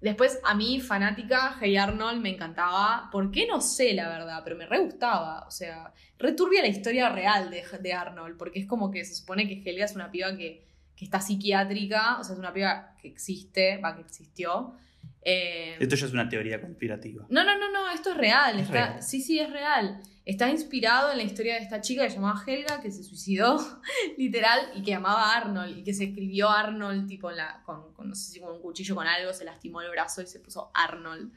después 0.01 0.39
a 0.45 0.55
mí, 0.55 0.81
fanática, 0.81 1.59
Hey 1.61 1.77
Arnold 1.77 2.21
me 2.21 2.31
encantaba. 2.31 3.09
¿Por 3.11 3.33
qué? 3.33 3.49
No 3.49 3.61
sé, 3.61 3.93
la 3.93 4.09
verdad, 4.09 4.43
pero 4.45 4.55
me 4.55 4.65
re 4.65 4.79
gustaba. 4.79 5.45
O 5.45 5.51
sea, 5.51 5.93
returbia 6.21 6.63
la 6.63 6.69
historia 6.69 7.09
real 7.09 7.51
de, 7.51 7.65
de 7.81 7.93
Arnold, 7.93 8.37
porque 8.37 8.61
es 8.61 8.67
como 8.67 8.93
que 8.93 9.05
se 9.05 9.17
supone 9.17 9.49
que 9.49 9.69
Helga 9.69 9.85
es 9.87 9.97
una 9.97 10.09
piba 10.13 10.37
que, 10.37 10.65
que 10.95 11.05
está 11.05 11.21
psiquiátrica, 11.21 12.21
o 12.21 12.23
sea, 12.23 12.35
es 12.35 12.39
una 12.39 12.53
piba 12.53 12.95
que 13.03 13.09
existe, 13.09 13.79
va, 13.79 13.97
que 13.97 14.03
existió. 14.03 14.77
Eh, 15.25 15.77
Esto 15.79 15.95
ya 15.95 16.07
es 16.07 16.13
una 16.13 16.29
teoría 16.29 16.61
conspirativa. 16.61 17.27
no, 17.31 17.45
no, 17.45 17.57
no, 17.59 17.71
no, 17.71 17.89
esto 17.91 18.11
es 18.11 18.17
real. 18.17 18.57
Es 18.57 18.63
está- 18.67 18.73
real. 18.89 19.03
Sí, 19.03 19.21
sí, 19.21 19.39
es 19.39 19.51
real. 19.51 20.01
Está 20.25 20.49
inspirado 20.51 21.11
en 21.11 21.17
la 21.19 21.23
historia 21.25 21.55
de 21.55 21.61
esta 21.61 21.81
chica 21.81 22.03
que 22.05 22.11
se 22.11 22.17
llamaba 22.17 22.41
Helga, 22.47 22.81
que 22.81 22.91
se 22.93 23.03
suicidó, 23.03 23.57
literal, 24.19 24.61
y 24.75 24.83
que 24.83 24.95
amaba 24.95 25.33
a 25.33 25.37
Arnold, 25.39 25.79
y 25.79 25.83
que 25.85 25.95
se 25.95 26.05
escribió 26.05 26.49
Arnold, 26.49 27.09
tipo, 27.09 27.31
en 27.31 27.37
la, 27.39 27.63
con, 27.65 27.93
con, 27.93 28.09
no 28.09 28.15
sé 28.15 28.33
si 28.33 28.41
con 28.41 28.53
un 28.53 28.61
cuchillo 28.61 28.95
con 28.95 29.07
algo, 29.07 29.33
se 29.33 29.45
lastimó 29.45 29.81
el 29.81 29.91
brazo 29.91 30.23
y 30.23 30.27
se 30.27 30.39
puso 30.41 30.71
Arnold. 30.75 31.33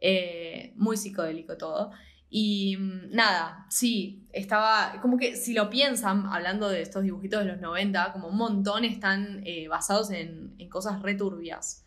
Eh, 0.00 0.72
muy 0.76 0.96
psicodélico 0.96 1.56
todo. 1.56 1.92
Y 2.30 2.76
mm, 2.78 3.10
nada, 3.14 3.66
sí, 3.70 4.26
estaba, 4.32 4.98
como 5.00 5.16
que 5.18 5.36
si 5.36 5.52
lo 5.54 5.70
piensan, 5.70 6.26
hablando 6.26 6.68
de 6.68 6.82
estos 6.82 7.02
dibujitos 7.04 7.44
de 7.44 7.52
los 7.52 7.60
90, 7.60 8.12
como 8.12 8.28
un 8.28 8.36
montón 8.36 8.84
están 8.84 9.42
eh, 9.46 9.68
basados 9.68 10.10
en, 10.10 10.54
en 10.58 10.68
cosas 10.68 11.00
returbias 11.02 11.86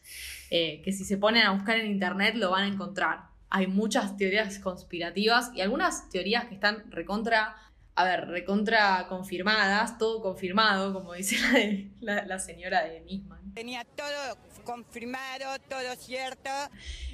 eh, 0.50 0.82
que 0.84 0.92
si 0.92 1.04
se 1.06 1.18
ponen 1.18 1.44
a 1.44 1.52
buscar 1.52 1.78
en 1.78 1.88
internet 1.92 2.36
lo 2.36 2.52
van 2.52 2.64
a 2.64 2.68
encontrar. 2.68 3.22
Hay 3.50 3.68
muchas 3.68 4.18
teorías 4.18 4.60
conspirativas 4.60 5.52
y 5.56 5.62
algunas 5.62 6.10
teorías 6.10 6.46
que 6.46 6.56
están 6.56 6.92
recontra, 6.92 7.56
a 7.96 8.04
ver, 8.04 8.28
recontra 8.28 9.08
confirmadas, 9.08 9.98
todo 9.98 10.22
confirmado, 10.22 10.94
como 10.94 11.14
dice 11.14 11.38
la, 11.42 11.52
de- 11.60 11.92
la, 12.02 12.26
la 12.26 12.40
señora 12.40 12.84
de 12.84 13.02
Nisman. 13.02 13.54
Tenía 13.54 13.86
todo 13.86 14.38
confirmado, 14.66 15.58
todo 15.70 15.96
cierto. 15.98 16.50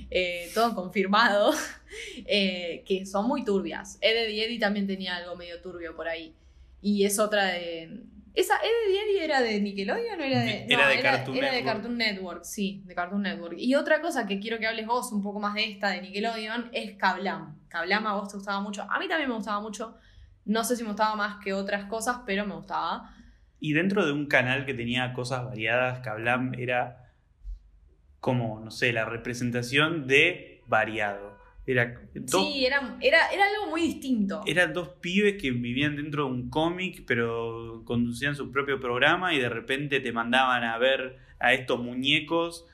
Eh, 0.10 0.50
todo 0.54 0.74
confirmado, 0.76 1.54
eh, 2.26 2.84
que 2.86 3.06
son 3.06 3.28
muy 3.28 3.46
turbias. 3.46 3.98
Eddie 4.02 4.46
Eddie 4.46 4.60
también 4.60 4.88
tenía 4.88 5.16
algo 5.16 5.36
medio 5.36 5.62
turbio 5.62 5.96
por 5.96 6.08
ahí. 6.08 6.34
Y 6.82 7.06
es 7.06 7.20
otra 7.20 7.46
de... 7.46 8.04
¿Esa 8.34 8.56
Eddie 8.58 8.96
y 8.96 8.98
Eddie 8.98 9.26
era 9.26 9.42
de 9.42 9.62
Nickelodeon 9.62 10.20
o 10.20 10.24
era 10.24 10.40
de...? 10.40 10.66
Era 10.68 10.84
no, 10.84 10.90
de 10.90 11.00
Cartoon 11.02 11.38
era 11.38 11.48
de 11.48 11.54
Network. 11.54 11.76
Cartoon 11.76 11.98
Network, 11.98 12.44
sí, 12.44 12.82
de 12.86 12.96
Cartoon 12.96 13.22
Network. 13.22 13.56
Y 13.60 13.76
otra 13.76 14.02
cosa 14.02 14.26
que 14.26 14.40
quiero 14.40 14.58
que 14.58 14.66
hables 14.66 14.88
vos 14.88 15.12
un 15.12 15.22
poco 15.22 15.40
más 15.40 15.54
de 15.54 15.66
esta, 15.66 15.90
de 15.90 16.02
Nickelodeon, 16.02 16.70
es 16.74 16.98
Kablam. 16.98 17.60
Kablam 17.68 18.08
a 18.08 18.16
vos 18.16 18.30
te 18.30 18.38
gustaba 18.38 18.60
mucho. 18.60 18.88
A 18.90 19.00
mí 19.00 19.08
también 19.08 19.30
me 19.30 19.36
gustaba 19.36 19.62
mucho. 19.62 19.96
No 20.46 20.64
sé 20.64 20.76
si 20.76 20.84
me 20.84 20.90
gustaba 20.90 21.16
más 21.16 21.44
que 21.44 21.54
otras 21.54 21.86
cosas, 21.86 22.22
pero 22.26 22.46
me 22.46 22.56
gustaba. 22.56 23.16
Y 23.60 23.74
dentro 23.74 24.06
de 24.06 24.12
un 24.12 24.26
canal 24.26 24.66
que 24.66 24.74
tenía 24.74 25.14
cosas 25.14 25.46
variadas, 25.46 26.00
Kablam 26.00 26.54
era 26.56 27.14
como, 28.20 28.60
no 28.60 28.72
sé, 28.72 28.94
la 28.94 29.06
representación 29.06 30.08
de 30.08 30.62
variado. 30.66 31.33
Era 31.66 31.94
dos, 32.14 32.46
Sí, 32.46 32.66
era, 32.66 32.98
era, 33.00 33.30
era 33.32 33.44
algo 33.46 33.70
muy 33.72 33.82
distinto. 33.82 34.42
eran 34.46 34.74
dos 34.74 34.90
pibes 35.02 35.42
que 35.42 35.52
vivían 35.52 35.96
dentro 35.96 36.26
de 36.26 36.32
un 36.32 36.50
cómic, 36.50 37.04
pero 37.08 37.84
conducían 37.86 38.36
su 38.36 38.52
propio 38.52 38.80
programa 38.82 39.34
y 39.34 39.40
de 39.40 39.48
repente 39.50 40.00
te 40.02 40.12
mandaban 40.12 40.64
a 40.66 40.78
ver 40.78 41.18
a 41.40 41.54
estos 41.54 41.80
muñecos 41.80 42.66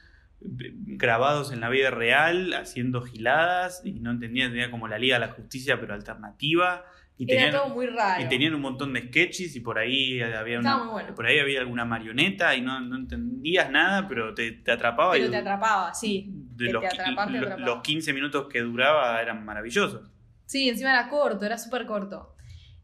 grabados 0.41 1.52
en 1.52 1.60
la 1.60 1.69
vida 1.69 1.91
real, 1.91 2.54
haciendo 2.54 3.02
giladas, 3.02 3.82
y 3.84 3.91
no 3.93 4.12
entendían, 4.12 4.52
tenía 4.52 4.71
como 4.71 4.88
la 4.88 4.97
Liga 4.97 5.19
de 5.19 5.25
la 5.28 5.34
Justicia, 5.34 5.80
pero 5.80 5.93
alternativa. 5.93 6.86
Y 7.17 7.23
Era 7.32 7.43
tenían, 7.43 7.52
todo 7.63 7.73
muy 7.75 7.88
raro. 7.88 8.23
y 8.23 8.30
tenían 8.30 8.56
un 8.56 8.62
montón 8.62 8.93
de 8.93 9.02
sketches 9.02 9.54
y 9.56 9.60
por 9.60 9.78
ahí 9.78 10.21
había 10.21 10.60
una- 10.60 10.89
bueno. 10.89 11.13
por 11.15 11.25
ahí 11.25 11.38
había 11.39 11.60
alguna 11.60 11.84
marioneta 11.84 12.56
y 12.56 12.62
no, 12.62 12.80
no 12.80 12.95
entendías 12.95 13.69
nada, 13.69 14.08
pero 14.08 14.34
te, 14.34 14.54
te 14.54 14.71
atrapaba. 14.71 15.12
Pero 15.12 15.28
y 15.28 15.30
te 15.30 15.36
atrapaba, 15.38 15.93
sí. 15.93 16.32
De 16.60 16.67
que 16.67 16.74
los, 16.74 16.82
te 16.84 16.89
qui- 16.89 16.93
atrapaba, 17.02 17.26
te 17.32 17.38
lo- 17.39 17.45
atrapaba. 17.48 17.65
los 17.76 17.82
15 17.82 18.13
minutos 18.13 18.48
que 18.52 18.60
duraba 18.62 19.22
eran 19.22 19.43
maravillosos. 19.45 20.10
Sí, 20.45 20.69
encima 20.69 20.91
era 20.91 21.10
corto, 21.10 21.45
era 21.45 21.58
súper 21.58 21.86
corto. 21.86 22.36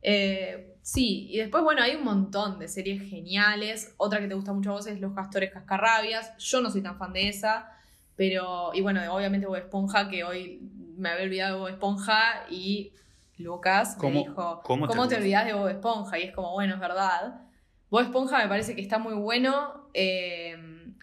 Eh, 0.01 0.75
sí, 0.81 1.27
y 1.31 1.37
después, 1.37 1.63
bueno, 1.63 1.81
hay 1.81 1.95
un 1.95 2.03
montón 2.03 2.59
de 2.59 2.67
series 2.67 3.01
geniales. 3.09 3.93
Otra 3.97 4.19
que 4.19 4.27
te 4.27 4.35
gusta 4.35 4.53
mucho 4.53 4.69
a 4.71 4.73
vos 4.73 4.87
es 4.87 4.99
Los 4.99 5.13
Castores 5.13 5.51
Cascarrabias. 5.51 6.37
Yo 6.37 6.61
no 6.61 6.69
soy 6.69 6.81
tan 6.83 6.97
fan 6.97 7.11
de 7.13 7.27
esa, 7.29 7.71
pero, 8.15 8.71
y 8.73 8.81
bueno, 8.81 9.01
obviamente 9.13 9.47
Bob 9.47 9.55
Esponja, 9.57 10.07
que 10.09 10.23
hoy 10.23 10.61
me 10.97 11.09
había 11.09 11.25
olvidado 11.25 11.55
de 11.55 11.59
Bob 11.61 11.69
Esponja 11.69 12.45
y 12.49 12.93
Lucas 13.37 13.95
¿Cómo- 13.99 14.13
me 14.13 14.19
dijo, 14.29 14.61
cómo 14.63 14.87
¿cómo, 14.87 15.07
te 15.07 15.15
te, 15.15 15.21
olvidas? 15.21 15.41
olvidas 15.41 15.45
de 15.45 15.53
Bob 15.53 15.67
Esponja? 15.69 16.19
Y 16.19 16.23
es 16.23 16.33
como, 16.33 16.51
bueno, 16.53 16.75
es 16.75 16.79
verdad. 16.79 17.41
Bob 17.89 18.01
Esponja 18.01 18.37
me 18.37 18.47
parece 18.47 18.75
que 18.75 18.81
está 18.81 18.99
muy 18.99 19.15
bueno 19.15 19.89
eh, 19.93 20.55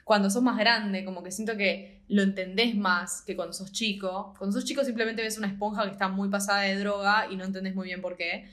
cuando 0.04 0.30
sos 0.30 0.42
más 0.42 0.56
grande, 0.58 1.04
como 1.04 1.22
que 1.22 1.30
siento 1.32 1.56
que 1.56 2.01
lo 2.12 2.22
entendés 2.22 2.76
más 2.76 3.22
que 3.22 3.34
cuando 3.34 3.54
sos 3.54 3.72
chico. 3.72 4.34
Cuando 4.36 4.52
sos 4.52 4.66
chico 4.66 4.84
simplemente 4.84 5.22
ves 5.22 5.38
una 5.38 5.46
esponja 5.46 5.84
que 5.84 5.92
está 5.92 6.08
muy 6.08 6.28
pasada 6.28 6.60
de 6.60 6.76
droga 6.78 7.26
y 7.30 7.36
no 7.36 7.44
entendés 7.44 7.74
muy 7.74 7.86
bien 7.86 8.02
por 8.02 8.16
qué. 8.16 8.50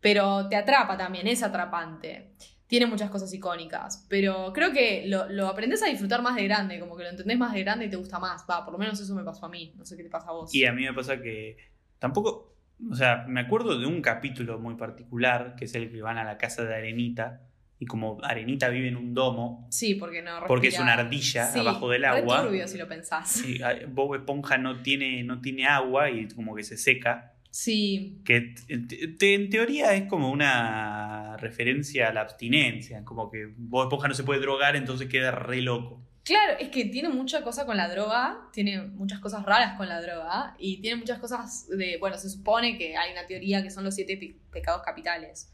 Pero 0.00 0.48
te 0.48 0.56
atrapa 0.56 0.96
también, 0.96 1.28
es 1.28 1.44
atrapante. 1.44 2.32
Tiene 2.66 2.86
muchas 2.86 3.08
cosas 3.08 3.32
icónicas. 3.32 4.04
Pero 4.08 4.52
creo 4.52 4.72
que 4.72 5.04
lo, 5.06 5.46
aprendés 5.46 5.80
a 5.84 5.86
disfrutar 5.86 6.22
más 6.22 6.34
de 6.34 6.42
grande, 6.42 6.80
como 6.80 6.96
que 6.96 7.04
lo 7.04 7.10
entendés 7.10 7.38
más 7.38 7.52
de 7.52 7.62
grande 7.62 7.84
y 7.84 7.90
te 7.90 7.96
gusta 7.96 8.18
más. 8.18 8.44
Va, 8.50 8.64
por 8.64 8.72
lo 8.72 8.78
menos 8.80 8.98
eso 8.98 9.14
me 9.14 9.22
pasó 9.22 9.46
a 9.46 9.48
mí. 9.48 9.72
No 9.76 9.84
sé 9.84 9.96
qué 9.96 10.02
te 10.02 10.10
pasa 10.10 10.30
a 10.30 10.32
vos. 10.32 10.52
Y 10.52 10.66
a 10.66 10.72
mí 10.72 10.82
me 10.82 10.92
pasa 10.92 11.22
que 11.22 11.56
tampoco, 12.00 12.56
o 12.90 12.96
sea, 12.96 13.26
me 13.28 13.42
acuerdo 13.42 13.78
de 13.78 13.86
un 13.86 14.02
capítulo 14.02 14.58
muy 14.58 14.74
particular, 14.74 15.54
que 15.54 15.66
es 15.66 15.74
el 15.76 15.88
que 15.88 16.02
van 16.02 16.18
a 16.18 16.24
la 16.24 16.36
casa 16.36 16.64
de 16.64 16.74
Arenita, 16.74 17.42
y 17.82 17.86
como 17.86 18.18
Arenita 18.22 18.68
vive 18.68 18.86
en 18.86 18.96
un 18.96 19.12
domo, 19.12 19.66
Sí, 19.68 19.96
porque 19.96 20.22
no 20.22 20.38
porque 20.46 20.68
es 20.68 20.74
respira. 20.74 20.94
una 20.94 21.02
ardilla 21.02 21.46
Sí, 21.46 21.58
abajo 21.58 21.88
del 21.90 22.04
agua. 22.04 22.42
turbio 22.44 22.68
si 22.68 22.78
lo 22.78 22.86
pensás. 22.86 23.42
ah, 23.64 23.72
Bob 23.88 24.14
Esponja 24.14 24.56
no 24.56 24.82
tiene, 24.82 25.24
no 25.24 25.40
tiene 25.40 25.66
agua 25.66 26.08
y 26.10 26.28
como 26.28 26.54
que 26.54 26.62
se 26.62 26.76
seca. 26.76 27.34
Sí, 27.50 28.22
Que 28.24 28.54
en 28.68 29.50
teoría 29.50 29.94
es 29.94 30.04
como 30.08 30.30
una 30.30 31.36
referencia 31.38 32.08
a 32.08 32.12
la 32.12 32.20
abstinencia, 32.22 33.04
como 33.04 33.28
que 33.30 33.46
Bob 33.56 33.82
Esponja 33.88 34.06
no 34.08 34.14
se 34.14 34.22
puede 34.22 34.40
drogar, 34.40 34.76
entonces 34.76 35.08
queda 35.08 35.32
re 35.32 35.60
loco. 35.60 36.00
Claro, 36.24 36.54
es 36.60 36.68
que 36.68 36.84
tiene 36.84 37.08
mucha 37.08 37.42
cosa 37.42 37.66
con 37.66 37.76
la 37.76 37.88
droga, 37.88 38.48
tiene 38.52 38.80
muchas 38.80 39.18
cosas 39.18 39.44
raras 39.44 39.76
con 39.76 39.88
la 39.88 40.00
droga 40.00 40.54
y 40.56 40.80
tiene 40.80 40.96
muchas 40.98 41.18
cosas 41.18 41.66
de, 41.68 41.98
bueno, 41.98 42.16
se 42.16 42.30
supone 42.30 42.78
que 42.78 42.96
hay 42.96 43.10
una 43.10 43.26
teoría 43.26 43.60
que 43.62 43.70
son 43.72 43.82
los 43.82 43.96
siete 43.96 44.16
pe- 44.16 44.36
pecados 44.52 44.82
capitales, 44.84 45.52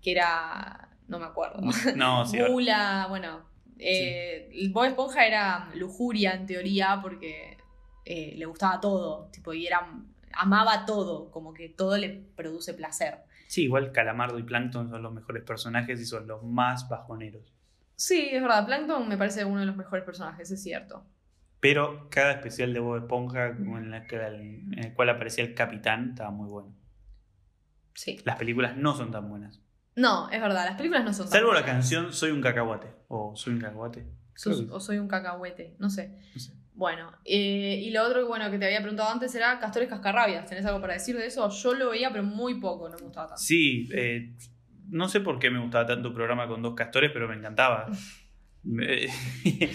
que 0.00 0.12
era, 0.12 0.95
no 1.08 1.18
me 1.18 1.24
acuerdo, 1.26 1.60
No, 1.96 2.24
sí, 2.26 2.38
gula, 2.40 3.06
bueno, 3.08 3.44
eh, 3.78 4.48
Bob 4.72 4.84
Esponja 4.84 5.26
era 5.26 5.70
lujuria 5.74 6.34
en 6.34 6.46
teoría 6.46 6.98
porque 7.02 7.56
eh, 8.04 8.34
le 8.36 8.44
gustaba 8.46 8.80
todo, 8.80 9.28
tipo, 9.32 9.52
y 9.52 9.66
era, 9.66 9.86
amaba 10.32 10.84
todo, 10.86 11.30
como 11.30 11.52
que 11.54 11.68
todo 11.68 11.96
le 11.98 12.08
produce 12.36 12.74
placer. 12.74 13.18
sí, 13.48 13.64
igual 13.64 13.92
Calamardo 13.92 14.38
y 14.38 14.42
Plankton 14.42 14.90
son 14.90 15.02
los 15.02 15.12
mejores 15.12 15.42
personajes 15.44 16.00
y 16.00 16.04
son 16.04 16.26
los 16.26 16.42
más 16.42 16.88
bajoneros. 16.88 17.52
Sí, 17.96 18.28
es 18.32 18.42
verdad, 18.42 18.66
Plankton 18.66 19.08
me 19.08 19.16
parece 19.16 19.44
uno 19.44 19.60
de 19.60 19.66
los 19.66 19.76
mejores 19.76 20.04
personajes, 20.04 20.50
es 20.50 20.62
cierto. 20.62 21.04
Pero 21.60 22.08
cada 22.10 22.32
especial 22.32 22.74
de 22.74 22.80
Bob 22.80 22.98
Esponja, 22.98 23.46
en, 23.48 23.90
la 23.90 24.06
que- 24.06 24.16
en 24.16 24.78
el 24.78 24.92
cual 24.94 25.08
aparecía 25.08 25.42
el 25.44 25.54
capitán, 25.54 26.10
estaba 26.10 26.30
muy 26.30 26.48
bueno. 26.50 26.74
Sí. 27.94 28.20
Las 28.24 28.36
películas 28.36 28.76
no 28.76 28.94
son 28.94 29.10
tan 29.10 29.28
buenas. 29.28 29.60
No, 29.96 30.28
es 30.30 30.40
verdad, 30.40 30.64
las 30.66 30.76
películas 30.76 31.04
no 31.04 31.12
son 31.12 31.26
tan 31.26 31.32
Salvo 31.32 31.52
la 31.52 31.60
buenas. 31.60 31.70
canción 31.76 32.12
Soy 32.12 32.30
un 32.30 32.40
cacahuate. 32.42 32.88
O 33.08 33.34
Soy 33.34 33.54
un 33.54 33.60
cacahuate. 33.60 34.06
Sos- 34.34 34.56
Creo 34.56 34.68
que- 34.68 34.74
o 34.74 34.80
soy 34.80 34.98
un 34.98 35.08
cacahuete, 35.08 35.74
no 35.78 35.88
sé. 35.90 36.18
no 36.34 36.40
sé. 36.40 36.52
Bueno, 36.74 37.10
eh, 37.24 37.80
y 37.82 37.90
lo 37.90 38.02
otro 38.04 38.20
que, 38.20 38.26
bueno, 38.26 38.50
que 38.50 38.58
te 38.58 38.66
había 38.66 38.80
preguntado 38.80 39.10
antes 39.10 39.34
era 39.34 39.58
Castores 39.58 39.88
Cascarrabias. 39.88 40.44
¿Tenés 40.44 40.66
algo 40.66 40.78
para 40.82 40.92
decir 40.92 41.16
de 41.16 41.24
eso? 41.26 41.48
Yo 41.48 41.72
lo 41.74 41.88
veía, 41.90 42.10
pero 42.10 42.22
muy 42.22 42.60
poco, 42.60 42.90
no 42.90 42.96
me 42.96 43.02
gustaba 43.04 43.28
tanto. 43.28 43.40
Sí, 43.42 43.88
eh, 43.94 44.34
no 44.90 45.08
sé 45.08 45.20
por 45.20 45.38
qué 45.38 45.48
me 45.50 45.58
gustaba 45.58 45.86
tanto 45.86 46.10
un 46.10 46.14
programa 46.14 46.46
con 46.46 46.60
dos 46.60 46.74
castores, 46.74 47.10
pero 47.12 47.26
me 47.28 47.34
encantaba. 47.34 47.86
Me- 48.62 49.06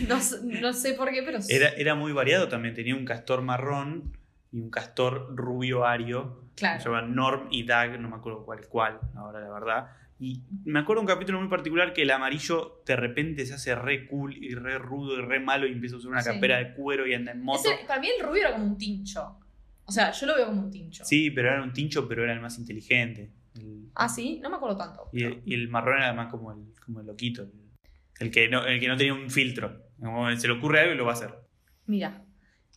No, 0.08 0.20
sé- 0.20 0.42
no 0.44 0.74
sé 0.74 0.94
por 0.94 1.10
qué, 1.12 1.24
pero 1.24 1.40
era, 1.50 1.70
era 1.70 1.96
muy 1.96 2.12
variado 2.12 2.50
también. 2.50 2.76
Tenía 2.76 2.94
un 2.96 3.06
castor 3.06 3.42
marrón 3.42 4.18
y 4.52 4.60
un 4.60 4.70
castor 4.70 5.34
rubio 5.36 5.86
ario. 5.86 6.44
claro. 6.56 6.80
Se 6.82 6.86
llaman 6.90 7.16
Norm 7.16 7.48
y 7.52 7.64
Dag, 7.66 8.00
no 8.00 8.10
me 8.10 8.18
acuerdo 8.18 8.44
cuál 8.46 8.60
es 8.60 8.68
cuál, 8.68 9.00
ahora 9.16 9.40
la 9.40 9.50
verdad. 9.50 9.88
Y 10.24 10.44
me 10.66 10.78
acuerdo 10.80 11.02
un 11.02 11.08
capítulo 11.08 11.40
muy 11.40 11.50
particular 11.50 11.94
que 11.94 12.04
el 12.04 12.12
amarillo 12.12 12.84
de 12.86 12.96
repente 12.96 13.44
se 13.48 13.56
hace 13.56 13.74
re 13.74 14.06
cool 14.08 14.38
y 14.38 14.54
re 14.54 14.78
rudo 14.78 15.18
y 15.18 15.22
re 15.26 15.40
malo 15.40 15.66
y 15.66 15.72
empieza 15.72 15.96
a 15.96 15.98
usar 15.98 16.12
una 16.12 16.22
Sí. 16.22 16.30
campera 16.30 16.60
de 16.60 16.76
cuero 16.76 17.08
y 17.08 17.16
anda 17.16 17.32
en 17.32 17.42
moto. 17.42 17.68
Ese- 17.68 17.86
para 17.88 18.00
mí 18.00 18.08
el 18.20 18.24
rubio 18.24 18.42
era 18.42 18.52
como 18.54 18.66
un 18.66 18.78
tincho. 18.78 19.40
O 19.84 19.92
sea, 19.92 20.12
yo 20.12 20.28
lo 20.28 20.36
veo 20.36 20.46
como 20.46 20.62
un 20.62 20.70
tincho. 20.70 21.04
Sí, 21.04 21.32
pero 21.32 21.50
era 21.50 21.64
un 21.64 21.74
tincho, 21.74 22.08
pero 22.08 22.24
era 22.24 22.34
el 22.34 22.40
más 22.40 22.60
inteligente. 22.60 23.32
El- 23.60 23.90
Ah, 23.96 24.08
sí, 24.08 24.40
no 24.44 24.52
me 24.52 24.58
acuerdo 24.58 24.78
tanto. 24.78 25.10
y, 25.12 25.24
el, 25.24 25.42
y 25.44 25.56
el 25.56 25.68
marrón 25.70 25.98
era 25.98 26.14
más 26.14 26.28
como 26.30 26.52
el, 26.52 26.60
como 26.86 27.00
el 27.02 27.08
loquito. 27.08 27.42
El, 27.42 27.52
el 28.20 28.32
que 28.32 28.48
no, 28.48 28.64
el 28.64 28.80
que 28.80 28.88
no 28.90 28.96
tenía 28.98 29.16
un 29.16 29.32
filtro. 29.32 29.88
Como 30.00 30.34
se 30.38 30.48
le 30.48 30.54
ocurre 30.54 30.82
algo 30.82 30.94
y 30.94 30.98
lo 30.98 31.06
va 31.06 31.12
a 31.12 31.16
hacer. 31.16 31.34
Mira. 31.88 32.24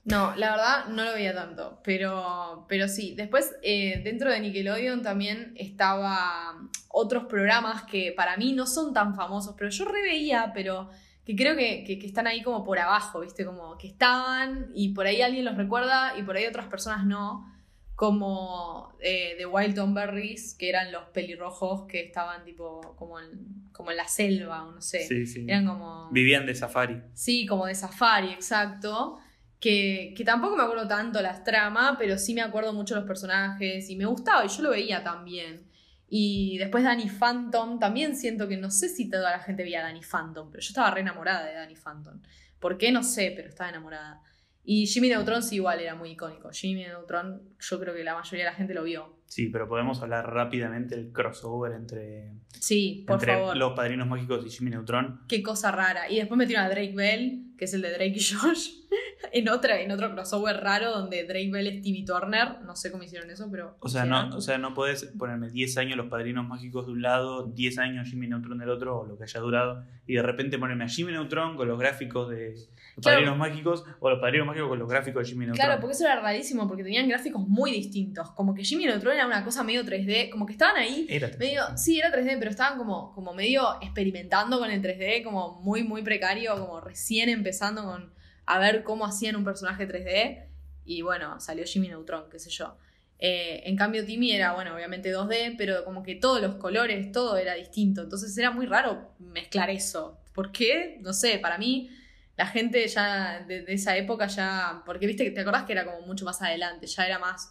No, 0.05 0.37
la 0.37 0.51
verdad 0.51 0.87
no 0.89 1.03
lo 1.05 1.13
veía 1.15 1.35
tanto, 1.35 1.81
pero, 1.83 2.67
pero 2.69 2.89
sí. 2.89 3.15
Después, 3.17 3.55
eh, 3.63 4.03
dentro 4.05 4.31
de 4.31 4.41
Nickelodeon 4.41 5.03
también 5.03 5.55
estaba 5.57 6.57
otros 6.89 7.25
programas 7.25 7.85
que 7.85 8.13
para 8.17 8.37
mí 8.37 8.53
no 8.53 8.67
son 8.67 8.93
tan 8.93 9.15
famosos, 9.15 9.55
pero 9.57 9.71
yo 9.71 9.85
reveía, 9.87 10.51
pero 10.55 10.91
que 11.25 11.35
creo 11.35 11.57
que, 11.57 11.85
que- 11.85 11.99
que 11.99 12.07
están 12.07 12.27
ahí 12.27 12.43
como 12.43 12.65
por 12.65 12.79
abajo, 12.79 13.21
¿viste? 13.21 13.47
Como 13.47 13.79
que 13.79 13.87
estaban 13.87 14.71
y 14.75 14.91
por 14.91 15.07
ahí 15.07 15.23
alguien 15.23 15.47
los 15.47 15.57
recuerda 15.57 16.19
y 16.19 16.23
por 16.23 16.37
ahí 16.37 16.45
otras 16.47 16.67
personas 16.67 17.07
no. 17.07 17.51
Como 17.97 18.93
eh, 19.01 19.35
The 19.39 19.47
Wild 19.47 19.95
Berries, 19.95 20.55
que 20.59 20.69
eran 20.69 20.91
los 20.93 21.05
pelirrojos 21.11 21.87
que 21.87 22.03
estaban 22.03 22.45
tipo 22.45 22.95
como 22.97 23.21
en, 23.21 23.71
como 23.73 23.91
en 23.93 23.97
la 23.97 24.09
selva 24.09 24.65
o 24.65 24.73
no 24.73 24.81
sé. 24.83 25.07
Sí, 25.07 25.25
sí. 25.27 25.47
Eran 25.49 25.65
como... 25.67 26.11
Vivían 26.11 26.45
de 26.45 26.55
safari. 26.55 27.01
Sí, 27.15 27.47
como 27.47 27.67
de 27.67 27.75
Safari, 27.75 28.33
exacto. 28.33 29.19
Que, 29.65 30.23
tampoco 30.27 30.57
me 30.57 30.63
acuerdo 30.63 30.87
tanto 30.87 31.23
las 31.23 31.43
tramas, 31.43 31.97
pero 31.99 32.19
sí 32.19 32.35
me 32.35 32.43
acuerdo 32.43 32.75
mucho 32.75 32.95
los 32.95 33.05
personajes 33.05 33.89
y 33.89 33.97
me 33.97 34.05
gustaba 34.05 34.45
y 34.45 34.49
yo 34.49 34.63
lo 34.63 34.69
veía 34.69 35.03
también. 35.03 35.67
Y 36.07 36.59
después 36.59 36.85
Danny 36.85 37.09
Phantom, 37.09 37.79
también 37.79 38.15
siento 38.15 38.47
que 38.47 38.59
no 38.59 38.71
sé 38.71 38.91
si 38.91 39.09
toda 39.09 39.31
la 39.31 39.39
gente 39.39 39.63
veía 39.63 39.81
a 39.81 39.85
Danny 39.85 40.03
Phantom, 40.03 40.51
pero 40.51 40.61
yo 40.61 40.69
estaba 40.69 40.91
re 40.91 41.01
enamorada 41.01 41.47
de 41.47 41.55
Danny 41.55 41.77
Phantom. 41.77 42.21
¿Por 42.61 42.77
qué? 42.77 42.93
No 42.93 43.03
sé, 43.03 43.33
pero 43.35 43.49
estaba 43.49 43.71
enamorada. 43.71 44.21
Y 44.65 44.87
Jimmy 44.87 45.09
Neutron 45.09 45.43
sí 45.43 45.55
igual 45.55 45.81
era 45.81 45.95
muy 45.95 46.11
icónico. 46.11 46.51
Jimmy 46.51 46.85
Neutron 46.85 47.57
yo 47.59 47.81
creo 47.81 47.95
que 47.95 48.05
la 48.05 48.15
mayoría 48.15 48.45
de 48.45 48.51
la 48.51 48.57
gente 48.57 48.75
lo 48.75 48.83
vio. 48.83 49.17
Sí, 49.27 49.49
pero 49.49 49.69
podemos 49.69 50.01
hablar 50.01 50.33
rápidamente 50.33 50.97
del 50.97 51.11
crossover 51.13 51.73
entre, 51.73 52.33
Sí, 52.61 53.05
por 53.07 53.15
entre 53.17 53.35
favor. 53.35 53.57
Los 53.57 53.73
Padrinos 53.73 54.07
Mágicos 54.07 54.45
y 54.47 54.51
Jimmy 54.51 54.71
Neutron. 54.71 55.21
Qué 55.29 55.43
cosa 55.43 55.73
rara. 55.73 56.09
Y 56.11 56.17
después 56.17 56.39
metieron 56.39 56.65
a 56.65 56.69
Drake 56.69 56.95
Bell, 56.95 57.53
que 57.59 57.65
es 57.65 57.75
el 57.75 57.83
de 57.83 57.91
Drake 57.91 58.15
y 58.17 58.21
Josh, 58.21 58.71
en, 59.33 59.49
otra, 59.49 59.81
en 59.81 59.91
otro 59.91 60.13
crossover 60.13 60.57
raro 60.59 60.91
donde 60.91 61.25
Drake 61.25 61.51
Bell 61.51 61.67
es 61.67 61.83
Timmy 61.83 62.05
Turner. 62.05 62.61
No 62.65 62.77
sé 62.77 62.93
cómo 62.93 63.03
hicieron 63.03 63.31
eso, 63.31 63.49
pero. 63.51 63.77
O 63.81 63.89
sea, 63.89 64.05
no, 64.05 64.37
o 64.37 64.41
sea, 64.41 64.59
no 64.59 64.73
podés 64.73 65.05
ponerme 65.19 65.51
10 65.51 65.79
años 65.79 65.97
Los 65.97 66.07
Padrinos 66.07 66.47
Mágicos 66.47 66.87
de 66.87 66.93
un 66.93 67.03
lado, 67.03 67.47
10 67.47 67.79
años 67.79 68.09
Jimmy 68.09 68.29
Neutron 68.29 68.59
del 68.59 68.71
otro, 68.71 69.01
o 69.01 69.07
lo 69.07 69.19
que 69.19 69.25
haya 69.25 69.41
durado, 69.41 69.85
y 70.07 70.15
de 70.15 70.23
repente 70.23 70.59
ponerme 70.59 70.85
a 70.85 70.89
Jimmy 70.89 71.13
Neutron 71.13 71.57
con 71.57 71.67
los 71.67 71.79
gráficos 71.79 72.31
de 72.31 72.51
Los 72.51 72.69
Claro. 73.03 73.17
Padrinos 73.19 73.37
Mágicos, 73.39 73.85
o 73.99 74.11
Los 74.11 74.21
Padrinos 74.21 74.47
Mágicos 74.47 74.69
con 74.69 74.79
los 74.79 74.89
gráficos 74.89 75.25
de 75.25 75.29
Jimmy 75.29 75.47
Neutron. 75.47 75.67
Claro, 75.67 75.81
porque 75.81 75.95
eso 75.95 76.05
era 76.05 76.21
rarísimo, 76.21 76.69
porque 76.69 76.85
tenían 76.85 77.09
gráficos 77.09 77.47
muy 77.47 77.73
distintos. 77.73 78.31
Como 78.31 78.55
que 78.55 78.63
Jimmy 78.63 78.87
Neutron 78.87 79.14
era 79.15 79.27
una 79.27 79.45
cosa 79.45 79.63
medio 79.63 79.85
3D, 79.85 80.31
como 80.31 80.47
que 80.47 80.53
estaban 80.53 80.77
ahí. 80.77 81.07
Era 81.09 81.31
Medio, 81.39 81.63
sí, 81.77 81.99
era 81.99 82.11
3D, 82.11 82.37
pero 82.39 82.51
estaban 82.51 82.79
como, 82.79 83.13
como 83.15 83.33
medio 83.33 83.79
experimentando 83.81 84.59
con 84.59 84.71
el 84.71 84.83
3D, 84.83 85.23
como 85.23 85.61
muy, 85.63 85.83
muy 85.83 86.03
precario, 86.03 86.59
como 86.59 86.81
recién 86.81 87.29
empezando 87.29 87.85
con 87.85 88.13
a 88.47 88.59
ver 88.59 88.83
cómo 88.83 89.07
hacían 89.07 89.37
un 89.37 89.45
personaje 89.45 89.89
3D. 89.89 90.47
Y 90.85 91.03
bueno, 91.03 91.41
salió 91.41 91.65
Jimmy 91.65 91.89
Neutron, 91.89 92.29
qué 92.31 92.39
sé 92.39 92.51
yo. 92.51 92.77
Eh, 93.19 93.63
en 93.65 93.77
cambio, 93.77 94.05
Timmy 94.05 94.33
era, 94.33 94.53
bueno, 94.53 94.75
obviamente 94.75 95.15
2D, 95.15 95.55
pero 95.57 95.85
como 95.85 96.03
que 96.03 96.15
todos 96.15 96.43
los 96.43 96.57
colores, 96.57 97.11
todo 97.11 97.37
era 97.37 97.55
distinto. 97.55 98.03
Entonces 98.03 98.37
era 98.37 98.51
muy 98.51 98.67
raro 98.67 99.13
mezclar 99.19 99.71
eso. 99.71 100.19
¿Por 100.35 100.53
qué? 100.53 100.99
No 101.01 101.13
sé, 101.13 101.39
para 101.39 101.57
mí 101.57 101.91
La 102.37 102.47
gente 102.47 102.87
ya 102.89 103.45
de, 103.47 103.63
de 103.63 103.73
esa 103.75 103.97
época 103.97 104.27
ya, 104.27 104.83
porque 104.85 105.07
viste 105.07 105.23
que 105.25 105.31
te 105.31 105.41
acordás 105.43 105.65
que 105.65 105.73
era 105.73 105.85
como 105.85 106.01
mucho 106.07 106.25
más 106.25 106.43
adelante, 106.43 106.87
ya 106.87 107.07
era 107.07 107.19
más 107.21 107.49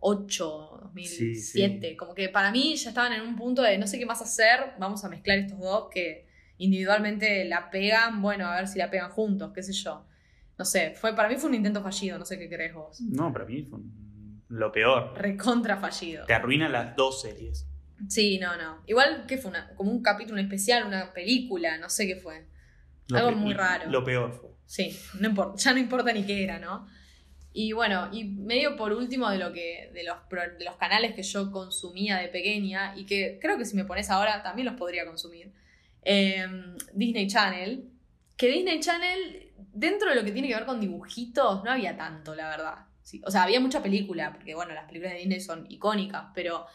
2008, 0.00 0.80
2007, 0.94 1.96
como 1.96 2.14
que 2.14 2.28
para 2.28 2.50
mí 2.50 2.74
ya 2.76 2.88
estaban 2.90 3.12
en 3.12 3.20
un 3.22 3.36
punto 3.36 3.62
de 3.62 3.76
no 3.78 3.86
sé 3.86 3.98
qué 3.98 4.06
más 4.06 4.22
hacer, 4.22 4.72
vamos 4.78 5.04
a 5.04 5.08
mezclar 5.08 5.38
estos 5.38 5.58
dos 5.58 5.88
que 5.90 6.26
individualmente 6.58 7.44
la 7.44 7.70
pegan, 7.70 8.22
bueno, 8.22 8.46
a 8.46 8.56
ver 8.56 8.68
si 8.68 8.78
la 8.78 8.90
pegan 8.90 9.10
juntos, 9.10 9.52
qué 9.54 9.62
sé 9.62 9.72
yo. 9.72 10.06
No 10.58 10.64
sé, 10.64 10.94
fue, 10.94 11.14
para 11.14 11.28
mí 11.28 11.36
fue 11.36 11.50
un 11.50 11.54
intento 11.56 11.82
fallido, 11.82 12.18
no 12.18 12.24
sé 12.24 12.38
qué 12.38 12.48
crees 12.48 12.72
vos. 12.72 13.00
No, 13.02 13.30
para 13.32 13.44
mí 13.44 13.62
fue 13.64 13.78
un- 13.78 14.42
lo 14.48 14.72
peor. 14.72 15.12
Recontra 15.18 15.76
fallido. 15.76 16.24
Te 16.24 16.32
arruina 16.32 16.68
las 16.68 16.96
dos 16.96 17.20
series. 17.20 17.66
Sí, 18.08 18.38
no, 18.38 18.56
no. 18.56 18.82
Igual, 18.86 19.24
¿qué 19.26 19.36
fue? 19.38 19.50
Una, 19.50 19.74
como 19.74 19.90
un 19.90 20.02
capítulo 20.02 20.40
especial, 20.40 20.86
una 20.86 21.12
película, 21.12 21.76
no 21.78 21.90
sé 21.90 22.06
qué 22.06 22.16
fue. 22.16 22.46
Lo 23.08 23.18
Algo 23.18 23.32
muy 23.32 23.54
raro. 23.54 23.90
Lo 23.90 24.04
peor 24.04 24.32
fue. 24.32 24.50
Sí, 24.64 24.98
no 25.20 25.28
importa, 25.28 25.56
ya 25.62 25.72
no 25.72 25.78
importa 25.78 26.12
ni 26.12 26.24
qué 26.24 26.42
era, 26.42 26.58
¿no? 26.58 26.88
Y 27.52 27.72
bueno, 27.72 28.08
y 28.12 28.24
medio 28.24 28.76
por 28.76 28.92
último 28.92 29.30
de 29.30 29.38
lo 29.38 29.52
que, 29.52 29.90
de 29.94 30.02
los, 30.04 30.16
de 30.58 30.64
los 30.64 30.76
canales 30.76 31.14
que 31.14 31.22
yo 31.22 31.50
consumía 31.50 32.18
de 32.18 32.28
pequeña 32.28 32.94
y 32.96 33.06
que 33.06 33.38
creo 33.40 33.56
que 33.56 33.64
si 33.64 33.76
me 33.76 33.84
pones 33.84 34.10
ahora 34.10 34.42
también 34.42 34.66
los 34.66 34.74
podría 34.76 35.06
consumir. 35.06 35.52
eh, 36.02 36.46
Disney 36.92 37.26
Channel. 37.28 37.88
Que 38.36 38.48
Disney 38.48 38.80
Channel, 38.80 39.52
dentro 39.72 40.10
de 40.10 40.16
lo 40.16 40.24
que 40.24 40.32
tiene 40.32 40.48
que 40.48 40.54
ver 40.54 40.66
con 40.66 40.80
dibujitos, 40.80 41.64
no 41.64 41.70
había 41.70 41.96
tanto, 41.96 42.34
la 42.34 42.50
verdad. 42.50 42.74
Sí, 43.02 43.22
o 43.24 43.30
sea, 43.30 43.44
había 43.44 43.60
mucha 43.60 43.82
película, 43.82 44.32
porque 44.32 44.54
bueno, 44.54 44.74
las 44.74 44.84
películas 44.86 45.14
de 45.14 45.20
Disney 45.20 45.40
son 45.40 45.64
icónicas, 45.70 46.26
pero 46.34 46.66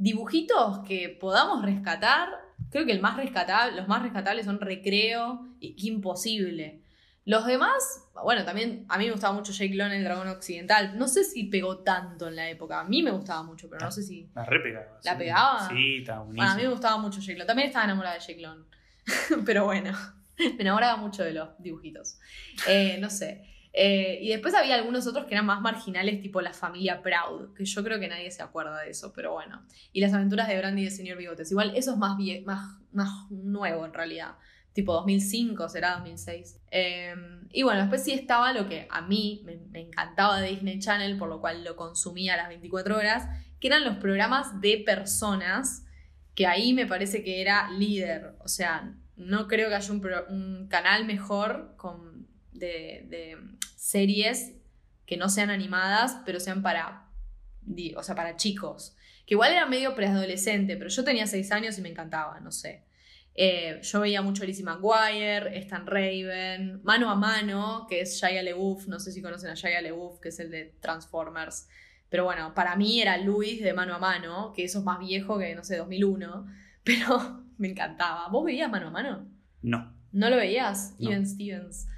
dibujitos 0.00 0.80
que 0.80 1.08
podamos 1.20 1.64
rescatar, 1.64 2.28
creo 2.70 2.86
que 2.86 2.92
el 2.92 3.00
más 3.00 3.16
rescatable, 3.16 3.76
los 3.76 3.86
más 3.86 4.02
rescatables 4.02 4.46
son 4.46 4.60
Recreo 4.60 5.46
y 5.60 5.74
Imposible. 5.88 6.80
Los 7.26 7.46
demás, 7.46 8.08
bueno, 8.24 8.44
también 8.44 8.86
a 8.88 8.96
mí 8.98 9.04
me 9.04 9.12
gustaba 9.12 9.34
mucho 9.34 9.52
Jake 9.52 9.74
Long, 9.74 9.92
el 9.92 10.02
dragón 10.02 10.26
occidental. 10.28 10.98
No 10.98 11.06
sé 11.06 11.22
si 11.22 11.44
pegó 11.44 11.78
tanto 11.80 12.28
en 12.28 12.34
la 12.36 12.48
época. 12.48 12.80
A 12.80 12.84
mí 12.84 13.02
me 13.02 13.10
gustaba 13.10 13.42
mucho, 13.42 13.68
pero 13.68 13.84
no 13.84 13.92
sé 13.92 14.02
si. 14.02 14.28
La 14.34 14.44
re 14.44 14.58
pegaba. 14.60 14.98
¿La 15.04 15.12
sí. 15.12 15.18
pegaba? 15.18 15.68
Sí, 15.68 15.96
estaba 15.98 16.24
Bueno, 16.24 16.30
a 16.30 16.32
mí 16.32 16.32
me 16.34 16.46
buenísimo. 16.46 16.70
gustaba 16.72 16.96
mucho 16.98 17.20
Jake 17.20 17.38
Long. 17.38 17.46
También 17.46 17.68
estaba 17.68 17.84
enamorada 17.84 18.14
de 18.14 18.20
Jake 18.20 18.40
Long. 18.40 18.64
pero 19.44 19.64
bueno, 19.66 19.92
me 20.38 20.62
enamoraba 20.62 20.96
mucho 20.96 21.22
de 21.22 21.34
los 21.34 21.50
dibujitos. 21.58 22.18
Eh, 22.66 22.96
no 23.00 23.10
sé. 23.10 23.44
Eh, 23.72 24.18
y 24.20 24.28
después 24.30 24.54
había 24.54 24.74
algunos 24.74 25.06
otros 25.06 25.26
que 25.26 25.34
eran 25.34 25.46
más 25.46 25.60
marginales, 25.60 26.20
tipo 26.20 26.40
La 26.40 26.52
Familia 26.52 27.02
Proud, 27.02 27.54
que 27.54 27.64
yo 27.64 27.84
creo 27.84 28.00
que 28.00 28.08
nadie 28.08 28.30
se 28.30 28.42
acuerda 28.42 28.80
de 28.80 28.90
eso, 28.90 29.12
pero 29.14 29.32
bueno. 29.32 29.62
Y 29.92 30.00
Las 30.00 30.12
aventuras 30.12 30.48
de 30.48 30.58
Brandy 30.58 30.82
y 30.82 30.86
el 30.86 30.92
señor 30.92 31.18
Bigotes. 31.18 31.50
Igual 31.50 31.72
eso 31.76 31.92
es 31.92 31.96
más, 31.96 32.18
más, 32.44 32.78
más 32.92 33.30
nuevo 33.30 33.84
en 33.84 33.94
realidad. 33.94 34.34
Tipo 34.72 34.92
2005, 34.94 35.68
será 35.68 35.94
2006. 35.94 36.60
Eh, 36.70 37.14
y 37.52 37.62
bueno, 37.62 37.80
después 37.80 38.04
sí 38.04 38.12
estaba 38.12 38.52
lo 38.52 38.68
que 38.68 38.86
a 38.90 39.02
mí 39.02 39.42
me, 39.44 39.80
encantaba 39.80 40.40
de 40.40 40.48
Disney 40.48 40.78
Channel, 40.78 41.18
por 41.18 41.28
lo 41.28 41.40
cual 41.40 41.64
lo 41.64 41.76
consumía 41.76 42.34
a 42.34 42.36
las 42.36 42.48
24 42.48 42.96
horas, 42.96 43.28
que 43.60 43.68
eran 43.68 43.84
los 43.84 43.96
programas 43.96 44.60
de 44.60 44.82
personas, 44.84 45.84
que 46.34 46.46
ahí 46.46 46.72
me 46.72 46.86
parece 46.86 47.22
que 47.22 47.40
era 47.40 47.70
líder. 47.70 48.36
O 48.40 48.48
sea, 48.48 48.94
no 49.16 49.48
creo 49.48 49.68
que 49.68 49.74
haya 49.74 49.92
un, 49.92 50.02
un 50.28 50.68
canal 50.68 51.04
mejor 51.04 51.74
con, 51.76 52.09
de, 52.60 53.06
de 53.08 53.36
series 53.76 54.52
que 55.06 55.16
no 55.16 55.28
sean 55.28 55.50
animadas, 55.50 56.18
pero 56.24 56.38
sean 56.38 56.62
para, 56.62 57.08
o 57.96 58.02
sea, 58.04 58.14
para 58.14 58.36
chicos. 58.36 58.96
Que 59.26 59.34
igual 59.34 59.50
era 59.50 59.66
medio 59.66 59.96
preadolescente, 59.96 60.76
pero 60.76 60.88
yo 60.88 61.02
tenía 61.02 61.26
6 61.26 61.50
años 61.50 61.76
y 61.78 61.82
me 61.82 61.88
encantaba, 61.88 62.38
no 62.38 62.52
sé. 62.52 62.84
Eh, 63.34 63.80
yo 63.82 64.00
veía 64.00 64.22
mucho 64.22 64.44
Lizzie 64.44 64.64
McGuire, 64.64 65.58
Stan 65.58 65.86
Raven, 65.86 66.80
Mano 66.84 67.10
a 67.10 67.16
Mano, 67.16 67.86
que 67.88 68.02
es 68.02 68.20
Shia 68.20 68.42
LeBouf, 68.42 68.86
no 68.86 69.00
sé 69.00 69.10
si 69.12 69.22
conocen 69.22 69.50
a 69.50 69.54
Shia 69.54 69.80
LeBouf, 69.80 70.20
que 70.20 70.28
es 70.28 70.38
el 70.38 70.50
de 70.50 70.76
Transformers. 70.80 71.68
Pero 72.08 72.24
bueno, 72.24 72.54
para 72.54 72.76
mí 72.76 73.00
era 73.00 73.16
Luis 73.18 73.62
de 73.62 73.72
Mano 73.72 73.94
a 73.94 73.98
Mano, 73.98 74.52
que 74.54 74.64
eso 74.64 74.80
es 74.80 74.84
más 74.84 74.98
viejo 74.98 75.38
que, 75.38 75.54
no 75.54 75.64
sé, 75.64 75.76
2001. 75.76 76.46
Pero 76.84 77.42
me 77.58 77.68
encantaba. 77.68 78.28
¿Vos 78.28 78.44
veías 78.44 78.70
Mano 78.70 78.88
a 78.88 78.90
Mano? 78.90 79.28
No. 79.62 79.92
¿No 80.12 80.30
lo 80.30 80.36
veías? 80.36 80.94
No. 80.98 81.10
Even 81.10 81.26
Stevens. 81.26 81.88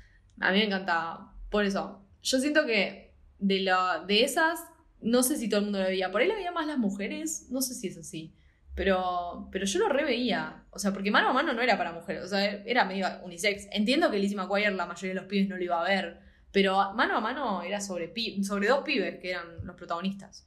A 0.42 0.52
mí 0.52 0.58
me 0.58 0.64
encantaba. 0.64 1.34
Por 1.50 1.64
eso, 1.64 2.04
yo 2.22 2.38
siento 2.38 2.66
que 2.66 3.14
de, 3.38 3.60
la, 3.60 4.04
de 4.06 4.24
esas, 4.24 4.60
no 5.00 5.22
sé 5.22 5.36
si 5.36 5.48
todo 5.48 5.60
el 5.60 5.64
mundo 5.66 5.78
lo 5.80 5.86
veía. 5.86 6.10
Por 6.10 6.20
ahí 6.20 6.28
lo 6.28 6.34
veía 6.34 6.52
más 6.52 6.66
las 6.66 6.78
mujeres, 6.78 7.46
no 7.50 7.60
sé 7.62 7.74
si 7.74 7.88
es 7.88 7.96
así. 7.98 8.34
Pero, 8.74 9.48
pero 9.52 9.66
yo 9.66 9.78
lo 9.80 9.88
reveía. 9.88 10.64
O 10.70 10.78
sea, 10.78 10.92
porque 10.92 11.10
mano 11.10 11.28
a 11.28 11.32
mano 11.32 11.52
no 11.52 11.60
era 11.60 11.76
para 11.76 11.92
mujeres. 11.92 12.24
O 12.24 12.28
sea, 12.28 12.44
era 12.64 12.84
medio 12.84 13.06
unisex. 13.24 13.68
Entiendo 13.70 14.10
que 14.10 14.18
Lizzie 14.18 14.36
McGuire 14.36 14.70
la 14.72 14.86
mayoría 14.86 15.10
de 15.14 15.20
los 15.20 15.24
pibes 15.28 15.48
no 15.48 15.56
lo 15.56 15.62
iba 15.62 15.80
a 15.80 15.84
ver. 15.88 16.20
Pero 16.52 16.92
mano 16.94 17.16
a 17.16 17.20
mano 17.20 17.62
era 17.62 17.80
sobre, 17.80 18.08
pi- 18.08 18.42
sobre 18.44 18.68
dos 18.68 18.82
pibes 18.82 19.18
que 19.20 19.30
eran 19.30 19.64
los 19.64 19.76
protagonistas. 19.76 20.46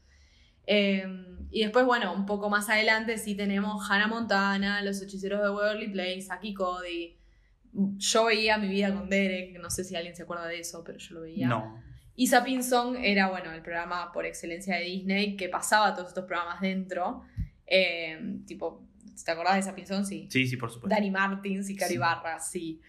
Eh, 0.68 1.06
y 1.52 1.62
después, 1.62 1.86
bueno, 1.86 2.14
un 2.14 2.26
poco 2.26 2.50
más 2.50 2.70
adelante 2.70 3.18
sí 3.20 3.36
tenemos 3.36 3.90
Hannah 3.90 4.08
Montana, 4.08 4.82
Los 4.82 5.02
Hechiceros 5.02 5.42
de 5.44 5.50
Waverly 5.52 5.90
Place, 5.90 6.28
Aki 6.30 6.54
Cody. 6.56 7.15
Yo 7.98 8.26
veía 8.26 8.58
Mi 8.58 8.68
Vida 8.70 8.94
con 8.94 9.10
Derek, 9.10 9.60
no 9.60 9.70
sé 9.70 9.84
si 9.84 9.96
alguien 9.96 10.16
se 10.16 10.24
acuerda 10.24 10.48
de 10.48 10.60
eso, 10.60 10.84
pero 10.84 10.98
yo 10.98 11.16
lo 11.16 11.22
veía. 11.22 11.48
No. 11.48 11.82
Y 12.16 12.28
Song 12.28 12.96
era, 12.98 13.30
bueno, 13.30 13.52
el 13.52 13.62
programa 13.62 14.12
por 14.14 14.26
excelencia 14.26 14.78
de 14.78 14.84
Disney 14.84 15.36
que 15.36 15.50
pasaba 15.50 15.94
todos 15.94 16.10
estos 16.10 16.26
programas 16.26 16.62
dentro. 16.62 17.24
Eh, 17.68 18.40
tipo, 18.48 18.88
¿te 19.24 19.32
acordás 19.32 19.66
de 19.66 19.86
Song? 19.86 20.06
Sí. 20.06 20.28
Sí, 20.32 20.48
sí, 20.48 20.56
por 20.56 20.72
supuesto. 20.72 20.96
Dani 20.96 21.12
Martins 21.12 21.70
y 21.70 21.76
Cari 21.76 21.94
Sí. 21.94 21.98
Barra, 21.98 22.40
sí. 22.40 22.82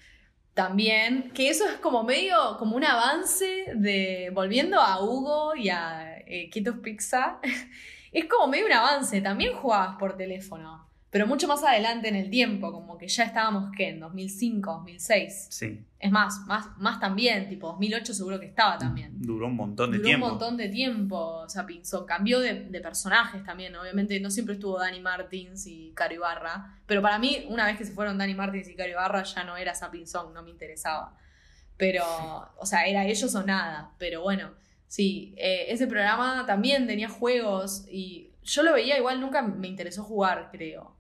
También, 0.55 1.33
que 1.35 1.51
eso 1.51 1.67
es 1.67 1.77
como 1.79 2.03
medio, 2.05 2.57
como 2.59 2.77
un 2.77 2.85
avance 2.85 3.67
de, 3.75 4.31
volviendo 4.33 4.81
a 4.81 5.03
Hugo 5.05 5.55
y 5.55 5.69
a 5.69 6.19
eh, 6.27 6.49
Quitos 6.49 6.79
Pizza, 6.79 7.41
es 8.13 8.25
como 8.25 8.47
medio 8.47 8.65
un 8.67 8.73
avance, 8.73 9.21
también 9.21 9.55
jugabas 9.55 9.97
por 9.99 10.17
teléfono, 10.17 10.86
pero 11.17 11.27
mucho 11.27 11.49
más 11.49 11.65
adelante 11.65 12.09
en 12.09 12.15
el 12.15 12.29
tiempo, 12.29 12.71
como 12.71 12.99
que 12.99 13.09
ya 13.09 13.25
estábamos, 13.25 13.73
¿qué? 13.75 13.89
En 13.89 14.01
2005, 14.01 14.71
2006. 14.71 15.47
Sí. 15.49 15.83
Es 15.99 16.11
más, 16.11 16.41
más, 16.47 16.77
más 16.77 17.01
también, 17.01 17.49
tipo 17.49 17.69
2008 17.69 18.13
seguro 18.13 18.39
que 18.39 18.45
estaba 18.45 18.77
también. 18.77 19.15
Duró 19.19 19.47
un 19.47 19.57
montón 19.57 19.93
de 19.93 19.97
Duró 19.97 20.09
tiempo. 20.09 20.27
un 20.27 20.33
montón 20.33 20.59
de 20.59 20.69
tiempo, 20.69 21.17
o 21.17 21.49
sea, 21.49 21.67
cambió 22.07 22.39
de, 22.41 22.65
de 22.69 22.81
personajes 22.83 23.43
también, 23.45 23.75
obviamente 23.77 24.21
no 24.21 24.31
siempre 24.31 24.57
estuvo 24.57 24.79
Dani 24.79 25.01
Martins 25.01 25.67
y 25.67 25.93
Caro 25.95 26.13
Ibarra, 26.13 26.83
pero 26.85 27.01
para 27.01 27.19
mí, 27.19 27.47
una 27.49 27.65
vez 27.65 27.79
que 27.79 27.87
se 27.87 27.93
fueron 27.93 28.19
Dani 28.19 28.35
Martins 28.35 28.69
y 28.69 28.75
Caro 28.75 28.91
Ibarra, 28.91 29.23
ya 29.23 29.43
no 29.43 29.57
era 29.57 29.75
Sapinzón, 29.75 30.35
no 30.35 30.43
me 30.43 30.51
interesaba. 30.51 31.17
Pero, 31.79 32.05
o 32.59 32.67
sea, 32.67 32.85
era 32.85 33.07
ellos 33.07 33.35
o 33.35 33.43
nada, 33.43 33.95
pero 33.97 34.21
bueno, 34.21 34.51
sí, 34.87 35.35
eh, 35.39 35.65
ese 35.69 35.87
programa 35.87 36.45
también 36.45 36.87
tenía 36.87 37.09
juegos 37.09 37.87
y 37.91 38.33
yo 38.43 38.63
lo 38.63 38.75
veía 38.75 38.99
igual, 38.99 39.19
nunca 39.19 39.41
me 39.41 39.67
interesó 39.67 40.05
jugar, 40.05 40.51
creo. 40.53 40.96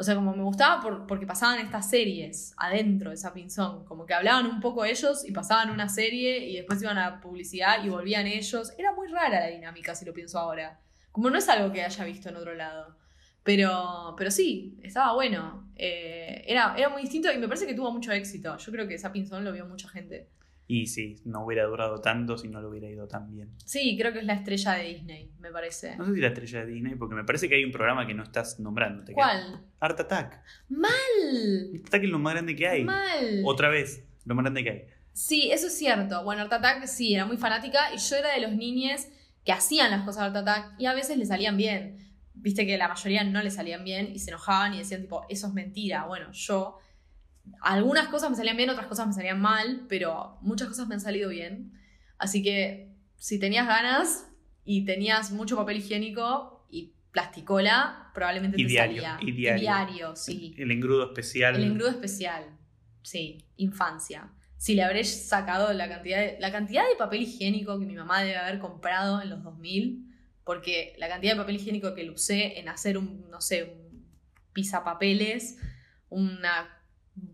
O 0.00 0.04
sea, 0.04 0.14
como 0.14 0.32
me 0.34 0.44
gustaba 0.44 0.80
por- 0.80 1.06
porque 1.08 1.26
pasaban 1.26 1.58
estas 1.58 1.90
series 1.90 2.54
adentro 2.56 3.10
de 3.10 3.16
Sapinzón. 3.16 3.84
Como 3.84 4.06
que 4.06 4.14
hablaban 4.14 4.46
un 4.46 4.60
poco 4.60 4.84
ellos 4.84 5.24
y 5.26 5.32
pasaban 5.32 5.70
una 5.70 5.88
serie 5.88 6.38
y 6.48 6.56
después 6.56 6.80
iban 6.82 6.98
a 6.98 7.20
publicidad 7.20 7.84
y 7.84 7.88
volvían 7.88 8.26
ellos. 8.28 8.72
Era 8.78 8.92
muy 8.94 9.08
rara 9.08 9.40
la 9.40 9.48
dinámica, 9.48 9.94
si 9.96 10.04
lo 10.04 10.12
pienso 10.14 10.38
ahora. 10.38 10.78
Como 11.10 11.30
no 11.30 11.38
es 11.38 11.48
algo 11.48 11.72
que 11.72 11.82
haya 11.82 12.04
visto 12.04 12.28
en 12.28 12.36
otro 12.36 12.54
lado. 12.54 12.96
Pero, 13.42 14.14
pero 14.16 14.30
sí, 14.30 14.78
estaba 14.82 15.14
bueno. 15.14 15.68
Eh, 15.74 16.44
era, 16.46 16.74
era 16.76 16.90
muy 16.90 17.02
distinto 17.02 17.32
y 17.32 17.38
me 17.38 17.48
parece 17.48 17.66
que 17.66 17.74
tuvo 17.74 17.90
mucho 17.90 18.12
éxito. 18.12 18.56
Yo 18.56 18.70
creo 18.72 18.86
que 18.86 18.98
Sapinzón 18.98 19.44
lo 19.44 19.52
vio 19.52 19.66
mucha 19.66 19.88
gente. 19.88 20.28
Y 20.70 20.86
sí, 20.86 21.16
no 21.24 21.46
hubiera 21.46 21.64
durado 21.64 22.02
tanto 22.02 22.36
si 22.36 22.46
no 22.46 22.60
lo 22.60 22.68
hubiera 22.68 22.90
ido 22.90 23.08
tan 23.08 23.30
bien. 23.30 23.54
Sí, 23.64 23.96
creo 23.98 24.12
que 24.12 24.18
es 24.18 24.26
la 24.26 24.34
estrella 24.34 24.74
de 24.74 24.84
Disney, 24.84 25.32
me 25.40 25.50
parece. 25.50 25.96
No 25.96 26.04
sé 26.04 26.12
si 26.12 26.20
la 26.20 26.28
estrella 26.28 26.60
de 26.60 26.72
Disney, 26.72 26.94
porque 26.94 27.14
me 27.14 27.24
parece 27.24 27.48
que 27.48 27.54
hay 27.54 27.64
un 27.64 27.72
programa 27.72 28.06
que 28.06 28.12
no 28.12 28.22
estás 28.22 28.60
nombrando. 28.60 29.02
¿te 29.02 29.14
¿Cuál? 29.14 29.62
Art 29.80 29.98
Attack. 29.98 30.42
¡Mal! 30.68 30.90
Art 31.74 31.86
Attack 31.86 32.04
es 32.04 32.10
lo 32.10 32.18
más 32.18 32.34
grande 32.34 32.54
que 32.54 32.68
hay. 32.68 32.84
¡Mal! 32.84 33.40
Otra 33.46 33.70
vez, 33.70 34.04
lo 34.26 34.34
más 34.34 34.42
grande 34.42 34.62
que 34.62 34.70
hay. 34.70 34.82
Sí, 35.14 35.50
eso 35.50 35.68
es 35.68 35.78
cierto. 35.78 36.22
Bueno, 36.22 36.42
Art 36.42 36.52
Attack 36.52 36.84
sí, 36.84 37.14
era 37.14 37.24
muy 37.24 37.38
fanática 37.38 37.94
y 37.94 37.96
yo 37.96 38.16
era 38.16 38.34
de 38.34 38.42
los 38.42 38.52
niñes 38.52 39.10
que 39.46 39.52
hacían 39.52 39.90
las 39.90 40.02
cosas 40.02 40.30
de 40.30 40.38
Art 40.38 40.48
Attack 40.48 40.74
y 40.78 40.84
a 40.84 40.92
veces 40.92 41.16
le 41.16 41.24
salían 41.24 41.56
bien. 41.56 42.14
Viste 42.34 42.66
que 42.66 42.76
la 42.76 42.88
mayoría 42.88 43.24
no 43.24 43.42
le 43.42 43.50
salían 43.50 43.84
bien 43.84 44.12
y 44.12 44.18
se 44.18 44.32
enojaban 44.32 44.74
y 44.74 44.78
decían 44.78 45.00
tipo, 45.00 45.24
eso 45.30 45.46
es 45.46 45.54
mentira. 45.54 46.04
Bueno, 46.04 46.30
yo, 46.32 46.78
algunas 47.60 48.08
cosas 48.08 48.30
me 48.30 48.36
salían 48.36 48.56
bien, 48.56 48.70
otras 48.70 48.86
cosas 48.86 49.06
me 49.06 49.12
salían 49.12 49.40
mal, 49.40 49.86
pero 49.88 50.38
muchas 50.42 50.68
cosas 50.68 50.88
me 50.88 50.94
han 50.94 51.00
salido 51.00 51.28
bien. 51.30 51.72
Así 52.18 52.42
que 52.42 52.94
si 53.16 53.38
tenías 53.38 53.66
ganas 53.66 54.26
y 54.64 54.84
tenías 54.84 55.30
mucho 55.32 55.56
papel 55.56 55.78
higiénico 55.78 56.66
y 56.70 56.94
plasticola, 57.12 58.10
probablemente 58.14 58.60
Y 58.60 58.64
te 58.64 58.68
diario, 58.68 59.02
salía. 59.02 59.18
y 59.28 59.32
diario. 59.32 60.16
sí. 60.16 60.54
El 60.58 60.70
engrudo 60.70 61.06
especial. 61.06 61.56
El 61.56 61.64
engrudo 61.64 61.90
especial. 61.90 62.44
Sí, 63.02 63.44
infancia. 63.56 64.30
Si 64.56 64.74
le 64.74 64.82
habré 64.82 65.04
sacado 65.04 65.72
la 65.72 65.88
cantidad, 65.88 66.18
de, 66.18 66.36
la 66.40 66.50
cantidad 66.50 66.82
de 66.88 66.96
papel 66.96 67.22
higiénico 67.22 67.78
que 67.78 67.86
mi 67.86 67.94
mamá 67.94 68.22
debe 68.22 68.36
haber 68.36 68.58
comprado 68.58 69.22
en 69.22 69.30
los 69.30 69.42
2000, 69.44 70.04
porque 70.44 70.94
la 70.98 71.08
cantidad 71.08 71.34
de 71.34 71.40
papel 71.40 71.56
higiénico 71.56 71.94
que 71.94 72.04
lo 72.04 72.14
usé 72.14 72.58
en 72.58 72.68
hacer 72.68 72.98
un, 72.98 73.30
no 73.30 73.40
sé, 73.40 73.64
un 73.64 74.04
pisapapeles, 74.52 75.58
una 76.08 76.77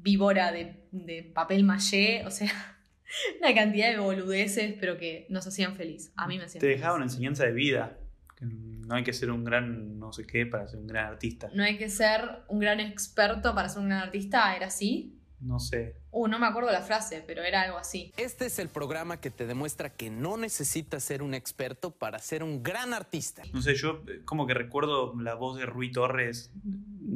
víbora 0.02 0.52
de, 0.52 0.86
de 0.92 1.22
papel 1.22 1.64
maché, 1.64 2.24
o 2.26 2.30
sea, 2.30 2.50
Una 3.40 3.54
cantidad 3.54 3.90
de 3.90 3.98
boludeces, 3.98 4.74
pero 4.80 4.96
que 4.98 5.26
nos 5.28 5.46
hacían 5.46 5.76
feliz. 5.76 6.12
A 6.16 6.26
mí 6.26 6.38
me 6.38 6.44
hacían 6.44 6.60
Te 6.60 6.66
feliz. 6.66 6.78
dejaba 6.78 6.96
una 6.96 7.04
enseñanza 7.04 7.44
de 7.44 7.52
vida. 7.52 7.96
que 8.36 8.44
No 8.46 8.94
hay 8.96 9.04
que 9.04 9.12
ser 9.12 9.30
un 9.30 9.44
gran 9.44 9.98
no 9.98 10.12
sé 10.12 10.26
qué 10.26 10.46
para 10.46 10.66
ser 10.68 10.80
un 10.80 10.86
gran 10.86 11.06
artista. 11.06 11.50
No 11.54 11.62
hay 11.62 11.78
que 11.78 11.88
ser 11.88 12.22
un 12.48 12.58
gran 12.58 12.80
experto 12.80 13.54
para 13.54 13.68
ser 13.68 13.82
un 13.82 13.88
gran 13.88 14.00
artista, 14.02 14.54
¿era 14.56 14.66
así? 14.66 15.18
No 15.40 15.58
sé. 15.60 15.96
Uh, 16.10 16.26
no 16.26 16.38
me 16.38 16.46
acuerdo 16.46 16.70
la 16.72 16.80
frase, 16.80 17.22
pero 17.26 17.42
era 17.42 17.62
algo 17.62 17.76
así. 17.76 18.12
Este 18.16 18.46
es 18.46 18.58
el 18.58 18.68
programa 18.68 19.20
que 19.20 19.30
te 19.30 19.46
demuestra 19.46 19.90
que 19.90 20.08
no 20.08 20.36
necesitas 20.38 21.04
ser 21.04 21.22
un 21.22 21.34
experto 21.34 21.90
para 21.90 22.18
ser 22.18 22.42
un 22.42 22.62
gran 22.62 22.94
artista. 22.94 23.42
No 23.52 23.60
sé, 23.60 23.74
yo 23.74 24.02
eh, 24.08 24.22
como 24.24 24.46
que 24.46 24.54
recuerdo 24.54 25.14
la 25.20 25.34
voz 25.34 25.58
de 25.58 25.66
Rui 25.66 25.92
Torres 25.92 26.50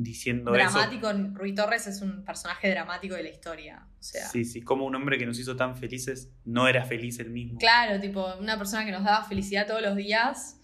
diciendo 0.03 0.55
eso. 0.55 0.71
Dramático, 0.71 1.13
Rui 1.35 1.55
Torres 1.55 1.87
es 1.87 2.01
un 2.03 2.25
personaje 2.25 2.71
dramático 2.71 3.15
de 3.15 3.23
la 3.25 3.29
historia. 3.31 3.87
O 3.99 4.03
sea, 4.03 4.27
Sí, 4.29 4.45
sí, 4.45 4.63
como 4.63 4.85
un 4.87 4.95
hombre 4.95 5.19
que 5.19 5.27
nos 5.27 5.39
hizo 5.39 5.57
tan 5.57 5.77
felices 5.77 6.31
no 6.45 6.69
era 6.69 6.85
feliz 6.85 7.19
él 7.19 7.31
mismo. 7.31 7.59
claro, 7.59 8.01
tipo, 8.01 8.35
una 8.37 8.57
persona 8.59 8.85
que 8.85 8.93
nos 8.93 9.05
daba 9.05 9.25
felicidad 9.25 9.67
todos 9.67 9.83
los 9.83 9.97
días 9.97 10.61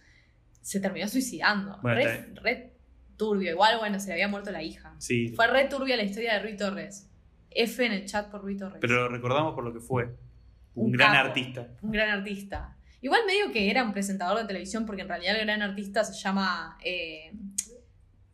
se 0.61 0.81
terminó 0.81 1.09
suicidando. 1.09 1.79
Bueno, 1.83 2.01
re, 2.43 2.73
turbio. 3.17 3.51
Igual, 3.53 3.79
bueno, 3.79 4.01
se 4.01 4.09
le 4.09 4.13
había 4.15 4.29
muerto 4.29 4.51
la 4.51 4.63
hija. 4.63 4.95
Sí, 4.99 5.29
Fue 5.29 5.47
re 5.47 5.65
turbia 5.67 5.97
la 5.97 6.03
historia 6.05 6.35
de 6.35 6.41
Rui 6.43 6.57
Torres. 6.57 7.09
F 7.51 7.85
en 7.87 7.93
el 7.93 8.05
chat 8.07 8.31
por 8.31 8.41
Rui 8.43 8.57
Torres. 8.57 8.79
pero 8.81 8.95
lo 9.03 9.09
recordamos 9.09 9.55
por 9.55 9.63
lo 9.65 9.73
que 9.73 9.81
fue. 9.81 10.05
Un, 10.75 10.87
Un 10.87 10.93
gran 10.93 11.13
capo. 11.13 11.29
artista. 11.29 11.69
Un 11.83 11.93
gran 11.93 12.11
artista. 12.11 12.77
Igual 13.01 13.21
medio 13.27 13.53
que 13.53 13.71
era 13.71 13.85
un 13.85 13.93
presentador 13.93 14.39
de 14.41 14.47
televisión 14.47 14.87
porque 14.87 15.03
en 15.03 15.09
realidad 15.09 15.37
el 15.39 15.45
gran 15.45 15.61
artista 15.63 16.03
se 16.03 16.15
llama 16.21 16.79
eh, 16.85 17.33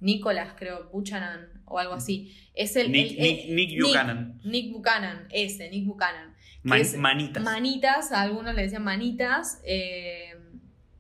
Nicolás, 0.01 0.55
creo, 0.57 0.89
Buchanan 0.93 1.63
o 1.67 1.79
algo 1.79 1.95
así. 1.95 2.35
Es 2.55 2.75
el, 2.77 2.91
Nick- 2.91 3.13
el- 3.19 3.23
Nick- 3.23 3.45
el- 3.49 3.57
Nick 3.57 3.83
Buchanan. 3.83 4.41
Nick 4.45 4.73
Buchanan, 4.73 5.29
ese, 5.31 5.71
Nick 5.71 5.87
Buchanan. 5.87 6.35
Man- 6.63 6.81
es- 6.81 6.97
manitas. 6.97 7.43
Manitas, 7.43 8.13
a 8.13 8.23
algunos 8.23 8.55
le 8.55 8.63
decían 8.63 8.83
manitas. 8.85 9.61
eh, 9.65 10.35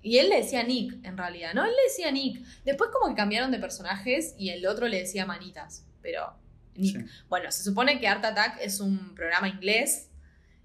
y 0.03 0.17
él 0.19 0.29
le 0.31 0.37
decía 0.37 0.63
Nick, 0.63 1.05
en 1.05 1.17
realidad, 1.19 1.53
¿no? 1.55 1.63
Él 1.65 1.71
le 1.77 1.83
decía 1.89 2.11
Nick. 2.11 2.43
Después 2.65 2.91
como 2.91 3.09
que 3.15 3.17
cambiaron 3.19 3.51
de 3.51 3.59
personajes 3.59 4.35
y 4.39 4.49
el 4.51 4.67
otro 4.67 4.89
le 4.89 4.99
decía 5.01 5.27
manitas. 5.27 5.87
Pero 6.03 6.33
Nick. 6.75 6.99
Sí. 7.01 7.05
Bueno, 7.29 7.51
se 7.53 7.63
supone 7.65 8.01
que 8.01 8.09
Art 8.09 8.25
Attack 8.25 8.59
es 8.63 8.81
un 8.81 9.15
programa 9.15 9.49
inglés 9.49 10.10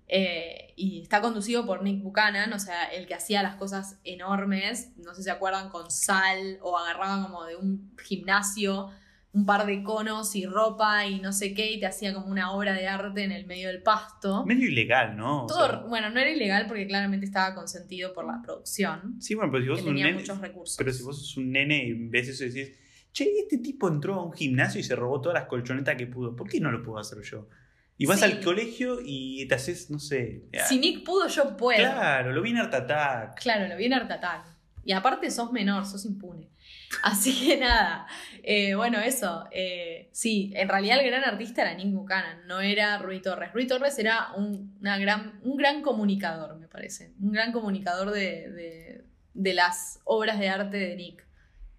eh, 0.07 0.73
y 0.75 1.01
está 1.01 1.21
conducido 1.21 1.65
por 1.65 1.83
Nick 1.83 2.01
Buchanan, 2.03 2.51
o 2.53 2.59
sea, 2.59 2.85
el 2.85 3.07
que 3.07 3.15
hacía 3.15 3.41
las 3.43 3.55
cosas 3.55 3.99
enormes, 4.03 4.91
no 4.97 5.11
sé 5.11 5.17
si 5.17 5.23
se 5.23 5.31
acuerdan, 5.31 5.69
con 5.69 5.89
sal 5.89 6.59
o 6.61 6.77
agarraban 6.77 7.23
como 7.23 7.45
de 7.45 7.55
un 7.55 7.95
gimnasio 8.03 8.91
un 9.35 9.45
par 9.45 9.65
de 9.65 9.83
conos 9.83 10.33
y 10.37 10.45
ropa 10.45 11.05
y 11.05 11.19
no 11.19 11.33
sé 11.33 11.53
qué 11.53 11.69
y 11.69 11.77
te 11.77 11.85
hacía 11.85 12.13
como 12.13 12.27
una 12.27 12.53
obra 12.53 12.71
de 12.71 12.87
arte 12.87 13.21
en 13.21 13.33
el 13.33 13.45
medio 13.45 13.67
del 13.67 13.83
pasto. 13.83 14.45
Medio 14.45 14.69
ilegal, 14.69 15.17
¿no? 15.17 15.43
O 15.43 15.47
Todo, 15.47 15.67
sea, 15.67 15.79
bueno, 15.79 16.09
no 16.09 16.21
era 16.21 16.29
ilegal 16.29 16.67
porque 16.67 16.87
claramente 16.87 17.25
estaba 17.25 17.53
consentido 17.53 18.13
por 18.13 18.25
la 18.25 18.41
producción, 18.41 19.17
sí, 19.19 19.35
bueno, 19.35 19.51
pero 19.51 19.63
si 19.63 19.69
vos 19.69 19.79
sos 19.79 19.87
un 19.89 19.95
nene. 19.95 20.13
muchos 20.13 20.39
recursos. 20.39 20.77
Pero 20.77 20.93
si 20.93 21.03
vos 21.03 21.19
sos 21.19 21.35
un 21.35 21.51
nene 21.51 21.83
y 21.83 22.07
ves 22.07 22.29
eso 22.29 22.45
y 22.45 22.49
decís, 22.49 22.77
che, 23.11 23.29
este 23.39 23.57
tipo 23.57 23.89
entró 23.89 24.13
a 24.13 24.23
un 24.23 24.31
gimnasio 24.31 24.79
y 24.79 24.83
se 24.83 24.95
robó 24.95 25.19
todas 25.19 25.37
las 25.37 25.49
colchonetas 25.49 25.97
que 25.97 26.07
pudo. 26.07 26.33
¿Por 26.33 26.47
qué 26.47 26.61
no 26.61 26.71
lo 26.71 26.81
puedo 26.81 26.97
hacer 26.97 27.21
yo? 27.21 27.49
Y 27.97 28.05
vas 28.07 28.19
Sí. 28.19 28.25
al 28.25 28.41
colegio 28.41 28.99
y 29.03 29.47
te 29.47 29.55
haces, 29.55 29.89
no 29.89 29.99
sé. 29.99 30.43
Si 30.67 30.77
Nick 30.79 31.03
pudo, 31.05 31.27
yo 31.27 31.55
puedo. 31.55 31.77
Claro, 31.79 32.33
lo 32.33 32.41
vi 32.41 32.49
en 32.51 32.57
Art 32.57 32.73
Attack. 32.73 33.39
Claro, 33.41 33.67
lo 33.67 33.77
viene 33.77 33.95
Art 33.95 34.11
Attack. 34.11 34.45
Y 34.83 34.91
aparte 34.91 35.31
sos 35.31 35.51
menor, 35.51 35.85
sos 35.85 36.05
impune. 36.05 36.49
Así 37.03 37.47
que 37.47 37.57
nada, 37.57 38.05
eh, 38.43 38.75
bueno, 38.75 38.99
eso. 38.99 39.45
eh, 39.51 40.09
sí, 40.11 40.51
en 40.55 40.69
realidad 40.69 40.99
el 40.99 41.05
gran 41.09 41.23
artista 41.23 41.61
era 41.63 41.73
Nick 41.73 41.91
Buchanan, 41.93 42.45
no 42.47 42.61
era 42.61 42.97
Rui 42.99 43.21
Torres. 43.21 43.51
Rui 43.53 43.65
Torres 43.65 43.97
era 43.97 44.33
un, 44.35 44.77
una 44.81 44.97
gran, 44.99 45.39
un 45.43 45.57
gran 45.57 45.81
comunicador, 45.81 46.57
me 46.57 46.67
parece. 46.67 47.13
Un 47.21 47.31
gran 47.31 47.51
comunicador 47.51 48.11
de, 48.11 48.51
de- 48.51 49.05
de 49.33 49.53
las 49.53 49.99
obras 50.05 50.39
de 50.39 50.47
arte 50.49 50.77
de 50.77 50.95
Nick. 50.95 51.25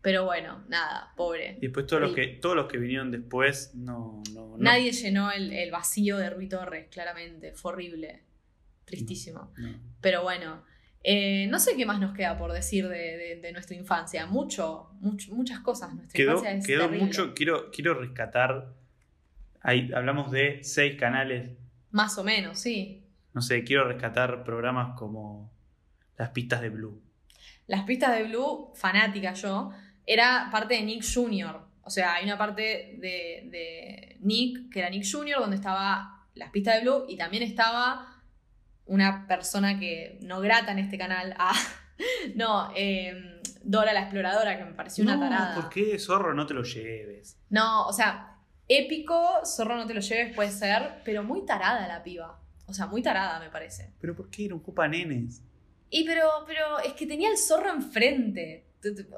Pero 0.07 0.24
bueno, 0.24 0.62
nada, 0.68 1.12
pobre. 1.16 1.57
Y 1.59 1.62
después 1.62 1.84
todos 1.88 2.00
los, 2.00 2.14
que, 2.14 2.28
todos 2.40 2.54
los 2.54 2.66
que 2.66 2.78
vinieron 2.78 3.11
después, 3.11 3.72
no. 3.74 4.22
no, 4.32 4.50
no- 4.50 4.57
Nadie 4.57 4.92
llenó 4.92 5.32
el, 5.32 5.52
el 5.52 5.72
vacío 5.72 6.16
de 6.16 6.30
Rui 6.30 6.48
Torres, 6.48 6.86
claramente. 6.92 7.52
Fue 7.54 7.72
horrible. 7.72 8.22
Tristísimo. 8.84 9.52
no. 9.59 9.68
Pero 10.00 10.22
bueno, 10.22 10.62
eh, 11.02 11.48
no 11.48 11.59
sé 11.59 11.76
qué 11.76 11.84
más 11.86 11.98
nos 11.98 12.14
queda 12.14 12.38
por 12.38 12.52
decir 12.52 12.86
de, 12.88 13.16
de- 13.16 13.40
de 13.42 13.52
nuestra 13.52 13.74
infancia. 13.74 14.26
Mucho, 14.26 14.90
mucho- 15.00 15.34
muchas 15.34 15.59
cosas. 15.59 15.92
Nuestra 15.92 16.16
Quedó, 16.16 16.30
infancia 16.38 16.52
es 16.52 16.64
quedó 16.66 16.82
terrible. 16.84 17.04
mucho. 17.07 17.34
Quiero, 17.34 17.70
quiero 17.72 17.94
rescatar. 17.94 18.74
Ahí 19.61 19.90
hablamos 19.92 20.30
de 20.30 20.61
seis 20.62 20.96
canales. 20.96 21.50
Más 21.90 22.16
o 22.16 22.22
menos, 22.22 22.61
sí. 22.61 23.02
No 23.34 23.40
sé, 23.40 23.64
quiero 23.64 23.88
rescatar 23.88 24.44
programas 24.44 24.96
como 24.96 25.50
Las 26.16 26.30
pistas 26.30 26.61
de 26.61 26.68
Blue. 26.68 27.02
Las 27.66 27.82
pistas 27.82 28.16
de 28.16 28.22
Blue, 28.22 28.70
fanática 28.76 29.32
yo, 29.34 29.72
era 30.07 30.48
parte 30.50 30.74
de 30.74 30.82
Nick 30.82 31.04
Jr. 31.04 31.61
O 31.82 31.90
sea, 31.90 32.14
hay 32.14 32.24
una 32.24 32.38
parte 32.38 32.96
de, 32.98 33.48
de 33.50 34.16
Nick, 34.20 34.72
que 34.72 34.78
era 34.78 34.90
Nick 34.90 35.04
Jr., 35.11 35.40
donde 35.40 35.57
estaba 35.57 36.26
las 36.34 36.50
pistas 36.50 36.76
de 36.76 36.80
Blue 36.82 37.04
y 37.09 37.16
también 37.16 37.42
estaba 37.42 38.22
una 38.86 39.26
persona 39.26 39.78
que 39.78 40.18
no 40.22 40.40
grata 40.40 40.72
en 40.72 40.78
este 40.78 40.96
canal. 40.96 41.34
Ah, 41.38 41.59
no, 42.34 42.70
eh, 42.74 43.40
Dora 43.62 43.92
la 43.92 44.02
Exploradora, 44.02 44.57
que 44.57 44.64
me 44.64 44.74
pareció 44.74 45.02
una 45.02 45.18
tarada. 45.18 45.54
¿por 45.54 45.68
qué, 45.68 45.98
zorro, 45.98 46.34
no 46.34 46.46
te 46.46 46.54
lo 46.54 46.62
lleves? 46.62 47.38
No, 47.50 47.86
o 47.86 47.92
sea, 47.92 48.38
épico, 48.68 49.44
zorro 49.44 49.76
no 49.76 49.86
te 49.86 49.94
lo 49.94 50.00
lleves, 50.00 50.34
puede 50.34 50.50
ser, 50.50 51.02
pero 51.04 51.24
muy 51.24 51.44
tarada 51.44 51.86
la 51.88 52.02
piba. 52.02 52.40
O 52.66 52.74
sea, 52.74 52.86
muy 52.86 53.02
tarada 53.02 53.38
me 53.40 53.50
parece. 53.50 53.92
¿Pero 54.00 54.14
por 54.14 54.30
qué 54.30 54.46
era 54.46 54.54
un 54.54 54.61
copa 54.61 54.88
nenes? 54.88 55.42
Y 55.90 56.04
pero, 56.04 56.28
pero 56.46 56.78
es 56.80 56.92
que 56.94 57.07
tenía 57.07 57.30
el 57.30 57.38
zorro 57.38 57.70
enfrente. 57.70 58.66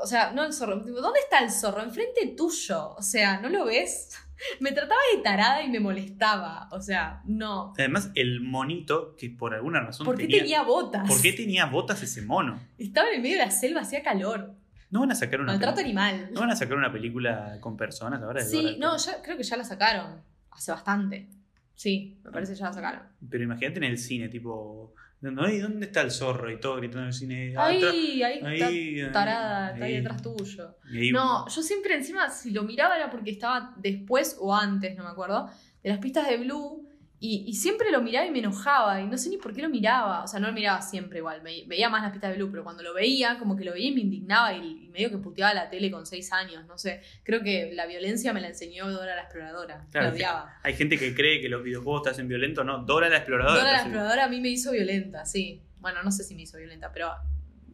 O 0.00 0.06
sea, 0.06 0.32
no 0.32 0.44
el 0.44 0.52
zorro. 0.52 0.82
tipo, 0.82 1.00
¿Dónde 1.00 1.20
está 1.20 1.40
el 1.40 1.50
zorro? 1.50 1.82
Enfrente 1.82 2.34
tuyo. 2.36 2.94
O 2.94 3.02
sea, 3.02 3.40
¿no 3.40 3.48
lo 3.48 3.66
ves? 3.66 4.16
Me 4.60 4.72
trataba 4.72 5.00
de 5.14 5.22
tarada 5.22 5.62
y 5.64 5.68
me 5.68 5.80
molestaba. 5.80 6.68
O 6.70 6.80
sea, 6.80 7.22
no. 7.24 7.72
Además, 7.76 8.10
el 8.14 8.40
monito, 8.40 9.16
que 9.16 9.30
por 9.30 9.52
alguna 9.52 9.80
razón 9.80 10.04
¿Por 10.06 10.16
qué 10.16 10.24
tenía, 10.24 10.38
tenía 10.38 10.62
botas? 10.62 11.08
¿Por 11.08 11.20
qué 11.20 11.32
tenía 11.32 11.66
botas 11.66 12.02
ese 12.02 12.22
mono? 12.22 12.60
Estaba 12.78 13.08
en 13.08 13.16
el 13.16 13.22
medio 13.22 13.38
de 13.38 13.46
la 13.46 13.50
selva, 13.50 13.80
hacía 13.80 14.02
calor. 14.02 14.54
¿No 14.90 15.00
van 15.00 15.10
a 15.12 15.14
sacar 15.14 15.40
una 15.40 15.52
Maltrato 15.52 15.80
animal. 15.80 16.30
¿No 16.32 16.40
van 16.40 16.50
a 16.50 16.56
sacar 16.56 16.76
una 16.76 16.90
película 16.90 17.58
con 17.60 17.76
personas 17.76 18.22
ahora? 18.22 18.40
Sí, 18.42 18.76
no, 18.78 18.96
ya, 18.96 19.20
creo 19.22 19.36
que 19.36 19.42
ya 19.42 19.56
la 19.56 19.64
sacaron. 19.64 20.22
Hace 20.50 20.72
bastante. 20.72 21.28
Sí, 21.74 22.18
me 22.24 22.30
parece 22.30 22.52
que 22.52 22.58
ya 22.58 22.66
la 22.66 22.72
sacaron. 22.72 23.02
Pero 23.28 23.44
imagínate 23.44 23.78
en 23.78 23.84
el 23.84 23.98
cine, 23.98 24.28
tipo. 24.28 24.94
¿No? 25.20 25.48
¿Y 25.48 25.58
dónde 25.58 25.86
está 25.86 26.00
el 26.02 26.10
zorro? 26.10 26.50
Y 26.50 26.60
todo 26.60 26.76
gritando 26.76 27.00
en 27.02 27.06
el 27.08 27.12
cine. 27.12 27.54
"Ah, 27.56 27.66
atrás". 27.68 27.92
Ahí, 27.92 28.22
ahí, 28.22 28.40
ahí, 28.44 28.54
está 28.54 28.66
ahí, 28.68 29.12
tarada, 29.12 29.72
está 29.72 29.84
ahí 29.84 29.92
ahí. 29.94 29.98
detrás 30.00 30.22
tuyo. 30.22 30.76
Ahí- 30.84 31.10
No, 31.10 31.48
yo 31.48 31.62
siempre 31.62 31.94
encima, 31.94 32.30
si 32.30 32.50
lo 32.50 32.62
miraba 32.62 32.96
era 32.96 33.10
porque 33.10 33.30
estaba 33.32 33.74
después 33.76 34.36
o 34.40 34.54
antes, 34.54 34.96
no 34.96 35.04
me 35.04 35.10
acuerdo, 35.10 35.48
de 35.82 35.90
las 35.90 35.98
pistas 35.98 36.28
de 36.28 36.36
Blue. 36.38 36.87
Y, 37.20 37.44
y 37.48 37.54
siempre 37.54 37.90
lo 37.90 38.00
miraba 38.00 38.26
y 38.26 38.30
me 38.30 38.38
enojaba. 38.38 39.00
Y 39.00 39.06
no 39.08 39.18
sé 39.18 39.28
ni 39.28 39.38
por 39.38 39.52
qué 39.52 39.60
lo 39.62 39.68
miraba. 39.68 40.22
O 40.22 40.28
sea, 40.28 40.38
no 40.38 40.46
lo 40.46 40.52
miraba 40.52 40.80
siempre 40.82 41.18
igual. 41.18 41.42
me- 41.42 41.64
veía 41.66 41.88
más 41.88 42.02
las 42.02 42.12
pistas 42.12 42.30
de 42.30 42.36
Blue, 42.36 42.48
pero 42.50 42.62
cuando 42.62 42.84
lo 42.84 42.94
veía, 42.94 43.38
como 43.40 43.56
que 43.56 43.64
lo 43.64 43.72
veía 43.72 43.88
y 43.88 43.94
me 43.94 44.02
indignaba. 44.02 44.52
Y, 44.54 44.84
y 44.84 44.88
medio 44.90 45.10
que 45.10 45.18
puteaba 45.18 45.52
la 45.52 45.68
tele 45.68 45.90
con 45.90 46.06
seis 46.06 46.32
años. 46.32 46.64
No 46.66 46.78
sé. 46.78 47.02
Creo 47.24 47.42
que 47.42 47.72
la 47.74 47.86
violencia 47.86 48.32
me 48.32 48.40
la 48.40 48.48
enseñó 48.48 48.88
Dora 48.90 49.16
la 49.16 49.22
Exploradora. 49.22 49.84
Claro, 49.90 50.06
la 50.08 50.12
odiaba. 50.12 50.52
Hay 50.62 50.74
gente 50.74 50.96
que 50.96 51.12
cree 51.14 51.40
que 51.40 51.48
los 51.48 51.62
videojuegos 51.64 52.02
te 52.04 52.10
hacen 52.10 52.28
violento. 52.28 52.62
No, 52.62 52.84
Dora 52.84 53.08
la 53.08 53.16
exploradora. 53.16 53.58
Dora 53.58 53.72
la 53.72 53.78
Exploradora 53.78 54.24
a 54.24 54.28
mí 54.28 54.40
me 54.40 54.48
hizo 54.50 54.70
violenta, 54.70 55.24
sí. 55.24 55.60
Bueno, 55.80 56.02
no 56.04 56.12
sé 56.12 56.22
si 56.24 56.34
me 56.36 56.42
hizo 56.42 56.56
violenta, 56.56 56.92
pero 56.92 57.10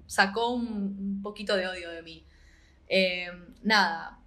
sacó 0.07 0.55
un, 0.55 0.67
un 0.99 1.23
poquito 1.23 1.55
de 1.57 1.67
odio 1.69 1.91
de 1.91 2.03
mí. 2.03 2.25
Eh, 2.89 3.27
nada. 3.63 4.19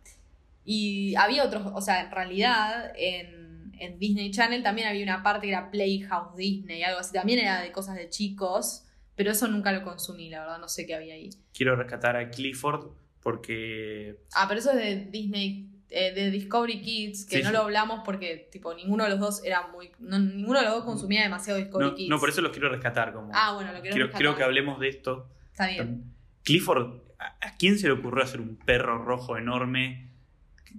Y 0.64 1.16
había 1.16 1.44
otros, 1.46 1.64
o 1.74 1.82
sea, 1.82 2.02
en 2.02 2.12
realidad 2.12 2.92
en, 2.98 3.37
en 3.80 4.00
Disney 4.00 4.32
Channel 4.32 4.64
también 4.64 4.88
había 4.88 5.04
una 5.04 5.24
parte 5.24 5.48
que 5.48 5.54
era 5.54 5.70
Playhouse 5.72 6.36
Disney, 6.36 6.84
algo 6.84 7.00
así. 7.00 7.14
También 7.14 7.40
era 7.40 7.62
de 7.62 7.72
cosas 7.72 7.96
de 7.96 8.10
chicos, 8.10 8.84
pero 9.16 9.32
eso 9.32 9.48
nunca 9.48 9.72
lo 9.72 9.84
consumí, 9.84 10.30
la 10.30 10.42
verdad, 10.42 10.60
no 10.60 10.68
sé 10.70 10.86
qué 10.86 10.96
había 10.96 11.14
ahí. 11.16 11.30
Quiero 11.54 11.76
rescatar 11.76 12.16
a 12.16 12.30
Clifford 12.30 12.92
porque. 13.22 14.18
Ah, 14.34 14.46
pero 14.48 14.60
eso 14.60 14.72
es 14.72 14.78
de 14.78 15.06
Disney, 15.12 15.70
eh, 15.90 16.14
de 16.14 16.32
Discovery 16.32 16.82
Kids, 16.82 17.26
que 17.26 17.38
Sí, 17.38 17.44
no 17.44 17.50
sí. 17.50 17.56
lo 17.56 17.62
hablamos 17.64 18.02
porque, 18.06 18.48
tipo, 18.52 18.74
ninguno 18.74 19.04
de 19.04 19.10
los 19.10 19.20
dos 19.20 19.44
era 19.44 19.68
muy. 19.68 19.92
no- 20.00 20.20
ninguno 20.20 20.60
de 20.60 20.66
los 20.66 20.76
dos 20.76 20.84
consumía 20.86 21.24
demasiado 21.24 21.60
Discovery 21.60 21.90
No, 21.90 21.96
Kids. 21.96 22.10
no, 22.10 22.20
por 22.20 22.30
eso 22.30 22.42
los 22.42 22.52
quiero 22.52 22.70
rescatar. 22.70 23.14
Como, 23.14 23.32
Ah, 23.34 23.54
bueno, 23.56 23.74
lo 23.74 23.82
quiero 23.82 23.94
quiero, 23.94 24.08
rescatar. 24.08 24.18
quiero 24.22 24.38
que 24.38 24.44
hablemos 24.44 24.80
de 24.80 24.90
esto. 24.90 25.30
Está 25.52 25.68
bien. 25.68 26.14
Clifford, 26.44 27.02
¿a 27.20 27.38
a 27.48 27.58
quién 27.58 27.78
se 27.80 27.88
le 27.88 27.94
ocurrió 27.94 28.24
hacer 28.24 28.40
un 28.42 28.56
perro 28.58 29.04
rojo 29.04 29.38
enorme? 29.38 30.12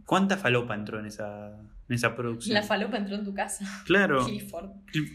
¿Cuánta 0.07 0.37
falopa 0.37 0.75
entró 0.75 1.01
en 1.01 1.07
esa, 1.07 1.59
en 1.89 1.95
esa 1.95 2.15
producción? 2.15 2.55
La 2.55 2.63
falopa 2.63 2.97
entró 2.97 3.17
en 3.17 3.25
tu 3.25 3.35
casa. 3.35 3.65
Claro. 3.87 4.25
Clifford. 4.27 4.71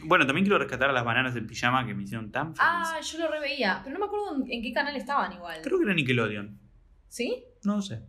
Bueno, 0.06 0.26
también 0.26 0.46
quiero 0.46 0.58
rescatar 0.60 0.90
a 0.90 0.94
las 0.94 1.06
bananas 1.06 1.36
en 1.36 1.46
pijama 1.48 1.86
que 1.86 1.94
me 1.94 2.04
hicieron 2.04 2.32
tan 2.32 2.56
feliz. 2.56 2.60
Ah, 2.62 3.00
yo 3.02 3.20
lo 3.20 3.28
reveía, 3.30 3.82
pero 3.84 3.94
no 3.94 4.00
me 4.00 4.06
acuerdo 4.08 4.36
en, 4.44 4.52
en 4.52 4.62
qué 4.62 4.74
canal 4.74 4.96
estaban 4.96 5.34
igual. 5.34 5.60
Creo 5.62 5.78
que 5.78 5.86
era 5.86 5.94
Nickelodeon. 5.94 6.60
¿Sí? 7.08 7.44
No 7.64 7.82
sé. 7.82 8.02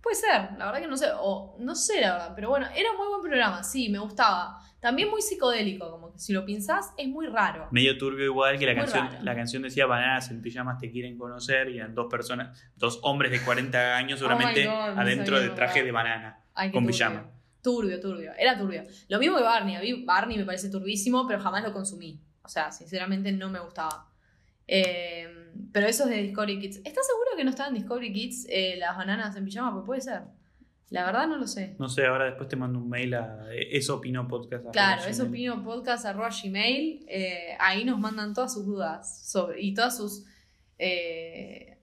Puede 0.00 0.16
ser, 0.16 0.52
la 0.56 0.66
verdad 0.66 0.80
que 0.80 0.86
no 0.88 0.96
sé, 0.96 1.08
o 1.20 1.56
no 1.60 1.74
sé 1.74 2.00
la 2.00 2.12
verdad, 2.12 2.32
pero 2.34 2.48
bueno, 2.48 2.66
era 2.74 2.90
un 2.92 2.96
muy 2.96 3.06
buen 3.08 3.20
programa, 3.20 3.62
sí, 3.62 3.90
me 3.90 3.98
gustaba. 3.98 4.56
También 4.80 5.10
muy 5.10 5.20
psicodélico, 5.20 5.90
como 5.90 6.10
que 6.10 6.18
si 6.18 6.32
lo 6.32 6.46
pensás 6.46 6.94
es 6.96 7.06
muy 7.06 7.26
raro. 7.26 7.68
Medio 7.70 7.98
turbio 7.98 8.24
igual 8.24 8.58
que 8.58 8.64
la 8.64 8.72
Muy 8.72 8.80
canción, 8.80 9.08
raro. 9.10 9.22
la 9.22 9.34
canción 9.34 9.62
decía 9.62 9.84
bananas 9.84 10.30
en 10.30 10.40
pijamas 10.40 10.78
te 10.78 10.90
quieren 10.90 11.18
conocer 11.18 11.68
y 11.68 11.76
eran 11.76 11.94
dos 11.94 12.06
personas, 12.10 12.58
dos 12.76 12.98
hombres 13.02 13.30
de 13.30 13.42
40 13.42 13.94
años 13.94 14.18
seguramente 14.20 14.66
Oh 14.66 14.70
God, 14.70 14.94
no 14.94 15.00
adentro 15.02 15.38
de 15.38 15.50
traje 15.50 15.82
de 15.84 15.92
banana. 15.92 16.44
Ay, 16.54 16.70
con 16.72 16.84
turbio. 16.84 16.96
pijama. 16.96 17.30
Turbio, 17.62 18.00
turbio, 18.00 18.32
era 18.38 18.56
turbio. 18.56 18.84
Lo 19.08 19.18
mismo 19.18 19.36
que 19.36 19.42
Barney, 19.42 19.76
a 19.76 19.80
mí 19.80 20.04
Barney 20.04 20.38
me 20.38 20.44
parece 20.44 20.70
turbísimo, 20.70 21.26
pero 21.26 21.40
jamás 21.40 21.62
lo 21.62 21.72
consumí. 21.72 22.20
O 22.42 22.48
sea, 22.48 22.72
sinceramente 22.72 23.30
no 23.32 23.50
me 23.50 23.60
gustaba. 23.60 24.08
Eh, 24.66 25.28
pero 25.72 25.86
eso 25.86 26.04
es 26.04 26.10
de 26.10 26.22
Discovery 26.22 26.58
Kids. 26.60 26.76
¿Estás 26.84 27.06
seguro 27.06 27.30
que 27.36 27.44
no 27.44 27.50
estaban 27.50 27.74
en 27.74 27.82
Discovery 27.82 28.12
Kids 28.12 28.46
eh, 28.48 28.76
las 28.78 28.96
bananas 28.96 29.36
en 29.36 29.44
pijama? 29.44 29.72
Pues 29.72 29.84
puede 29.84 30.00
ser. 30.00 30.22
La 30.90 31.04
verdad 31.04 31.28
no 31.28 31.36
lo 31.36 31.46
sé. 31.46 31.76
No 31.78 31.88
sé, 31.88 32.06
ahora 32.06 32.24
después 32.24 32.48
te 32.48 32.56
mando 32.56 32.78
un 32.78 32.88
mail 32.88 33.14
a 33.14 33.46
eso 33.52 33.96
opino 33.96 34.26
podcast. 34.26 34.64
Claro, 34.72 34.94
arroba 35.02 35.10
eso 35.10 35.24
gmail. 35.26 35.50
opino 35.50 35.64
podcast 35.64 36.04
arroba 36.04 36.30
gmail. 36.30 37.04
eh, 37.08 37.56
ahí 37.60 37.84
nos 37.84 37.98
mandan 38.00 38.34
todas 38.34 38.52
sus 38.52 38.66
dudas 38.66 39.28
sobre, 39.30 39.60
y 39.60 39.72
todas 39.72 39.96
sus 39.96 40.24
eh, 40.78 41.78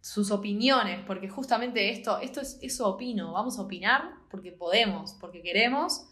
sus 0.00 0.32
opiniones, 0.32 1.00
porque 1.06 1.28
justamente 1.28 1.90
esto, 1.90 2.18
esto 2.18 2.40
es 2.40 2.58
eso 2.62 2.88
opino. 2.88 3.32
Vamos 3.32 3.58
a 3.58 3.62
opinar 3.62 4.10
porque 4.32 4.50
podemos, 4.50 5.16
porque 5.20 5.42
queremos 5.42 6.08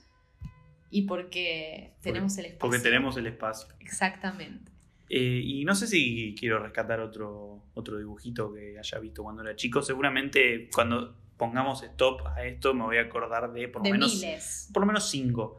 y 0.90 1.02
porque 1.02 1.94
tenemos 2.02 2.38
el 2.38 2.44
espacio. 2.46 2.60
Porque 2.60 2.78
tenemos 2.78 3.16
el 3.16 3.26
espacio. 3.26 3.68
Exactamente. 3.80 4.70
Eh, 5.08 5.40
y 5.44 5.64
no 5.64 5.74
sé 5.74 5.88
si 5.88 6.36
quiero 6.38 6.60
rescatar 6.60 7.00
otro, 7.00 7.64
otro 7.74 7.98
dibujito 7.98 8.52
que 8.52 8.78
haya 8.78 8.98
visto 9.00 9.24
cuando 9.24 9.42
era 9.42 9.56
chico. 9.56 9.82
Seguramente 9.82 10.68
cuando 10.72 11.16
pongamos 11.36 11.82
stop 11.82 12.26
a 12.26 12.44
esto 12.44 12.74
me 12.74 12.84
voy 12.84 12.98
a 12.98 13.02
acordar 13.02 13.52
de 13.52 13.66
por 13.66 13.80
lo 13.80 13.84
De 13.86 13.92
menos 13.92 14.14
miles. 14.14 14.68
por 14.72 14.82
lo 14.82 14.86
menos 14.86 15.10
cinco. 15.10 15.58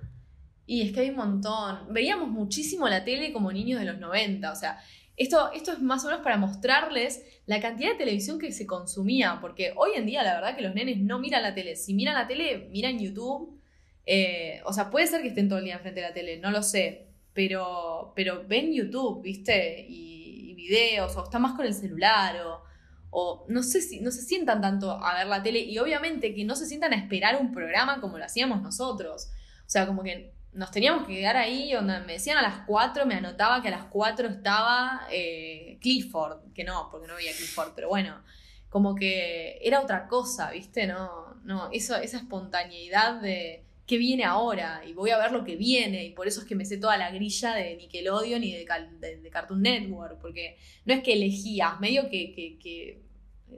Y 0.67 0.83
es 0.83 0.93
que 0.93 1.01
hay 1.01 1.09
un 1.09 1.17
montón. 1.17 1.91
Veíamos 1.91 2.29
muchísimo 2.29 2.87
la 2.87 3.03
tele 3.03 3.33
como 3.33 3.51
niños 3.51 3.79
de 3.79 3.85
los 3.87 3.99
90. 3.99 4.51
O 4.51 4.55
sea, 4.55 4.77
esto, 5.17 5.51
esto 5.53 5.73
es 5.73 5.81
más 5.81 6.03
o 6.03 6.07
menos 6.07 6.23
para 6.23 6.37
mostrarles 6.37 7.23
la 7.45 7.59
cantidad 7.59 7.91
de 7.91 7.97
televisión 7.97 8.39
que 8.39 8.51
se 8.51 8.65
consumía. 8.65 9.39
Porque 9.41 9.73
hoy 9.75 9.91
en 9.95 10.05
día, 10.05 10.23
la 10.23 10.35
verdad, 10.35 10.55
que 10.55 10.61
los 10.61 10.73
nenes 10.73 10.97
no 10.99 11.19
miran 11.19 11.43
la 11.43 11.53
tele. 11.53 11.75
Si 11.75 11.93
miran 11.93 12.15
la 12.15 12.27
tele, 12.27 12.69
miran 12.71 12.99
YouTube. 12.99 13.59
Eh, 14.05 14.61
o 14.65 14.73
sea, 14.73 14.89
puede 14.89 15.07
ser 15.07 15.21
que 15.21 15.29
estén 15.29 15.47
todo 15.47 15.59
el 15.59 15.65
día 15.65 15.75
enfrente 15.75 16.01
de 16.01 16.07
la 16.07 16.13
tele, 16.13 16.37
no 16.37 16.51
lo 16.51 16.63
sé. 16.63 17.07
Pero, 17.33 18.13
pero 18.15 18.45
ven 18.47 18.73
YouTube, 18.73 19.21
¿viste? 19.21 19.85
Y, 19.87 20.51
y 20.51 20.53
videos, 20.55 21.15
o 21.15 21.23
están 21.23 21.41
más 21.41 21.53
con 21.53 21.65
el 21.65 21.73
celular, 21.73 22.35
o, 22.45 22.63
o 23.09 23.45
no 23.47 23.63
sé 23.63 23.81
si 23.81 23.99
no 23.99 24.11
se 24.11 24.21
sientan 24.21 24.61
tanto 24.61 24.91
a 24.91 25.13
ver 25.17 25.27
la 25.27 25.43
tele. 25.43 25.59
Y 25.59 25.77
obviamente 25.77 26.33
que 26.33 26.45
no 26.45 26.55
se 26.55 26.65
sientan 26.65 26.93
a 26.93 26.97
esperar 26.97 27.39
un 27.39 27.51
programa 27.51 28.01
como 28.01 28.17
lo 28.17 28.25
hacíamos 28.25 28.61
nosotros. 28.61 29.29
O 29.65 29.69
sea, 29.69 29.85
como 29.87 30.03
que 30.03 30.33
nos 30.53 30.71
teníamos 30.71 31.07
que 31.07 31.15
quedar 31.15 31.37
ahí, 31.37 31.71
donde 31.73 31.99
me 32.01 32.13
decían 32.13 32.37
a 32.37 32.41
las 32.41 32.65
4, 32.67 33.05
me 33.05 33.15
anotaba 33.15 33.61
que 33.61 33.69
a 33.69 33.71
las 33.71 33.85
4 33.85 34.27
estaba 34.27 35.07
eh, 35.11 35.77
Clifford, 35.81 36.51
que 36.53 36.63
no, 36.63 36.89
porque 36.91 37.07
no 37.07 37.15
veía 37.15 37.31
Clifford, 37.33 37.73
pero 37.75 37.87
bueno, 37.89 38.21
como 38.69 38.95
que 38.95 39.59
era 39.61 39.79
otra 39.81 40.07
cosa, 40.07 40.51
¿viste? 40.51 40.87
No, 40.87 41.35
no, 41.43 41.69
eso, 41.71 41.95
esa 41.95 42.17
espontaneidad 42.17 43.21
de 43.21 43.65
qué 43.87 43.97
viene 43.97 44.23
ahora 44.23 44.83
y 44.85 44.93
voy 44.93 45.09
a 45.09 45.17
ver 45.17 45.31
lo 45.33 45.43
que 45.43 45.55
viene 45.57 46.05
y 46.05 46.11
por 46.11 46.27
eso 46.27 46.41
es 46.41 46.47
que 46.47 46.55
me 46.55 46.63
sé 46.65 46.77
toda 46.77 46.95
la 46.97 47.11
grilla 47.11 47.53
de 47.55 47.75
Nickelodeon 47.75 48.43
y 48.43 48.51
de, 48.53 48.65
de- 48.99 49.17
de 49.17 49.29
Cartoon 49.29 49.61
Network, 49.61 50.19
porque 50.21 50.57
no 50.85 50.93
es 50.93 51.01
que 51.03 51.13
elegías, 51.13 51.79
medio 51.79 52.03
que, 52.09 52.31
que- 52.33 52.57
que, 52.59 53.01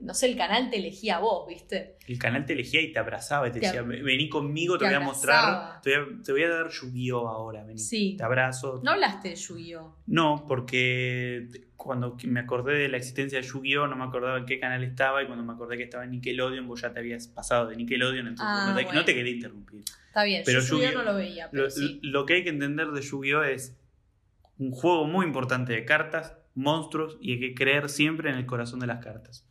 no 0.02 0.14
sé, 0.14 0.26
el 0.28 0.36
canal 0.38 0.70
te 0.70 0.78
elegía 0.78 1.18
a 1.18 1.20
vos, 1.20 1.48
¿viste? 1.48 1.98
El 2.08 2.18
canal 2.20 2.46
te 2.46 2.54
elegía 2.54 2.82
y 2.82 2.92
te 2.92 3.00
abrazaba 3.00 3.48
y 3.48 3.52
te, 3.52 3.60
Te 3.60 3.68
decía, 3.68 3.82
vení 3.84 4.28
conmigo, 4.30 4.78
te, 4.78 4.86
te 4.86 4.92
voy 4.94 4.96
a 4.96 5.00
mostrar, 5.00 5.82
te 5.82 5.98
voy 5.98 6.16
a, 6.20 6.24
te 6.24 6.32
voy 6.32 6.44
a 6.44 6.50
dar 6.50 6.70
Yu-Gi-Oh 6.70 7.28
ahora, 7.28 7.64
vení. 7.64 7.80
Sí. 7.80 8.16
Te 8.18 8.24
abrazo. 8.24 8.82
No 8.84 8.92
hablaste 8.92 9.30
de 9.30 9.36
Yu-Gi-Oh! 9.36 9.96
No, 10.08 10.46
porque 10.48 11.48
cuando 11.76 12.18
me 12.26 12.40
acordé 12.40 12.74
de 12.76 12.88
la 12.90 12.98
existencia 12.98 13.40
de 13.40 13.46
Yu-Gi-Oh! 13.48 13.88
no 13.88 13.96
me 13.96 14.04
acordaba 14.04 14.38
en 14.40 14.46
qué 14.46 14.60
canal 14.60 14.84
estaba 14.84 15.22
y 15.24 15.28
cuando 15.28 15.44
me 15.46 15.54
acordé 15.54 15.78
que 15.78 15.84
estaba 15.84 16.04
en 16.04 16.12
Nickelodeon, 16.12 16.68
vos 16.68 16.82
ya 16.82 16.92
te 16.92 17.00
habías 17.00 17.28
pasado 17.28 17.68
de 17.68 17.76
Nickelodeon, 17.76 18.28
entonces 18.28 18.46
Ah, 18.48 18.68
no, 18.70 18.76
te, 18.78 18.84
bueno. 18.84 19.00
no 19.00 19.06
te 19.06 19.14
quería 19.14 19.34
interrumpir. 19.34 19.84
Está 20.08 20.24
bien, 20.24 20.44
Pero 20.46 20.60
yo 20.60 20.78
Yu-Gi-Oh 20.78 20.92
no 20.98 21.04
lo 21.04 21.16
veía, 21.16 21.50
pero 21.52 21.64
Lo, 21.64 21.70
sí. 21.70 22.00
lo 22.04 22.26
que 22.26 22.34
hay 22.36 22.44
que 22.44 22.50
entender 22.50 22.88
de 22.92 23.02
Yu-Gi-Oh! 23.02 23.44
es 23.44 23.78
un 24.58 24.72
juego 24.72 25.06
muy 25.06 25.26
importante 25.26 25.74
de 25.74 25.86
cartas, 25.86 26.38
monstruos 26.56 27.18
y 27.20 27.34
hay 27.34 27.40
que 27.40 27.54
creer 27.56 27.90
siempre 27.90 28.30
en 28.30 28.36
el 28.36 28.46
corazón 28.46 28.80
de 28.80 28.86
las 28.88 29.04
cartas. 29.04 29.48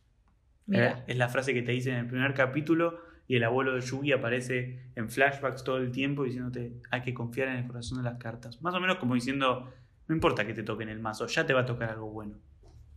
Mira. 0.67 0.99
Eh, 1.01 1.05
Es 1.09 1.17
la 1.17 1.29
frase 1.29 1.53
que 1.55 1.63
te 1.63 1.73
dicen 1.73 1.95
en 1.95 2.01
el 2.01 2.07
primer 2.07 2.35
capítulo 2.35 3.01
y 3.29 3.37
el 3.37 3.45
abuelo 3.45 3.75
de 3.75 3.81
Yugi 3.81 4.13
aparece 4.13 4.81
en 4.95 5.09
flashbacks 5.11 5.65
todo 5.65 5.79
el 5.79 5.91
tiempo 5.93 6.25
diciéndote 6.25 6.75
hay 6.91 7.03
que 7.03 7.15
confiar 7.15 7.49
en 7.49 7.57
el 7.57 7.67
corazón 7.67 7.99
de 7.99 8.05
las 8.05 8.19
cartas. 8.19 8.61
Más 8.63 8.75
o 8.75 8.81
menos 8.81 8.97
como 8.99 9.15
diciendo, 9.15 9.73
no 10.09 10.15
importa 10.15 10.47
que 10.47 10.55
te 10.55 10.63
toquen 10.63 10.89
el 10.89 10.99
mazo, 11.01 11.27
ya 11.27 11.47
te 11.47 11.53
va 11.55 11.61
a 11.61 11.67
tocar 11.67 11.91
algo 11.91 12.11
bueno. 12.11 12.37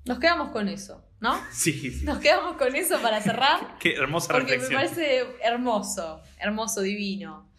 Nos 0.06 0.20
quedamos 0.20 0.50
con 0.50 0.68
eso, 0.68 1.04
¿no? 1.20 1.36
Sí, 1.52 1.72
sí. 1.92 2.06
Nos 2.06 2.20
quedamos 2.20 2.58
con 2.58 2.76
eso 2.76 3.00
para 3.02 3.22
cerrar, 3.22 3.78
Qué 3.80 3.96
hermosa 3.96 4.34
porque 4.34 4.58
me 4.58 4.64
reflexión. 4.64 4.82
parece 4.82 5.24
hermoso, 5.44 6.22
hermoso, 6.40 6.82
divino. 6.82 7.50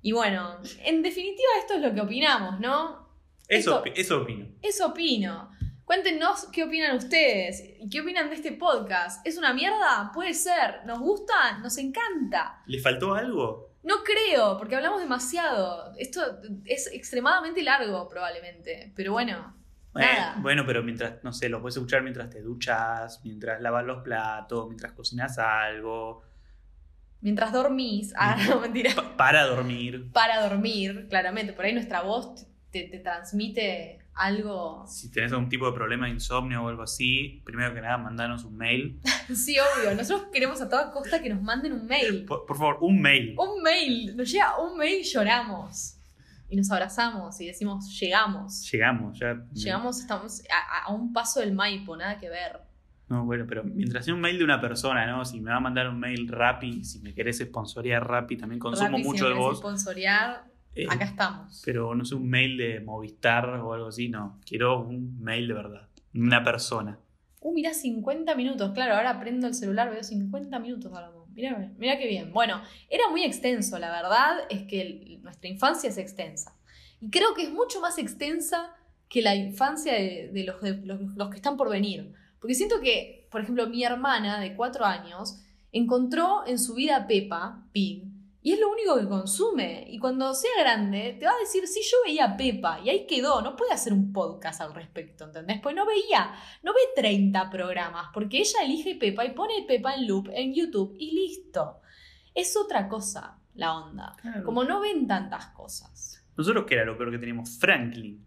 Y 0.00 0.10
bueno, 0.12 0.56
en 0.84 1.02
definitiva 1.02 1.48
esto 1.60 1.74
es 1.74 1.82
lo 1.82 1.94
que 1.94 2.00
opinamos, 2.00 2.58
¿no? 2.58 3.08
Eso, 3.46 3.84
esto- 3.84 4.00
eso 4.00 4.22
opino. 4.22 4.46
Eso 4.62 4.86
opino. 4.88 5.51
Cuéntenos 5.84 6.46
qué 6.52 6.64
opinan 6.64 6.96
ustedes 6.96 7.62
y 7.80 7.88
qué 7.90 8.00
opinan 8.00 8.30
de 8.30 8.36
este 8.36 8.52
podcast. 8.52 9.26
¿Es 9.26 9.36
una 9.36 9.52
mierda? 9.52 10.10
Puede 10.14 10.32
ser. 10.34 10.84
¿Nos 10.86 11.00
gusta? 11.00 11.58
Nos 11.58 11.76
encanta. 11.78 12.62
¿Le 12.66 12.78
faltó 12.78 13.14
algo? 13.14 13.70
No 13.82 13.96
creo, 14.04 14.56
porque 14.58 14.76
hablamos 14.76 15.00
demasiado. 15.00 15.92
Esto 15.98 16.20
es 16.64 16.86
extremadamente 16.92 17.62
largo, 17.62 18.08
probablemente. 18.08 18.92
Pero 18.94 19.12
bueno, 19.12 19.56
Bueno, 19.92 20.08
Nada. 20.10 20.36
bueno, 20.40 20.64
pero 20.64 20.82
mientras, 20.82 21.22
no 21.22 21.32
sé, 21.34 21.48
lo 21.50 21.60
puedes 21.60 21.76
escuchar 21.76 22.02
mientras 22.02 22.30
te 22.30 22.40
duchas, 22.40 23.20
mientras 23.24 23.60
lavas 23.60 23.84
los 23.84 24.02
platos, 24.02 24.66
mientras 24.68 24.92
cocinas 24.92 25.36
algo, 25.38 26.22
mientras 27.20 27.52
dormís. 27.52 28.14
Ah, 28.16 28.38
no, 28.48 28.60
mentira. 28.60 28.94
pa- 28.94 29.16
para 29.16 29.44
dormir. 29.46 30.10
Para 30.12 30.48
dormir, 30.48 31.08
claramente. 31.10 31.52
Por 31.52 31.64
ahí 31.66 31.74
nuestra 31.74 32.00
voz 32.02 32.46
te, 32.70 32.84
te 32.84 33.00
transmite 33.00 33.98
algo. 34.14 34.84
Si 34.86 35.10
tenés 35.10 35.32
algún 35.32 35.48
tipo 35.48 35.66
de 35.66 35.72
problema 35.72 36.06
de 36.06 36.12
insomnio 36.12 36.62
o 36.64 36.68
algo 36.68 36.82
así, 36.82 37.40
primero 37.44 37.74
que 37.74 37.80
nada, 37.80 37.98
mandanos 37.98 38.44
un 38.44 38.56
mail. 38.56 39.00
Sí, 39.34 39.56
obvio. 39.58 39.94
Nosotros 39.94 40.28
queremos 40.32 40.60
a 40.60 40.68
toda 40.68 40.90
costa 40.90 41.22
que 41.22 41.30
nos 41.30 41.40
manden 41.42 41.72
un 41.72 41.86
mail. 41.86 42.24
Por, 42.26 42.44
por 42.44 42.56
favor, 42.58 42.78
un 42.82 43.00
mail. 43.00 43.34
Un 43.38 43.62
mail. 43.62 44.16
Nos 44.16 44.30
llega 44.30 44.58
un 44.60 44.76
mail 44.76 45.00
y 45.00 45.04
lloramos. 45.04 45.96
Y 46.50 46.56
nos 46.56 46.70
abrazamos 46.70 47.40
y 47.40 47.46
decimos, 47.46 47.98
llegamos. 47.98 48.70
Llegamos, 48.70 49.18
ya. 49.18 49.42
Llegamos, 49.54 50.00
estamos 50.00 50.42
a, 50.50 50.84
a 50.84 50.92
un 50.92 51.12
paso 51.12 51.40
del 51.40 51.52
Maipo, 51.54 51.96
nada 51.96 52.18
que 52.18 52.28
ver. 52.28 52.60
No, 53.08 53.24
bueno, 53.24 53.44
pero 53.48 53.64
mientras 53.64 54.04
sea 54.04 54.12
un 54.14 54.20
mail 54.20 54.36
de 54.38 54.44
una 54.44 54.60
persona, 54.60 55.06
¿no? 55.06 55.24
Si 55.24 55.40
me 55.40 55.50
va 55.50 55.56
a 55.56 55.60
mandar 55.60 55.88
un 55.88 55.98
mail 55.98 56.28
Rappi, 56.28 56.84
si 56.84 56.98
me 57.00 57.14
querés 57.14 57.38
sponsorear 57.38 58.06
Rappi, 58.06 58.36
también 58.36 58.58
consumo 58.58 58.88
Rappi, 58.90 59.02
si 59.02 59.08
mucho 59.08 59.24
me 59.24 59.30
de 59.30 59.36
vos. 59.36 59.58
sponsorear, 59.58 60.44
eh, 60.74 60.86
acá 60.88 61.04
estamos. 61.04 61.62
pero 61.64 61.94
no 61.94 62.04
sé, 62.04 62.14
un 62.14 62.28
mail 62.28 62.56
de 62.56 62.80
Movistar 62.80 63.48
o 63.60 63.72
algo 63.72 63.88
así, 63.88 64.08
no. 64.08 64.38
Quiero 64.46 64.80
un 64.82 65.20
mail 65.20 65.48
de 65.48 65.54
verdad. 65.54 65.88
Una 66.14 66.42
persona. 66.44 66.98
Uh, 67.40 67.52
mirá, 67.54 67.74
50 67.74 68.34
minutos. 68.36 68.70
Claro, 68.72 68.94
ahora 68.94 69.18
prendo 69.18 69.46
el 69.46 69.54
celular, 69.54 69.90
veo 69.90 70.02
50 70.02 70.58
minutos 70.60 70.92
hablando. 70.94 71.26
Mirá, 71.34 71.72
mirá 71.78 71.98
qué 71.98 72.06
bien. 72.06 72.32
Bueno, 72.32 72.60
era 72.90 73.08
muy 73.10 73.24
extenso, 73.24 73.78
la 73.78 73.90
verdad 73.90 74.36
es 74.50 74.62
que 74.64 74.80
el- 74.82 75.22
nuestra 75.22 75.48
infancia 75.48 75.88
es 75.90 75.98
extensa. 75.98 76.54
Y 77.00 77.10
creo 77.10 77.34
que 77.34 77.42
es 77.44 77.50
mucho 77.52 77.80
más 77.80 77.98
extensa 77.98 78.74
que 79.08 79.22
la 79.22 79.34
infancia 79.34 79.92
de, 79.94 80.30
de 80.32 80.44
los, 80.44 80.60
de 80.60 80.76
los, 80.86 81.00
los 81.16 81.30
que 81.30 81.36
están 81.36 81.56
por 81.56 81.68
venir. 81.70 82.12
Porque 82.38 82.54
siento 82.54 82.80
que, 82.80 83.26
por 83.30 83.40
ejemplo, 83.40 83.66
mi 83.66 83.82
hermana 83.82 84.38
de 84.40 84.54
4 84.54 84.84
años 84.84 85.40
encontró 85.72 86.46
en 86.46 86.58
su 86.58 86.74
vida 86.74 86.96
a 86.96 87.06
Peppa 87.06 87.64
Pig 87.72 88.04
y 88.42 88.52
es 88.52 88.60
lo 88.60 88.70
único 88.70 88.98
que 88.98 89.06
consume. 89.06 89.86
Y 89.88 89.98
cuando 89.98 90.34
sea 90.34 90.50
grande, 90.58 91.16
te 91.18 91.26
va 91.26 91.32
a 91.32 91.38
decir, 91.38 91.66
sí, 91.68 91.80
yo 91.82 91.96
veía 92.04 92.24
a 92.24 92.36
Peppa 92.36 92.80
y 92.84 92.90
ahí 92.90 93.06
quedó. 93.06 93.40
No 93.40 93.54
puede 93.54 93.72
hacer 93.72 93.92
un 93.92 94.12
podcast 94.12 94.60
al 94.60 94.74
respecto, 94.74 95.24
¿entendés? 95.24 95.60
Pues 95.62 95.76
no 95.76 95.86
veía 95.86 96.34
no 96.62 96.72
ve 96.72 96.80
30 96.94 97.50
programas, 97.50 98.08
porque 98.12 98.38
ella 98.38 98.62
elige 98.64 98.94
Pepa 98.96 99.24
y 99.24 99.30
pone 99.30 99.64
Pepa 99.66 99.94
en 99.94 100.06
loop 100.06 100.28
en 100.32 100.54
YouTube 100.54 100.94
y 100.98 101.12
listo. 101.12 101.80
Es 102.34 102.56
otra 102.56 102.88
cosa 102.88 103.38
la 103.54 103.76
onda. 103.76 104.16
Como 104.44 104.64
no 104.64 104.80
ven 104.80 105.06
tantas 105.06 105.48
cosas. 105.48 106.24
Nosotros, 106.36 106.64
¿qué 106.66 106.74
era 106.74 106.84
lo 106.84 106.96
peor 106.96 107.10
que 107.10 107.18
teníamos? 107.18 107.58
Franklin. 107.58 108.26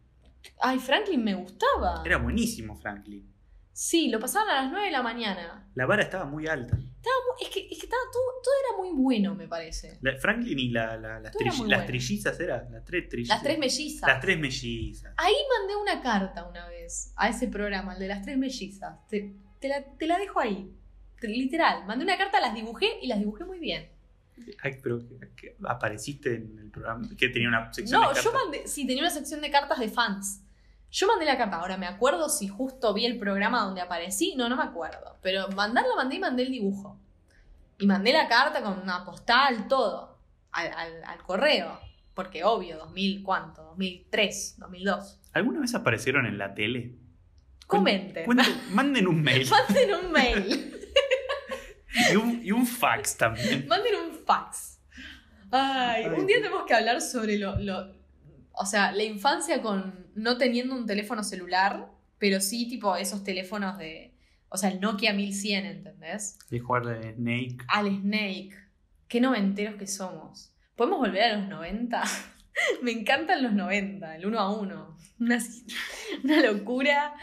Ay, 0.61 0.80
Franklin 0.80 1.24
me 1.24 1.34
gustaba. 1.34 2.03
Era 2.05 2.18
buenísimo, 2.18 2.76
Franklin. 2.76 3.35
Sí, 3.78 4.08
lo 4.08 4.22
pasaban 4.22 4.48
a 4.56 4.62
las 4.62 4.72
9 4.72 4.86
de 4.86 4.92
la 4.94 5.02
mañana. 5.02 5.70
La 5.76 5.86
vara 5.86 6.04
estaba 6.04 6.24
muy 6.24 6.48
alta. 6.48 6.78
Estaba 6.78 7.16
es 7.42 7.50
que, 7.50 7.60
es 7.70 7.78
que 7.78 7.86
estaba 7.86 8.02
todo, 8.10 8.24
todo 8.42 8.54
era 8.70 8.78
muy 8.78 9.04
bueno, 9.04 9.36
me 9.36 9.50
parece. 9.50 9.98
La- 10.02 10.16
Franklin 10.18 10.58
y 10.58 10.70
la- 10.70 10.96
la- 10.96 11.20
las, 11.20 11.34
trill- 11.36 11.48
las 11.50 11.58
bueno. 11.58 11.86
trillizas 11.86 12.40
eran. 12.40 12.72
Las 12.72 12.86
tres 12.86 13.10
trillizas. 13.10 13.36
Las 13.36 13.44
tres 13.44 13.60
mellizas. 13.60 14.08
Las 14.08 14.22
tres 14.22 14.40
mellizas. 14.40 15.14
Ahí 15.18 15.34
mandé 15.60 15.76
una 15.76 16.02
carta 16.02 16.46
una 16.48 16.66
vez 16.70 17.12
a 17.18 17.28
ese 17.28 17.50
programa, 17.50 17.96
el 17.96 18.00
de 18.00 18.08
las 18.08 18.22
tres 18.22 18.38
mellizas. 18.38 19.06
Te, 19.10 19.36
te 19.60 19.68
la, 19.68 19.84
te 19.84 20.08
la 20.08 20.18
dejo 20.20 20.40
ahí. 20.40 20.72
Te 21.20 21.28
Literal, 21.28 21.86
mandé 21.86 22.06
una 22.06 22.18
carta, 22.18 22.40
las 22.40 22.54
dibujé 22.56 22.88
y 23.02 23.08
las 23.08 23.20
dibujé 23.20 23.44
muy 23.44 23.60
bien. 23.60 23.90
Ay, 24.64 24.80
pero 24.82 25.00
que- 25.00 25.32
que 25.36 25.58
apareciste 25.66 26.34
en 26.36 26.60
el 26.60 26.72
programa. 26.72 27.10
Que 27.18 27.28
tenía 27.28 27.50
una 27.50 27.74
sección 27.74 28.00
No, 28.02 28.08
de 28.14 28.16
yo 28.16 28.24
cartas. 28.32 28.42
mandé, 28.42 28.68
sí, 28.70 28.88
tenía 28.88 29.04
una 29.04 29.12
sección 29.12 29.42
de 29.42 29.52
cartas 29.52 29.80
de 29.80 29.90
fans. 29.90 30.42
Yo 30.98 31.08
mandé 31.08 31.26
la 31.26 31.38
carta, 31.38 31.58
ahora 31.58 31.76
me 31.76 31.88
acuerdo 31.88 32.30
si 32.30 32.48
justo 32.48 32.93
vi 32.93 33.06
el 33.06 33.18
programa 33.20 33.64
donde 33.66 33.82
aparecí, 33.82 34.34
no, 34.38 34.48
no 34.48 34.56
me 34.56 34.64
acuerdo. 34.64 35.18
Pero 35.22 35.50
mandarla 35.50 35.89
mandé 35.98 36.16
y 36.16 36.20
mandé 36.20 36.43
el 36.43 36.52
dibujo. 36.52 36.98
Y 37.80 37.86
mandé 37.86 38.14
la 38.14 38.30
carta 38.30 38.62
con 38.64 38.80
una 38.80 39.04
postal, 39.04 39.68
todo, 39.68 40.18
al, 40.54 40.68
al- 40.74 41.04
al 41.04 41.18
correo. 41.24 41.78
Porque 42.14 42.46
obvio, 42.46 42.78
2000, 42.78 43.24
¿cuánto? 43.24 43.62
2003, 43.64 44.56
2002. 44.60 45.20
¿Alguna 45.34 45.60
vez 45.60 45.76
aparecieron 45.76 46.26
en 46.28 46.38
la 46.38 46.54
tele? 46.54 46.96
Comenten. 47.68 48.26
Manden 48.72 49.06
un 49.08 49.22
mail. 49.22 49.50
Manden 49.68 49.96
un 49.96 50.12
mail. 50.14 50.82
y, 52.12 52.16
un, 52.16 52.39
y 52.41 52.52
un 52.54 52.66
fax 52.66 53.18
también. 53.18 53.68
Manden 53.68 53.96
un 53.96 54.14
fax. 54.26 54.80
Ay, 55.52 56.06
Ay, 56.06 56.10
un 56.18 56.26
día 56.26 56.38
tenemos 56.38 56.64
que 56.66 56.74
hablar 56.74 57.02
sobre 57.02 57.38
lo, 57.38 57.60
lo- 57.60 57.93
O 58.58 58.66
sea, 58.66 58.91
la 58.91 59.03
infancia 59.03 59.62
con 59.62 60.08
no 60.16 60.38
teniendo 60.38 60.76
un 60.76 60.86
teléfono 60.86 61.24
celular, 61.24 61.91
pero 62.18 62.39
sí, 62.39 62.68
tipo, 62.68 62.95
esos 62.95 63.24
teléfonos 63.24 63.78
de. 63.78 64.14
O 64.49 64.58
sea, 64.58 64.70
el 64.70 64.80
Nokia 64.80 65.14
1100, 65.14 65.66
¿entendés? 65.66 66.38
De 66.49 66.60
jugar 66.60 66.86
de 66.86 67.14
Snake. 67.16 67.58
Al 67.68 67.88
Snake. 68.01 68.51
Qué 69.08 69.20
noventeros 69.20 69.76
que 69.76 69.88
somos. 69.88 70.53
¿Podemos 70.76 70.99
volver 70.99 71.24
a 71.24 71.38
los 71.38 71.47
90? 71.49 72.01
Me 72.82 72.91
encantan 72.91 73.43
los 73.43 73.53
90, 73.53 74.16
el 74.16 74.26
uno 74.26 74.39
a 74.39 74.51
uno. 74.58 74.95
Una, 75.20 75.38
una 76.24 76.41
locura. 76.41 77.14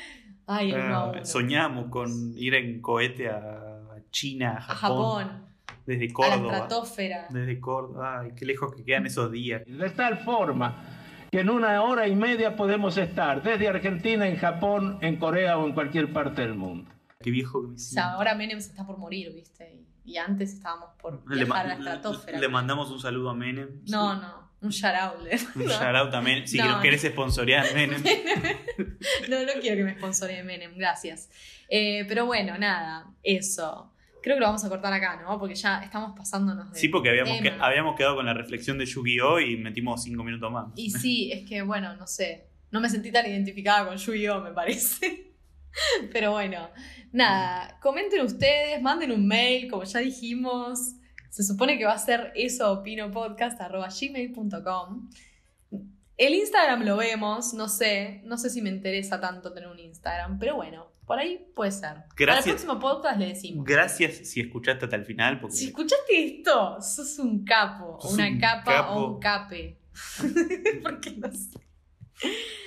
Ay, 0.46 0.72
el 0.72 0.80
uno 0.80 0.94
a 0.96 1.10
uno. 1.10 1.24
soñamos 1.24 1.88
con 1.90 2.36
ir 2.36 2.54
en 2.54 2.82
cohete 2.82 3.28
a 3.30 3.88
China, 4.10 4.52
a 4.52 4.56
A 4.58 4.60
Japón. 4.74 5.24
Japón, 5.28 5.46
Desde 5.86 6.04
a 6.04 6.08
la 6.08 6.12
Córdoba. 6.12 6.52
estratosfera. 6.52 7.26
Desde 7.30 7.60
Córdoba. 7.60 8.20
Ay, 8.20 8.32
qué 8.36 8.44
lejos 8.44 8.74
que 8.74 8.84
quedan 8.84 9.06
esos 9.06 9.32
días. 9.32 9.62
De 9.66 9.90
tal 9.90 10.18
forma 10.18 10.91
que 11.32 11.40
en 11.40 11.48
una 11.48 11.82
hora 11.82 12.06
y 12.06 12.14
media 12.14 12.54
podemos 12.56 12.98
estar 12.98 13.42
desde 13.42 13.66
Argentina, 13.66 14.28
en 14.28 14.36
Japón, 14.36 14.98
en 15.00 15.16
Corea 15.16 15.56
o 15.56 15.66
en 15.66 15.72
cualquier 15.72 16.12
parte 16.12 16.42
del 16.42 16.54
mundo. 16.54 16.90
Qué 17.20 17.30
viejo 17.30 17.62
que 17.62 17.68
me 17.68 17.74
O 17.74 17.78
sea, 17.78 18.02
siento. 18.02 18.08
ahora 18.18 18.34
Menem 18.34 18.60
se 18.60 18.68
está 18.68 18.86
por 18.86 18.98
morir, 18.98 19.32
¿viste? 19.34 19.80
Y, 20.04 20.18
antes 20.18 20.52
estábamos 20.52 20.90
por 21.00 21.22
Le, 21.30 21.44
viajar 21.44 21.64
a 21.64 21.68
la 21.68 21.74
estratosfera. 21.74 22.38
le 22.38 22.48
mandamos 22.48 22.90
un 22.90 23.00
saludo 23.00 23.30
a 23.30 23.34
Menem. 23.34 23.80
No, 23.88 24.14
no, 24.20 24.50
un 24.60 24.68
shout 24.70 24.94
out. 24.94 25.22
le- 25.22 25.38
Un 25.54 25.64
no. 25.66 25.72
shout 25.72 25.94
out 25.96 26.12
a 26.14 26.20
Menem. 26.20 26.46
Si 26.46 26.58
No. 26.58 26.66
nos 26.66 26.82
querés 26.82 27.00
sponsorear, 27.02 27.64
Menem. 27.74 28.02
no, 29.30 29.40
no 29.42 29.52
quiero 29.60 29.76
que 29.76 29.84
me 29.84 29.94
sponsore 29.96 30.42
Menem, 30.42 30.76
gracias. 30.76 31.30
Eh, 31.68 32.04
pero 32.08 32.26
bueno, 32.26 32.58
nada, 32.58 33.06
eso. 33.22 33.91
Creo 34.22 34.36
que 34.36 34.40
lo 34.40 34.46
vamos 34.46 34.64
a 34.64 34.68
cortar 34.68 34.92
acá, 34.92 35.20
¿no? 35.22 35.38
Porque 35.38 35.54
ya 35.54 35.82
estamos 35.82 36.16
pasándonos 36.16 36.72
de. 36.72 36.78
Sí, 36.78 36.88
porque 36.88 37.10
habíamos, 37.10 37.40
que- 37.40 37.50
habíamos 37.60 37.96
quedado 37.96 38.16
con 38.16 38.26
la 38.26 38.34
reflexión 38.34 38.78
de 38.78 38.86
Yu-Gi-Oh! 38.86 39.40
y 39.40 39.56
metimos 39.56 40.02
cinco 40.02 40.22
minutos 40.24 40.50
más. 40.52 40.66
Y 40.76 40.90
sí, 40.90 41.30
es 41.32 41.48
que, 41.48 41.62
bueno, 41.62 41.96
no 41.96 42.06
sé. 42.06 42.46
No 42.70 42.80
me 42.80 42.88
sentí 42.88 43.10
tan 43.12 43.26
identificada 43.26 43.86
con 43.86 43.96
Yu-Gi-Oh, 43.96 44.40
me 44.40 44.52
parece. 44.52 45.34
Pero 46.12 46.32
bueno, 46.32 46.68
nada. 47.12 47.78
Comenten 47.80 48.20
ustedes, 48.22 48.80
manden 48.80 49.10
un 49.12 49.26
mail, 49.26 49.70
como 49.70 49.84
ya 49.84 49.98
dijimos. 50.00 50.94
Se 51.30 51.42
supone 51.42 51.78
que 51.78 51.84
va 51.86 51.92
a 51.94 51.98
ser 51.98 52.30
eso 52.34 52.70
opino 52.72 53.10
podcast 53.10 53.58
arroba 53.60 53.88
gmail.com. 53.88 55.08
El 56.18 56.34
Instagram 56.34 56.84
lo 56.84 56.96
vemos, 56.98 57.54
no 57.54 57.68
sé. 57.68 58.20
No 58.24 58.36
sé 58.38 58.50
si 58.50 58.62
me 58.62 58.68
interesa 58.70 59.20
tanto 59.20 59.52
tener 59.52 59.68
un 59.68 59.78
Instagram, 59.78 60.38
pero 60.38 60.56
bueno, 60.56 60.92
por 61.06 61.18
ahí 61.18 61.46
puede 61.54 61.72
ser. 61.72 61.82
Para 61.94 62.02
el 62.02 62.14
Gracias. 62.16 62.46
próximo 62.46 62.78
podcast 62.78 63.18
le 63.18 63.28
decimos. 63.28 63.64
Gracias 63.64 64.28
si 64.28 64.40
escuchaste 64.40 64.84
hasta 64.84 64.96
el 64.96 65.04
final. 65.04 65.40
Porque 65.40 65.56
Si 65.56 65.66
escuchaste 65.66 66.24
esto, 66.38 66.80
sos 66.80 67.18
un 67.18 67.44
capo, 67.44 67.98
Sos 68.00 68.12
una 68.14 68.28
un 68.28 68.38
capa 68.38 68.72
capo. 68.72 68.92
o 68.92 69.14
un 69.14 69.20
cape. 69.20 69.78
Porque 70.82 71.10
no 71.12 71.30
sé. 71.32 71.58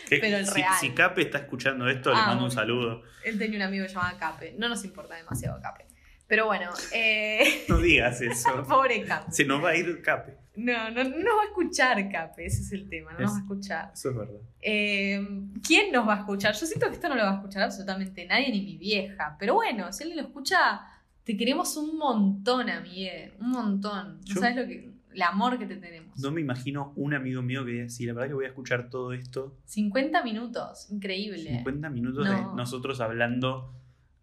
que- 0.10 0.18
pero 0.20 0.38
el 0.38 0.46
si, 0.48 0.54
real. 0.56 0.74
si 0.80 0.90
Cape 0.92 1.22
está 1.22 1.38
escuchando 1.40 1.88
esto, 1.90 2.12
le 2.12 2.18
Ah, 2.20 2.28
mando 2.28 2.46
un 2.46 2.52
saludo. 2.52 3.04
Él 3.24 3.38
tenía 3.40 3.58
un 3.58 3.64
amigo 3.64 3.86
llamado 3.86 4.18
Cape. 4.20 4.54
No 4.58 4.68
nos 4.70 4.84
importa 4.84 5.16
demasiado 5.16 5.60
Cape. 5.62 5.85
Pero 6.28 6.46
bueno, 6.48 6.72
eh, 6.94 7.66
No 7.70 7.78
digas 7.78 8.20
eso. 8.22 8.64
pobre 8.68 9.04
Cape. 9.04 9.32
Se 9.32 9.46
nos 9.46 9.64
va 9.64 9.70
a 9.70 9.76
ir 9.76 10.02
Cape. 10.02 10.38
No, 10.56 10.90
no, 10.90 11.04
no 11.04 11.10
nos 11.18 11.36
va 11.38 11.42
a 11.44 11.46
escuchar 11.48 12.10
Cape, 12.12 12.46
ese 12.46 12.62
es 12.62 12.72
el 12.72 12.88
tema, 12.90 13.12
no 13.14 13.20
nos 13.20 13.34
va 13.34 13.36
a 13.38 13.40
escuchar. 13.42 13.92
Eso 13.94 14.10
es 14.12 14.16
verdad. 14.16 14.40
Eh, 14.62 15.28
¿Quién 15.66 15.92
nos 15.92 16.08
va 16.08 16.16
a 16.16 16.20
escuchar? 16.20 16.56
Yo 16.56 16.66
siento 16.66 16.88
que 16.88 16.94
esto 16.96 17.10
no 17.10 17.16
lo 17.16 17.24
va 17.24 17.32
a 17.32 17.36
escuchar 17.36 17.64
absolutamente 17.64 18.26
nadie, 18.26 18.52
ni 18.52 18.62
mi 18.62 18.78
vieja. 18.78 19.36
Pero 19.40 19.54
bueno, 19.56 19.92
si 19.92 20.04
alguien 20.04 20.22
lo 20.22 20.28
escucha, 20.28 20.82
te 21.26 21.36
queremos 21.36 21.76
un 21.76 21.98
montón, 21.98 22.70
amigue. 22.70 23.34
Un 23.40 23.52
montón. 23.52 24.22
No 24.34 24.40
sabes 24.42 24.56
lo 24.56 24.66
que, 24.66 24.92
el 25.14 25.22
amor 25.22 25.60
que 25.60 25.66
te 25.66 25.76
tenemos. 25.76 26.18
No 26.20 26.32
me 26.32 26.40
imagino 26.40 26.94
un 26.96 27.14
amigo 27.14 27.42
mío 27.42 27.66
que 27.66 27.72
diga, 27.72 27.90
sí, 27.90 28.06
la 28.06 28.14
verdad 28.14 28.30
que 28.30 28.34
voy 28.36 28.46
a 28.46 28.50
escuchar 28.50 28.90
todo 28.90 29.12
esto. 29.12 29.58
50 29.66 30.24
minutos, 30.24 30.90
increíble. 30.90 31.50
50 31.50 31.90
minutos 31.90 32.26
No. 32.26 32.32
de 32.52 32.56
nosotros 32.56 33.02
hablando. 33.02 33.74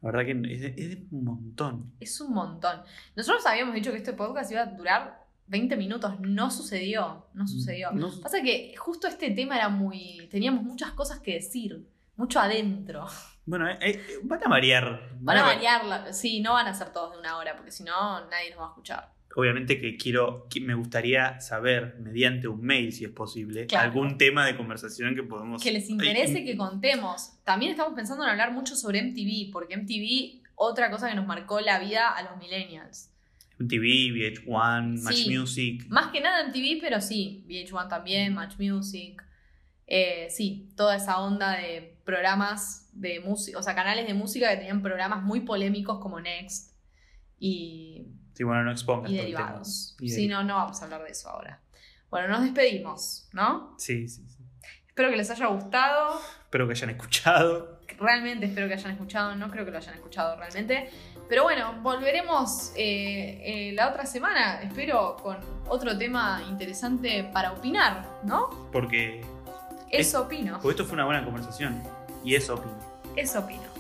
La 0.02 0.10
verdad 0.10 0.26
que 0.26 0.52
es, 0.54 0.62
es 0.76 0.98
un 1.12 1.24
montón. 1.24 1.92
Es 2.00 2.20
un 2.20 2.34
montón. 2.34 2.82
Nosotros 3.16 3.46
habíamos 3.46 3.74
dicho 3.74 3.90
que 3.92 3.98
este 3.98 4.12
podcast 4.12 4.50
iba 4.50 4.62
a 4.62 4.66
durar 4.66 5.24
20 5.46 5.76
minutos. 5.76 6.18
No 6.20 6.50
sucedió. 6.50 7.26
No 7.34 7.46
sucedió. 7.46 7.90
No- 7.92 8.10
Pasa 8.20 8.42
que 8.42 8.74
justo 8.76 9.06
este 9.06 9.30
tema 9.30 9.56
era 9.56 9.68
muy. 9.68 10.28
Teníamos 10.30 10.64
muchas 10.64 10.90
cosas 10.92 11.20
que 11.20 11.34
decir. 11.34 11.86
Mucho 12.16 12.40
adentro. 12.40 13.06
Bueno, 13.46 13.68
eh, 13.68 13.78
eh, 13.80 14.00
van 14.24 14.40
a 14.44 14.48
variar. 14.48 15.10
Van 15.20 15.38
a 15.38 15.42
va- 15.42 15.54
variarla. 15.54 16.12
Sí, 16.12 16.40
no 16.40 16.52
van 16.52 16.66
a 16.66 16.74
ser 16.74 16.92
todos 16.92 17.12
de 17.14 17.18
una 17.20 17.38
hora, 17.38 17.56
porque 17.56 17.70
si 17.72 17.82
no, 17.84 18.20
nadie 18.28 18.50
nos 18.50 18.58
va 18.60 18.64
a 18.66 18.68
escuchar. 18.68 19.12
Obviamente 19.34 19.80
que 19.80 19.96
quiero, 19.96 20.46
que 20.50 20.60
me 20.60 20.74
gustaría 20.74 21.40
saber, 21.40 21.96
mediante 22.00 22.48
un 22.48 22.60
mail, 22.60 22.92
si 22.92 23.04
es 23.04 23.10
posible, 23.10 23.66
Claro. 23.66 23.84
algún 23.90 24.18
tema 24.18 24.44
de 24.46 24.56
conversación 24.56 25.14
que 25.14 25.22
podemos. 25.22 25.62
Que 25.62 25.72
les 25.72 25.88
interese 25.88 26.38
Ay, 26.38 26.44
que 26.44 26.56
contemos. 26.56 27.32
También 27.44 27.70
estamos 27.72 27.94
pensando 27.94 28.24
en 28.24 28.30
hablar 28.30 28.52
mucho 28.52 28.76
sobre 28.76 29.00
MTV, 29.02 29.50
porque 29.50 29.74
MTV, 29.76 30.42
otra 30.54 30.90
cosa 30.90 31.08
que 31.08 31.14
nos 31.14 31.26
marcó 31.26 31.60
la 31.60 31.78
vida 31.78 32.10
a 32.10 32.22
los 32.22 32.36
millennials. 32.36 33.08
MTV, 33.58 34.12
VH1, 34.12 35.02
Match 35.02 35.14
Sí. 35.14 35.38
Music. 35.38 35.86
Más 35.88 36.10
que 36.12 36.20
nada 36.20 36.44
MTV, 36.48 36.78
pero 36.80 37.00
sí, 37.00 37.44
VH1 37.48 37.88
también, 37.88 38.34
Match 38.34 38.58
Music. 38.58 39.22
Eh, 39.86 40.26
sí, 40.30 40.68
toda 40.76 40.96
esa 40.96 41.20
onda 41.20 41.56
de 41.58 41.96
programas 42.04 42.90
de 42.92 43.20
música, 43.20 43.58
o 43.58 43.62
sea, 43.62 43.74
canales 43.74 44.06
de 44.06 44.14
música 44.14 44.50
que 44.50 44.56
tenían 44.56 44.82
programas 44.82 45.22
muy 45.22 45.40
polémicos 45.40 45.98
como 46.00 46.20
Next 46.20 46.74
y, 47.38 48.06
Sí, 48.42 48.44
bueno, 48.44 48.64
no 48.64 48.72
expongas 48.72 49.10
y 49.12 49.16
derivados. 49.16 49.94
Y 50.00 50.10
deri- 50.10 50.28
no, 50.30 50.42
no 50.42 50.56
vamos 50.56 50.80
a 50.80 50.84
hablar 50.84 51.04
de 51.04 51.10
eso 51.10 51.28
ahora. 51.30 51.60
Bueno, 52.10 52.26
nos 52.28 52.42
despedimos, 52.42 53.28
¿no? 53.32 53.74
sí, 53.78 54.08
sí, 54.08 54.24
sí. 54.28 54.38
Espero 54.88 55.10
que 55.10 55.16
les 55.16 55.30
haya 55.30 55.46
gustado. 55.46 56.20
Espero 56.44 56.66
que 56.66 56.72
hayan 56.72 56.90
escuchado. 56.90 57.80
Realmente 57.98 58.46
espero 58.46 58.66
que 58.68 58.74
hayan 58.74 58.90
escuchado. 58.90 59.36
No 59.36 59.48
creo 59.50 59.64
que 59.64 59.70
lo 59.70 59.78
hayan 59.78 59.94
escuchado 59.94 60.36
realmente. 60.36 60.90
Pero 61.28 61.44
bueno, 61.44 61.80
volveremos 61.82 62.72
eh, 62.76 63.68
eh, 63.68 63.72
la 63.74 63.88
otra 63.90 64.04
semana. 64.06 64.60
Espero 64.60 65.16
con 65.22 65.38
otro 65.68 65.96
tema 65.96 66.42
interesante 66.50 67.24
para 67.32 67.52
opinar, 67.52 68.06
¿no? 68.24 68.68
Porque, 68.72 69.20
Eso 69.88 70.00
Es- 70.00 70.14
opino. 70.14 70.54
porque 70.54 70.70
esto 70.70 70.84
fue 70.84 70.94
una 70.94 71.04
buena 71.06 71.24
conversación. 71.24 71.82
Y 72.24 72.34
eso 72.34 72.54
opino. 72.56 72.76
Eso 73.16 73.38
opino. 73.40 73.71